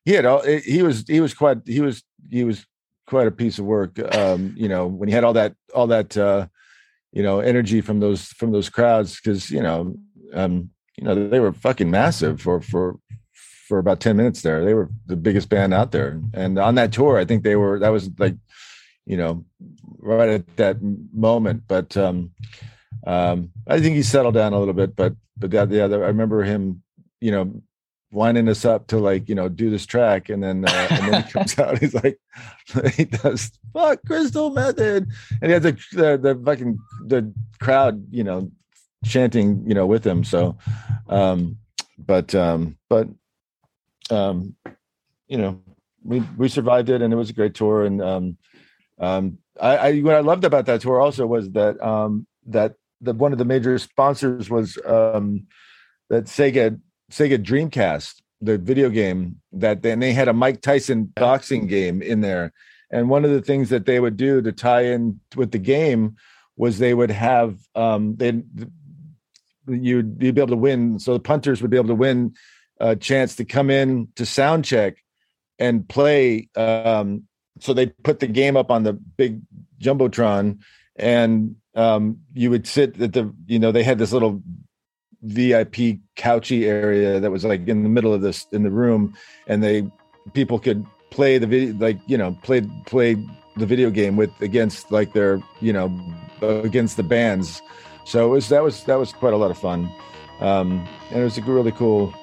he 0.06 0.12
had 0.12 0.26
all 0.26 0.42
he 0.44 0.82
was 0.82 1.04
he 1.08 1.20
was 1.20 1.34
quite 1.34 1.58
he 1.66 1.82
was 1.82 2.04
he 2.30 2.46
was 2.46 2.66
quite 3.08 3.28
a 3.28 3.32
piece 3.32 3.60
of 3.60 3.66
work. 3.66 4.00
Um, 4.16 4.54
you 4.58 4.70
know, 4.70 4.88
when 4.88 5.10
he 5.10 5.14
had 5.14 5.24
all 5.24 5.34
that 5.34 5.56
all 5.74 5.88
that 5.88 6.16
uh, 6.16 6.48
you 7.12 7.24
know 7.24 7.40
energy 7.40 7.82
from 7.82 8.00
those 8.00 8.28
from 8.28 8.52
those 8.52 8.70
crowds, 8.70 9.18
because 9.18 9.52
you 9.52 9.62
know 9.62 9.96
um, 10.34 10.70
you 10.98 11.04
know 11.04 11.28
they 11.28 11.40
were 11.42 11.54
fucking 11.54 11.92
massive 11.92 12.40
for 12.42 12.62
for 12.62 12.98
for 13.68 13.80
about 13.80 14.00
10 14.00 14.16
minutes 14.16 14.42
there. 14.42 14.64
They 14.64 14.74
were 14.74 14.90
the 15.08 15.16
biggest 15.16 15.50
band 15.50 15.74
out 15.74 15.92
there. 15.92 16.22
And 16.34 16.58
on 16.58 16.76
that 16.76 16.92
tour 16.92 17.18
i 17.18 17.26
think 17.26 17.44
they 17.44 17.56
were 17.56 17.80
that 17.80 17.90
was 17.90 18.10
like 18.18 18.36
you 19.06 19.18
know 19.18 19.46
right 20.00 20.30
at 20.30 20.58
that 20.58 20.78
moment. 21.14 21.64
But 21.68 21.96
um 21.98 22.32
um 23.06 23.52
i 23.68 23.80
think 23.80 23.96
he 23.96 24.04
settled 24.04 24.34
down 24.34 24.54
a 24.54 24.60
little 24.60 24.74
bit 24.74 24.96
but 24.96 25.14
but 25.38 25.52
that 25.52 25.70
the 25.70 25.82
other 25.84 26.04
i 26.04 26.08
remember 26.08 26.44
him 26.44 26.82
you 27.22 27.30
know 27.30 27.62
winding 28.12 28.48
us 28.48 28.64
up 28.66 28.88
to 28.88 28.98
like 28.98 29.28
you 29.28 29.36
know 29.36 29.50
do 29.50 29.70
this 29.70 29.86
track. 29.86 30.30
And 30.30 30.42
then 30.42 30.66
uh, 30.66 30.88
and 30.92 31.14
then 31.14 31.24
he 31.24 31.32
comes 31.34 31.58
out 31.60 31.80
he's 31.80 31.94
like 31.94 32.20
he 32.94 33.06
does 33.06 33.52
fuck 33.74 34.00
crystal 34.06 34.52
method. 34.52 35.08
And 35.42 35.50
he 35.50 35.54
has 35.54 35.64
the, 35.64 35.78
the 35.92 36.18
the 36.18 36.42
fucking 36.46 36.78
the 37.06 37.34
crowd 37.60 38.06
you 38.12 38.24
know 38.24 38.52
chanting, 39.06 39.64
you 39.68 39.74
know, 39.74 39.86
with 39.86 40.06
him. 40.06 40.24
So, 40.24 40.58
um, 41.08 41.58
but, 41.98 42.36
um, 42.36 42.78
but, 42.90 43.08
um, 44.10 44.56
you 45.28 45.38
know, 45.38 45.62
we, 46.04 46.20
we 46.38 46.48
survived 46.48 46.90
it 46.90 47.02
and 47.02 47.12
it 47.12 47.18
was 47.18 47.30
a 47.30 47.34
great 47.34 47.56
tour. 47.56 47.86
And, 47.86 48.02
um, 48.02 48.38
um, 49.00 49.38
I, 49.60 49.78
I, 49.78 50.00
what 50.02 50.16
I 50.16 50.20
loved 50.20 50.44
about 50.44 50.66
that 50.68 50.82
tour 50.82 51.02
also 51.02 51.26
was 51.26 51.50
that, 51.52 51.82
um, 51.82 52.28
that 52.48 52.76
the, 53.02 53.14
one 53.14 53.32
of 53.32 53.38
the 53.38 53.46
major 53.46 53.78
sponsors 53.78 54.50
was, 54.50 54.78
um, 54.86 55.48
that 56.10 56.26
Sega, 56.26 56.80
Sega 57.12 57.44
Dreamcast, 57.44 58.22
the 58.42 58.58
video 58.58 58.90
game 58.90 59.42
that 59.54 59.82
then 59.82 60.00
they 60.00 60.14
had 60.14 60.28
a 60.28 60.34
Mike 60.34 60.62
Tyson 60.62 61.06
boxing 61.06 61.68
game 61.68 62.02
in 62.02 62.22
there. 62.22 62.54
And 62.92 63.10
one 63.10 63.26
of 63.26 63.32
the 63.32 63.42
things 63.42 63.70
that 63.70 63.86
they 63.86 64.00
would 64.00 64.18
do 64.18 64.42
to 64.42 64.52
tie 64.52 64.86
in 64.86 65.20
with 65.36 65.52
the 65.52 65.58
game 65.58 66.16
was 66.58 66.78
they 66.78 66.94
would 66.94 67.12
have 67.12 67.58
um 67.76 68.16
they 68.18 68.44
you'd, 69.68 70.20
be 70.20 70.28
able 70.28 70.48
to 70.48 70.56
win. 70.56 71.00
So 71.00 71.14
the 71.14 71.20
punters 71.20 71.62
would 71.62 71.72
be 71.72 71.78
able 71.78 71.88
to 71.88 71.96
win 71.96 72.36
a 72.80 72.96
chance 72.96 73.36
to 73.38 73.46
come 73.46 73.70
in 73.70 74.08
to 74.16 74.26
sound 74.26 74.66
check 74.66 74.98
and 75.60 75.88
play. 75.88 76.50
Um, 76.56 77.24
so 77.60 77.74
they 77.74 77.88
put 77.88 78.20
the 78.20 78.28
game 78.28 78.58
up 78.58 78.72
on 78.72 78.84
the 78.84 78.94
big 78.94 79.42
jumbotron, 79.82 80.60
and 80.96 81.56
um, 81.76 82.20
you 82.34 82.50
would 82.50 82.68
sit 82.68 83.00
at 83.02 83.14
the. 83.14 83.34
You 83.48 83.60
know, 83.60 83.72
they 83.72 83.84
had 83.84 83.98
this 83.98 84.12
little 84.12 84.42
VIP 85.22 86.00
couchy 86.18 86.64
area 86.64 87.20
that 87.20 87.32
was 87.32 87.46
like 87.46 87.68
in 87.68 87.84
the 87.84 87.90
middle 87.90 88.14
of 88.14 88.22
this 88.22 88.48
in 88.52 88.64
the 88.64 88.72
room, 88.72 89.16
and 89.48 89.64
they 89.64 89.90
people 90.34 90.60
could 90.60 90.86
play 91.12 91.38
the 91.38 91.48
video 91.48 91.76
like 91.76 92.00
you 92.08 92.18
know 92.18 92.38
play 92.44 92.62
play 92.86 93.16
the 93.58 93.66
video 93.66 93.90
game 93.90 94.18
with 94.18 94.32
against 94.42 94.92
like 94.92 95.14
their 95.14 95.42
you 95.62 95.72
know 95.72 95.90
against 96.42 96.98
the 96.98 97.04
bands 97.04 97.62
so 98.06 98.28
it 98.28 98.30
was 98.30 98.50
that 98.50 98.64
was 98.64 98.84
that 98.84 99.00
was 99.00 99.12
quite 99.12 99.34
a 99.34 99.38
lot 99.38 99.50
of 99.50 99.58
fun, 99.58 99.92
um, 100.40 100.88
and 101.10 101.22
it 101.22 101.24
was 101.24 101.38
a 101.40 101.42
really 101.42 101.72
cool 101.72 102.14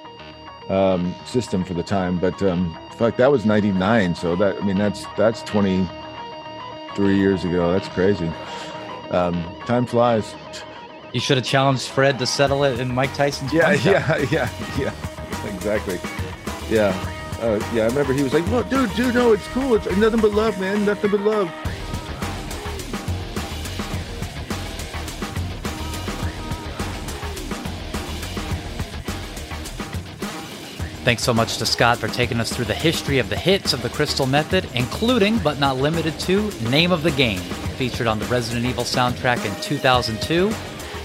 um, 0.68 1.14
system 1.24 1.64
for 1.64 1.74
the 1.74 1.82
time. 1.82 2.18
But 2.18 2.42
um, 2.42 2.76
fuck, 2.92 3.16
that 3.16 3.30
was 3.30 3.44
'99. 3.44 4.14
So 4.14 4.36
that 4.36 4.56
I 4.56 4.64
mean 4.64 4.78
that's 4.78 5.06
that's 5.16 5.42
23 5.42 7.16
years 7.16 7.44
ago. 7.44 7.72
That's 7.72 7.88
crazy. 7.88 8.30
Um, 9.10 9.44
time 9.66 9.86
flies. 9.86 10.34
You 11.12 11.20
should 11.20 11.36
have 11.36 11.44
challenged 11.44 11.88
Fred 11.88 12.18
to 12.20 12.26
settle 12.26 12.64
it 12.64 12.80
in 12.80 12.94
Mike 12.94 13.12
Tyson's. 13.14 13.52
Yeah, 13.52 13.72
yeah, 13.72 14.16
yeah, 14.30 14.48
yeah, 14.78 14.94
exactly. 15.54 15.98
Yeah, 16.70 16.88
uh, 17.40 17.60
yeah. 17.74 17.82
I 17.82 17.86
remember 17.86 18.14
he 18.14 18.22
was 18.22 18.32
like, 18.32 18.46
"Well, 18.46 18.62
dude, 18.62 18.94
dude, 18.94 19.14
no, 19.14 19.32
it's 19.32 19.46
cool. 19.48 19.74
It's 19.74 19.84
nothing 19.96 20.20
but 20.20 20.32
love, 20.32 20.58
man. 20.58 20.86
Nothing 20.86 21.10
but 21.10 21.20
love." 21.20 21.52
Thanks 31.04 31.24
so 31.24 31.34
much 31.34 31.56
to 31.58 31.66
Scott 31.66 31.98
for 31.98 32.06
taking 32.06 32.38
us 32.38 32.52
through 32.52 32.66
the 32.66 32.74
history 32.74 33.18
of 33.18 33.28
the 33.28 33.36
hits 33.36 33.72
of 33.72 33.82
the 33.82 33.88
Crystal 33.88 34.24
Method, 34.24 34.68
including, 34.74 35.36
but 35.38 35.58
not 35.58 35.76
limited 35.76 36.16
to, 36.20 36.48
Name 36.70 36.92
of 36.92 37.02
the 37.02 37.10
Game, 37.10 37.40
featured 37.76 38.06
on 38.06 38.20
the 38.20 38.24
Resident 38.26 38.64
Evil 38.64 38.84
soundtrack 38.84 39.44
in 39.44 39.60
2002. 39.60 40.52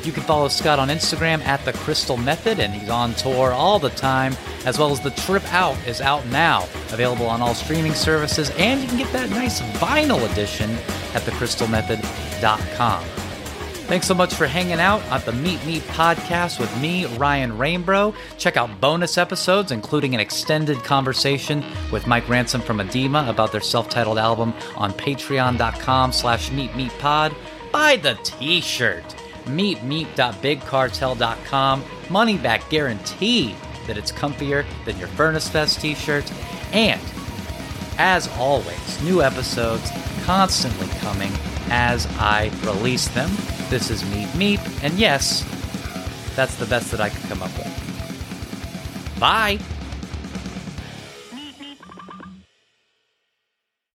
You 0.04 0.12
can 0.12 0.22
follow 0.22 0.50
Scott 0.50 0.78
on 0.78 0.90
Instagram 0.90 1.44
at 1.46 1.66
The 1.66 1.74
Crystal 1.74 2.16
Method, 2.16 2.60
and 2.60 2.72
he's 2.72 2.92
on 2.92 3.16
tour 3.16 3.52
all 3.52 3.80
the 3.80 3.90
time, 3.90 4.38
as 4.66 4.78
well 4.78 4.92
as 4.92 5.00
The 5.00 5.10
Trip 5.10 5.44
Out 5.52 5.76
is 5.88 6.00
out 6.00 6.24
now, 6.28 6.66
available 6.92 7.26
on 7.26 7.42
all 7.42 7.56
streaming 7.56 7.96
services, 7.96 8.52
and 8.52 8.80
you 8.80 8.88
can 8.88 9.00
get 9.00 9.12
that 9.14 9.32
nice 9.32 9.62
vinyl 9.80 10.32
edition 10.32 10.70
at 11.16 11.24
thecrystalmethod.com. 11.24 13.17
Thanks 13.88 14.06
so 14.06 14.14
much 14.14 14.34
for 14.34 14.48
hanging 14.48 14.82
out 14.82 15.02
at 15.04 15.24
the 15.24 15.32
Meep 15.32 15.60
Meep 15.60 15.80
podcast 15.80 16.60
with 16.60 16.78
me, 16.82 17.06
Ryan 17.16 17.54
Rainbro. 17.54 18.14
Check 18.38 18.58
out 18.58 18.82
bonus 18.82 19.18
episodes, 19.18 19.72
including 19.72 20.14
an 20.14 20.20
extended 20.20 20.84
conversation 20.84 21.64
with 21.90 22.06
Mike 22.06 22.28
Ransom 22.28 22.60
from 22.60 22.80
Adema 22.80 23.30
about 23.30 23.54
their 23.54 23.62
self-titled 23.62 24.18
album 24.18 24.54
on 24.76 24.92
patreon.com 24.92 26.12
slash 26.12 26.50
meepmeeppod. 26.50 27.34
Buy 27.72 27.96
the 27.96 28.20
t-shirt. 28.24 29.06
Meepmeep.bigcartel.com. 29.46 31.84
Money 32.10 32.38
back 32.38 32.70
guarantee 32.70 33.56
that 33.88 33.98
it's 33.98 34.12
comfier 34.12 34.66
than 34.84 35.00
your 35.00 35.08
Furnace 35.08 35.48
Fest 35.48 35.80
t-shirt. 35.80 36.30
And, 36.74 37.00
as 37.98 38.28
always, 38.38 39.02
new 39.02 39.22
episodes 39.22 39.90
constantly 40.26 40.88
coming 41.00 41.32
as 41.70 42.08
I 42.18 42.52
release 42.64 43.08
them. 43.10 43.30
This 43.70 43.90
is 43.90 44.04
Meep 44.04 44.28
Meep, 44.30 44.84
and 44.84 44.94
yes, 44.98 45.44
that's 46.36 46.56
the 46.56 46.66
best 46.66 46.92
that 46.92 47.02
I 47.02 47.10
could 47.10 47.24
come 47.30 47.42
up 47.42 47.56
with. 47.58 49.18
Bye! 49.20 49.60